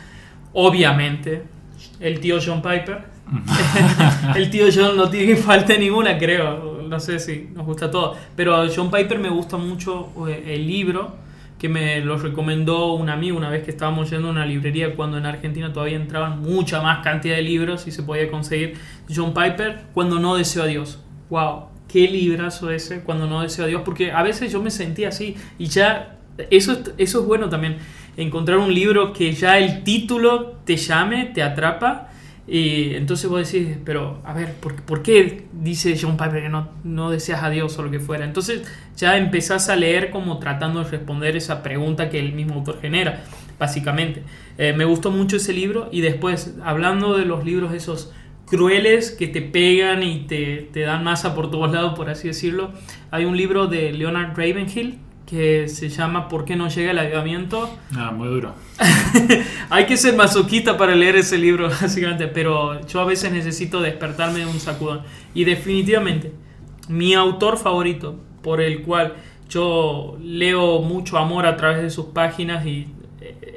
obviamente, 0.53 1.43
el 1.99 2.19
tío 2.19 2.37
John 2.43 2.61
Piper. 2.61 3.03
el 4.35 4.49
tío 4.49 4.65
John 4.73 4.97
no 4.97 5.09
tiene 5.09 5.35
falta 5.35 5.75
ninguna, 5.77 6.17
creo. 6.17 6.81
No 6.87 6.99
sé 6.99 7.19
si 7.19 7.49
nos 7.53 7.65
gusta 7.65 7.85
a 7.85 7.91
todos. 7.91 8.17
Pero 8.35 8.55
a 8.55 8.67
John 8.73 8.91
Piper 8.91 9.19
me 9.19 9.29
gusta 9.29 9.57
mucho 9.57 10.09
eh, 10.27 10.43
el 10.55 10.67
libro 10.67 11.15
que 11.57 11.69
me 11.69 12.01
lo 12.01 12.17
recomendó 12.17 12.93
un 12.93 13.09
amigo 13.09 13.37
una 13.37 13.49
vez 13.49 13.63
que 13.63 13.69
estábamos 13.71 14.09
yendo 14.09 14.29
a 14.29 14.31
una 14.31 14.45
librería 14.47 14.95
cuando 14.95 15.19
en 15.19 15.27
Argentina 15.27 15.71
todavía 15.71 15.95
entraban 15.95 16.41
mucha 16.41 16.81
más 16.81 17.03
cantidad 17.03 17.35
de 17.35 17.43
libros 17.43 17.85
y 17.87 17.91
se 17.91 18.01
podía 18.03 18.29
conseguir. 18.31 18.73
John 19.13 19.33
Piper, 19.33 19.81
Cuando 19.93 20.19
no 20.19 20.35
deseo 20.35 20.63
a 20.63 20.67
Dios. 20.67 20.99
¡Wow! 21.29 21.65
Qué 21.87 22.07
librazo 22.07 22.71
ese, 22.71 23.01
Cuando 23.01 23.27
no 23.27 23.41
deseo 23.41 23.65
a 23.65 23.67
Dios. 23.67 23.81
Porque 23.85 24.11
a 24.11 24.23
veces 24.23 24.51
yo 24.51 24.61
me 24.61 24.71
sentía 24.71 25.09
así 25.09 25.35
y 25.59 25.67
ya. 25.67 26.17
Eso, 26.49 26.71
es- 26.73 26.91
eso 26.97 27.19
es 27.21 27.25
bueno 27.25 27.47
también. 27.49 27.77
Encontrar 28.17 28.57
un 28.57 28.73
libro 28.73 29.13
que 29.13 29.31
ya 29.33 29.57
el 29.57 29.83
título 29.83 30.57
te 30.65 30.75
llame, 30.77 31.25
te 31.25 31.43
atrapa. 31.43 32.09
Y 32.47 32.95
entonces 32.95 33.29
vos 33.29 33.51
decís, 33.51 33.77
pero 33.85 34.19
a 34.25 34.33
ver, 34.33 34.53
¿por, 34.55 34.75
por 34.81 35.03
qué 35.03 35.45
dice 35.53 35.97
John 35.99 36.17
Piper 36.17 36.43
que 36.43 36.49
no, 36.49 36.69
no 36.83 37.11
deseas 37.11 37.43
a 37.43 37.49
Dios 37.49 37.77
o 37.77 37.83
lo 37.83 37.91
que 37.91 37.99
fuera? 37.99 38.25
Entonces 38.25 38.63
ya 38.97 39.17
empezás 39.17 39.69
a 39.69 39.75
leer 39.75 40.09
como 40.09 40.39
tratando 40.39 40.83
de 40.83 40.89
responder 40.89 41.35
esa 41.35 41.61
pregunta 41.63 42.09
que 42.09 42.19
el 42.19 42.33
mismo 42.33 42.55
autor 42.55 42.81
genera, 42.81 43.23
básicamente. 43.59 44.23
Eh, 44.57 44.73
me 44.73 44.85
gustó 44.85 45.11
mucho 45.11 45.37
ese 45.37 45.53
libro 45.53 45.89
y 45.91 46.01
después, 46.01 46.55
hablando 46.63 47.17
de 47.17 47.25
los 47.25 47.45
libros 47.45 47.73
esos 47.73 48.11
crueles 48.47 49.11
que 49.11 49.27
te 49.27 49.41
pegan 49.41 50.03
y 50.03 50.25
te, 50.27 50.69
te 50.73 50.81
dan 50.81 51.03
masa 51.03 51.35
por 51.35 51.49
todos 51.51 51.71
lados, 51.71 51.93
por 51.95 52.09
así 52.09 52.27
decirlo, 52.27 52.71
hay 53.11 53.23
un 53.23 53.37
libro 53.37 53.67
de 53.67 53.93
Leonard 53.93 54.35
Ravenhill 54.35 54.97
que 55.31 55.69
se 55.69 55.87
llama 55.87 56.27
¿Por 56.27 56.43
qué 56.43 56.57
no 56.57 56.67
llega 56.67 56.91
el 56.91 56.99
avivamiento? 56.99 57.73
Ah, 57.95 58.11
muy 58.11 58.27
duro. 58.27 58.53
Hay 59.69 59.85
que 59.85 59.95
ser 59.95 60.13
masoquista 60.13 60.77
para 60.77 60.93
leer 60.93 61.15
ese 61.15 61.37
libro, 61.37 61.69
básicamente, 61.81 62.27
pero 62.27 62.85
yo 62.85 62.99
a 62.99 63.05
veces 63.05 63.31
necesito 63.31 63.79
despertarme 63.79 64.39
de 64.39 64.45
un 64.45 64.59
sacudón. 64.59 65.03
Y 65.33 65.45
definitivamente, 65.45 66.33
mi 66.89 67.13
autor 67.13 67.57
favorito, 67.57 68.19
por 68.43 68.59
el 68.59 68.81
cual 68.81 69.13
yo 69.47 70.17
leo 70.21 70.81
mucho 70.81 71.17
amor 71.17 71.45
a 71.45 71.55
través 71.55 71.81
de 71.81 71.89
sus 71.89 72.07
páginas 72.07 72.65
y 72.65 72.89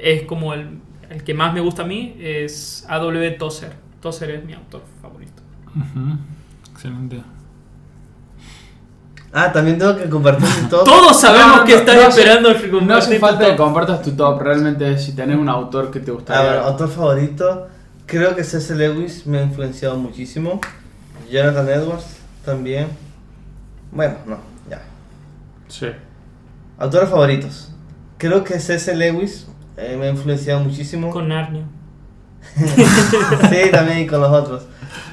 es 0.01 0.23
como 0.23 0.53
el, 0.53 0.79
el 1.09 1.25
que 1.25 1.33
más 1.33 1.53
me 1.53 1.59
gusta 1.59 1.83
a 1.83 1.85
mí, 1.85 2.15
es 2.19 2.85
A.W. 2.87 3.31
Tozer. 3.31 3.73
Tozer 4.01 4.31
es 4.31 4.45
mi 4.45 4.53
autor 4.53 4.83
favorito. 5.01 5.43
Ujú. 5.75 6.17
Excelente. 6.71 7.34
Ah, 9.37 9.51
también 9.51 9.77
tengo 9.77 9.97
que 9.97 10.09
compartir 10.09 10.47
mi 10.61 10.69
top. 10.69 10.85
Todos 10.85 11.19
sabemos 11.19 11.47
No, 11.47 11.57
no, 11.57 11.65
que 11.65 11.73
no, 11.73 11.79
estás 11.79 11.97
esperando 12.07 12.49
el 12.49 12.55
No 12.55 12.95
hace 12.95 13.17
compartir 13.17 13.19
falta 13.19 13.45
que 13.47 13.55
compartas 13.57 14.01
tu 14.01 14.11
top, 14.11 14.41
realmente 14.41 14.97
si 14.97 15.11
tenés 15.11 15.37
un 15.37 15.49
autor 15.49 15.91
que 15.91 15.99
te 15.99 16.09
A 16.09 16.13
ver, 16.13 16.19
gustaría. 16.21 16.63
otro 16.65 16.87
favorito. 16.87 17.67
Creo 18.05 18.33
que 18.33 18.45
C.S. 18.45 18.73
Lewis 18.75 19.27
me 19.27 19.39
ha 19.39 19.43
influenciado 19.43 19.97
muchísimo. 19.97 20.61
Jonathan 21.29 21.67
Edwards 21.67 22.05
también. 22.45 22.87
Bueno, 23.91 24.15
no, 24.25 24.37
ya. 24.69 24.81
Sí. 25.67 25.87
Autores 26.77 27.09
favoritos. 27.09 27.73
Creo 28.17 28.41
que 28.45 28.57
C.S. 28.57 28.95
Lewis 28.95 29.47
eh, 29.75 29.97
me 29.99 30.05
ha 30.07 30.09
influenciado 30.11 30.61
muchísimo. 30.61 31.09
Con 31.09 31.27
Narnia. 31.27 31.63
sí, 32.55 33.69
también 33.69 33.99
y 33.99 34.07
con 34.07 34.21
los 34.21 34.31
otros. 34.31 34.63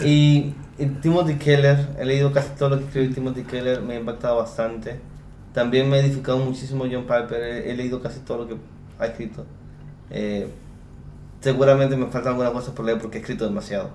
Y 0.05 0.55
Timothy 0.87 1.35
Keller, 1.35 1.89
he 1.99 2.05
leído 2.05 2.33
casi 2.33 2.51
todo 2.57 2.71
lo 2.71 2.79
que 2.79 2.85
escribió 2.85 3.15
Timothy 3.15 3.43
Keller, 3.43 3.83
me 3.83 3.95
ha 3.95 4.01
impactado 4.01 4.37
bastante. 4.37 5.01
También 5.53 5.89
me 5.89 5.97
ha 5.97 6.01
edificado 6.01 6.39
muchísimo 6.39 6.85
John 6.91 7.03
Piper, 7.03 7.43
he, 7.43 7.71
he 7.71 7.75
leído 7.75 8.01
casi 8.01 8.21
todo 8.21 8.39
lo 8.39 8.49
que 8.49 8.57
ha 8.99 9.07
escrito. 9.07 9.45
Eh, 10.11 10.49
seguramente 11.41 11.97
me 11.97 12.07
faltan 12.07 12.33
algunas 12.33 12.53
cosas 12.53 12.75
por 12.75 12.85
leer 12.87 12.99
porque 12.99 13.19
he 13.19 13.21
escrito 13.21 13.45
demasiado. 13.45 13.91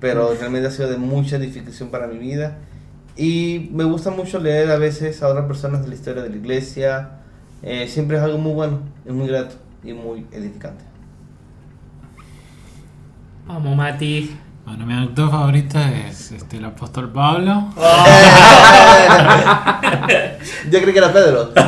Pero 0.00 0.34
realmente 0.38 0.68
ha 0.68 0.70
sido 0.70 0.88
de 0.88 0.96
mucha 0.96 1.36
edificación 1.36 1.90
para 1.90 2.06
mi 2.06 2.18
vida. 2.18 2.58
Y 3.16 3.70
me 3.72 3.84
gusta 3.84 4.10
mucho 4.10 4.38
leer 4.38 4.70
a 4.70 4.76
veces 4.76 5.22
a 5.22 5.28
otras 5.28 5.46
personas 5.46 5.82
de 5.82 5.88
la 5.88 5.94
historia 5.94 6.22
de 6.22 6.30
la 6.30 6.36
iglesia. 6.36 7.10
Eh, 7.62 7.86
siempre 7.88 8.16
es 8.16 8.22
algo 8.22 8.38
muy 8.38 8.52
bueno, 8.52 8.80
es 9.04 9.12
muy 9.12 9.28
grato 9.28 9.54
y 9.84 9.92
muy 9.92 10.26
edificante. 10.32 10.84
Vamos, 13.46 13.76
Mati. 13.76 14.30
Bueno, 14.64 14.86
mi 14.86 14.94
autor 14.94 15.30
favorito 15.30 15.78
es 15.78 16.30
este, 16.32 16.58
el 16.58 16.64
apóstol 16.64 17.10
Pablo. 17.10 17.68
Yo 20.70 20.80
creí 20.80 20.92
que 20.92 20.98
era 20.98 21.12
Pedro. 21.12 21.52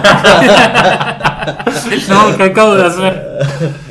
No, 2.08 2.34
que 2.36 2.42
acabo 2.44 2.74
de 2.74 2.86
hacer. 2.86 3.38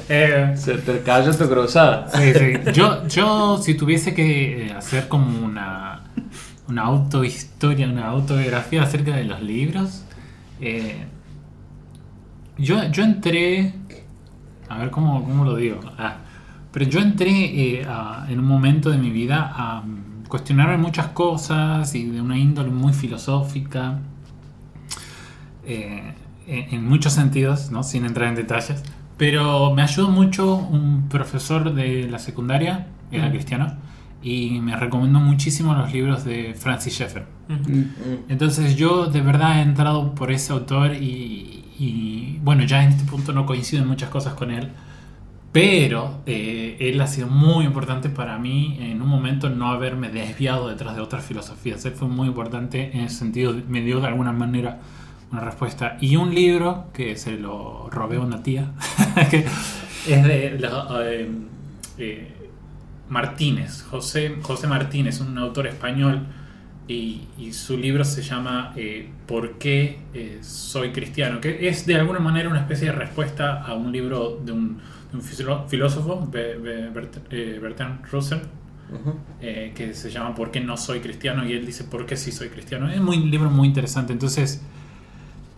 Eh, 0.09 0.53
Se 0.57 0.73
te 0.75 1.01
cayó 1.01 1.35
tu 1.35 1.47
cruzada. 1.47 2.07
sí, 2.11 2.33
sí. 2.33 2.53
Yo, 2.73 3.07
yo, 3.07 3.57
si 3.61 3.75
tuviese 3.75 4.15
que 4.15 4.67
eh, 4.67 4.73
hacer 4.73 5.07
como 5.07 5.45
una, 5.45 6.01
una 6.67 6.81
autohistoria, 6.83 7.87
una 7.87 8.07
autobiografía 8.07 8.81
acerca 8.83 9.15
de 9.15 9.25
los 9.25 9.41
libros, 9.41 10.03
eh, 10.61 11.05
yo, 12.57 12.83
yo 12.85 13.03
entré. 13.03 13.73
A 14.69 14.79
ver 14.79 14.89
cómo, 14.89 15.23
cómo 15.23 15.45
lo 15.45 15.55
digo. 15.55 15.79
Ah, 15.99 16.17
pero 16.73 16.85
yo 16.85 16.99
entré 16.99 17.29
eh, 17.79 17.85
a- 17.87 18.25
en 18.29 18.39
un 18.39 18.45
momento 18.45 18.89
de 18.89 18.97
mi 18.97 19.11
vida 19.11 19.53
a 19.55 19.81
mm, 19.81 20.25
cuestionarme 20.27 20.77
muchas 20.77 21.07
cosas 21.07 21.93
y 21.95 22.03
de 22.05 22.19
una 22.21 22.37
índole 22.37 22.71
muy 22.71 22.91
filosófica. 22.93 23.99
eh, 25.65 26.13
en, 26.47 26.73
en 26.75 26.89
muchos 26.89 27.13
sentidos, 27.13 27.71
¿no? 27.71 27.83
sin 27.83 28.05
entrar 28.05 28.27
en 28.29 28.35
detalles. 28.35 28.83
Pero 29.17 29.73
me 29.73 29.81
ayudó 29.81 30.09
mucho 30.09 30.55
un 30.55 31.07
profesor 31.07 31.73
de 31.73 32.09
la 32.09 32.19
secundaria, 32.19 32.87
era 33.11 33.27
Mm. 33.27 33.31
cristiano, 33.31 33.73
y 34.21 34.59
me 34.61 34.75
recomendó 34.75 35.19
muchísimo 35.19 35.73
los 35.73 35.93
libros 35.93 36.25
de 36.25 36.53
Francis 36.57 36.93
Schaeffer. 36.95 37.25
Ujú. 37.49 37.69
Mm. 37.71 37.85
Entonces 38.29 38.75
yo 38.75 39.05
de 39.07 39.21
verdad 39.21 39.59
he 39.59 39.61
entrado 39.61 40.13
por 40.15 40.31
ese 40.31 40.51
autor 40.51 40.95
y, 40.95 41.63
y, 41.79 42.39
bueno, 42.43 42.63
ya 42.63 42.83
en 42.83 42.89
este 42.89 43.05
punto 43.09 43.31
no 43.33 43.45
coincido 43.45 43.81
en 43.83 43.87
muchas 43.87 44.09
cosas 44.09 44.33
con 44.33 44.51
él, 44.51 44.69
pero 45.53 46.23
eh, 46.25 46.77
él 46.79 46.99
ha 46.99 47.05
sido 47.05 47.27
muy 47.27 47.63
importante 47.63 48.09
para 48.09 48.39
mí 48.39 48.75
en 48.81 49.03
un 49.03 49.07
momento 49.07 49.51
no 49.51 49.69
haberme 49.69 50.09
desviado 50.09 50.67
detrás 50.67 50.95
de 50.95 51.01
otras 51.01 51.23
filosofías. 51.23 51.85
Él 51.85 51.93
fue 51.93 52.07
muy 52.07 52.27
importante 52.27 52.89
en 52.91 53.01
ese 53.01 53.17
sentido, 53.17 53.53
me 53.67 53.81
dio 53.81 54.01
de 54.01 54.07
alguna 54.07 54.33
manera 54.33 54.79
una 55.31 55.41
respuesta. 55.41 55.97
Y 56.01 56.15
un 56.15 56.33
libro 56.33 56.87
que 56.91 57.15
se 57.17 57.37
lo 57.37 57.87
robé 57.91 58.17
a 58.17 58.21
una 58.21 58.41
tía, 58.41 58.71
que 59.29 59.45
es 60.07 60.23
de 60.23 60.57
eh, 60.57 61.29
eh, 61.99 62.33
Martínez, 63.09 63.83
José, 63.83 64.37
José 64.41 64.65
Martínez, 64.65 65.19
un 65.19 65.37
autor 65.37 65.67
español, 65.67 66.25
y, 66.87 67.27
su 67.53 67.77
libro 67.77 68.03
se 68.03 68.21
llama 68.21 68.73
¿Por 69.25 69.57
qué 69.57 69.99
soy 70.41 70.91
cristiano? 70.91 71.39
Que 71.39 71.69
es 71.69 71.85
de 71.85 71.95
alguna 71.95 72.19
manera 72.19 72.49
una 72.49 72.59
especie 72.59 72.87
de 72.87 72.93
respuesta 72.93 73.63
a 73.63 73.73
un 73.73 73.91
libro 73.91 74.41
de 74.43 74.51
un, 74.51 74.81
un 75.13 75.21
filósofo, 75.21 76.29
eh, 76.33 77.59
Bertrand 77.61 78.05
Russell, 78.11 78.39
Ujú. 78.91 79.15
eh, 79.41 79.71
que 79.75 79.93
se 79.93 80.09
llama 80.11 80.33
¿Por 80.35 80.51
qué 80.51 80.59
no 80.59 80.75
soy 80.77 80.99
cristiano? 80.99 81.45
Y 81.47 81.53
él 81.53 81.65
dice 81.65 81.83
¿Por 81.83 82.05
qué 82.05 82.15
sí 82.17 82.31
soy 82.31 82.49
cristiano? 82.49 82.89
Es 82.89 82.99
muy- 83.01 83.17
un 83.17 83.29
libro 83.31 83.49
muy 83.49 83.67
interesante. 83.67 84.13
Entonces, 84.13 84.61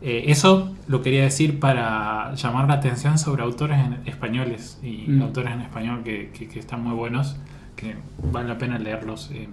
eh, 0.02 0.26
eso 0.28 0.76
lo 0.88 1.02
quería 1.02 1.24
decir 1.24 1.60
para 1.60 2.34
llamar 2.36 2.68
la 2.68 2.76
atención 2.76 3.18
sobre 3.18 3.44
autores 3.44 3.78
en- 3.80 4.02
españoles 4.06 4.80
y 4.84 5.06
Mm. 5.08 5.22
autores 5.22 5.52
en 5.54 5.62
español 5.62 6.04
que, 6.04 6.32
que- 6.32 6.48
que 6.48 6.60
están 6.60 6.84
muy 6.84 6.94
buenos, 6.94 7.38
que 7.76 7.96
vale 8.32 8.48
la 8.50 8.58
pena 8.58 8.78
leerlos. 8.80 9.32
eh. 9.34 9.48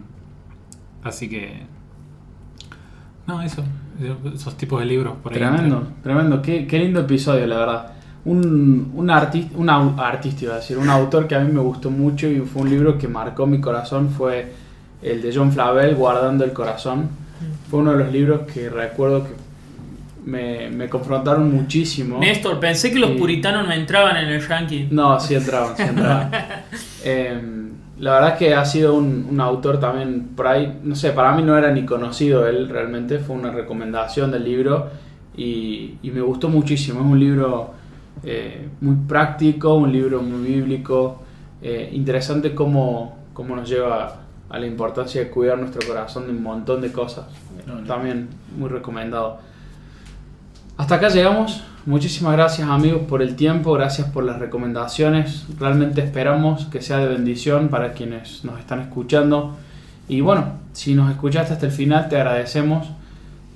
Así 1.04 1.28
que... 1.28 1.62
No, 3.26 3.40
eso, 3.42 3.64
esos 4.34 4.56
tipos 4.56 4.80
de 4.80 4.86
libros 4.86 5.16
por 5.22 5.32
ahí. 5.32 5.38
Tremendo, 5.38 5.88
tremendo. 6.02 6.42
Qué, 6.42 6.66
qué 6.66 6.78
lindo 6.80 7.00
episodio, 7.00 7.46
la 7.46 7.56
verdad. 7.56 7.92
Un, 8.24 8.92
un, 8.94 9.10
artista, 9.10 9.56
un 9.58 9.68
au- 9.68 9.98
artista, 9.98 10.44
iba 10.44 10.54
a 10.54 10.56
decir, 10.58 10.78
un 10.78 10.88
autor 10.88 11.26
que 11.26 11.34
a 11.34 11.40
mí 11.40 11.52
me 11.52 11.60
gustó 11.60 11.90
mucho 11.90 12.28
y 12.28 12.38
fue 12.40 12.62
un 12.62 12.70
libro 12.70 12.96
que 12.96 13.08
marcó 13.08 13.46
mi 13.46 13.60
corazón 13.60 14.10
fue 14.10 14.52
el 15.02 15.20
de 15.20 15.34
John 15.34 15.50
Flavel, 15.50 15.96
Guardando 15.96 16.44
el 16.44 16.52
Corazón. 16.52 17.08
Fue 17.68 17.80
uno 17.80 17.92
de 17.92 18.04
los 18.04 18.12
libros 18.12 18.42
que 18.42 18.68
recuerdo 18.70 19.24
que 19.24 19.30
me, 20.24 20.70
me 20.70 20.88
confrontaron 20.88 21.52
muchísimo. 21.52 22.20
Néstor, 22.20 22.60
pensé 22.60 22.92
que 22.92 23.00
los 23.00 23.10
Sí. 23.10 23.16
puritanos 23.16 23.66
no 23.66 23.72
entraban 23.72 24.16
en 24.16 24.28
el 24.28 24.46
ranking. 24.46 24.86
No, 24.92 25.18
sí 25.18 25.34
entraban, 25.34 25.76
sí 25.76 25.82
entraban. 25.82 26.30
Em, 27.04 27.70
la 27.98 28.12
verdad 28.12 28.38
que 28.38 28.54
ha 28.54 28.64
sido 28.64 28.94
un, 28.94 29.26
un 29.28 29.40
autor 29.40 29.80
también, 29.80 30.28
por 30.36 30.46
ahí, 30.46 30.78
no 30.84 30.94
sé, 30.94 31.10
para 31.10 31.34
mí 31.34 31.42
no 31.42 31.58
era 31.58 31.72
ni 31.72 31.84
conocido 31.84 32.46
él 32.46 32.68
realmente, 32.68 33.18
fue 33.18 33.34
una 33.34 33.50
recomendación 33.50 34.30
del 34.30 34.44
libro 34.44 34.90
y, 35.36 35.94
y 36.02 36.10
me 36.12 36.20
gustó 36.20 36.48
muchísimo. 36.48 37.00
Es 37.00 37.06
un 37.06 37.18
libro 37.18 37.74
eh, 38.24 38.68
muy 38.80 38.96
práctico, 39.08 39.74
un 39.74 39.92
libro 39.92 40.22
muy 40.22 40.46
bíblico, 40.46 41.22
eh, 41.60 41.90
interesante 41.92 42.54
cómo, 42.54 43.18
cómo 43.32 43.56
nos 43.56 43.68
lleva 43.68 44.20
a 44.48 44.58
la 44.58 44.66
importancia 44.66 45.20
de 45.22 45.30
cuidar 45.30 45.58
nuestro 45.58 45.86
corazón 45.86 46.26
de 46.26 46.32
un 46.32 46.42
montón 46.42 46.80
de 46.80 46.92
cosas. 46.92 47.26
No, 47.66 47.76
no. 47.80 47.86
También 47.86 48.28
muy 48.56 48.68
recomendado. 48.68 49.38
Hasta 50.76 50.96
acá 50.96 51.08
llegamos. 51.08 51.62
Muchísimas 51.84 52.34
gracias 52.34 52.68
amigos 52.68 53.02
por 53.08 53.22
el 53.22 53.34
tiempo, 53.34 53.72
gracias 53.72 54.08
por 54.08 54.22
las 54.22 54.38
recomendaciones. 54.38 55.46
Realmente 55.58 56.00
esperamos 56.00 56.66
que 56.66 56.80
sea 56.80 56.98
de 56.98 57.08
bendición 57.08 57.68
para 57.68 57.92
quienes 57.92 58.44
nos 58.44 58.60
están 58.60 58.80
escuchando. 58.80 59.56
Y 60.08 60.20
bueno, 60.20 60.52
si 60.72 60.94
nos 60.94 61.10
escuchaste 61.10 61.54
hasta 61.54 61.66
el 61.66 61.72
final, 61.72 62.08
te 62.08 62.16
agradecemos. 62.16 62.88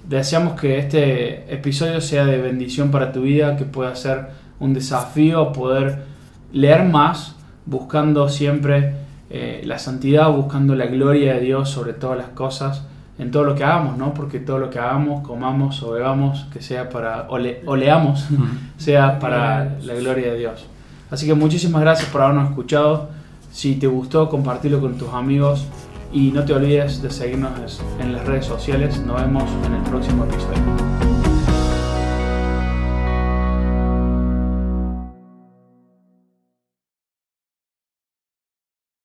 Deseamos 0.09 0.61
que 0.61 0.79
este 0.79 1.53
episodio 1.53 2.01
sea 2.01 2.25
de 2.25 2.39
bendición 2.39 2.91
para 2.91 3.13
tu 3.13 3.23
vida, 3.23 3.57
que 3.57 3.65
pueda 3.65 3.95
ser 3.95 4.29
un 4.61 4.75
desafío 4.75 5.53
poder 5.53 6.05
leer 6.53 6.85
más, 6.85 7.35
buscando 7.67 8.29
siempre 8.29 8.95
eh, 9.31 9.63
la 9.65 9.79
santidad, 9.79 10.31
buscando 10.31 10.75
la 10.75 10.87
gloria 10.87 11.35
de 11.35 11.41
Dios 11.41 11.69
sobre 11.71 11.93
todas 11.93 12.17
las 12.17 12.29
cosas 12.29 12.83
en 13.19 13.31
todo 13.31 13.45
lo 13.45 13.55
que 13.55 13.65
hagamos, 13.65 13.97
¿no? 13.97 14.13
Porque 14.13 14.39
todo 14.41 14.59
lo 14.59 14.69
que 14.71 14.79
hagamos, 14.79 15.27
comamos 15.27 15.83
o 15.83 15.93
bebamos, 15.93 16.47
que 16.53 16.61
sea 16.61 16.89
para, 16.91 17.27
o, 17.31 17.39
le- 17.39 17.63
o 17.67 17.75
leamos, 17.75 18.27
sea 18.77 19.19
para 19.19 19.77
la 19.83 19.95
gloria 19.95 20.33
de 20.33 20.39
Dios. 20.39 20.67
Así 21.11 21.27
que 21.27 21.35
muchísimas 21.35 21.81
gracias 21.81 22.09
por 22.11 22.21
habernos 22.23 22.51
escuchado. 22.51 23.09
Si 23.51 23.77
te 23.77 23.87
gustó, 23.87 24.29
compartirlo 24.29 24.81
con 24.81 24.99
tus 24.99 25.09
amigos 25.15 25.67
y 26.13 26.31
no 26.31 26.45
te 26.45 26.53
olvides 26.53 27.01
de 27.01 27.11
seguirnos 27.11 27.81
en 28.01 28.13
las 28.13 28.25
redes 28.27 28.45
sociales. 28.45 29.01
Nos 29.01 29.21
vemos 29.21 29.45
en 29.65 29.75
el 29.75 29.83
próximo 29.83 30.25
episodio. 30.25 31.06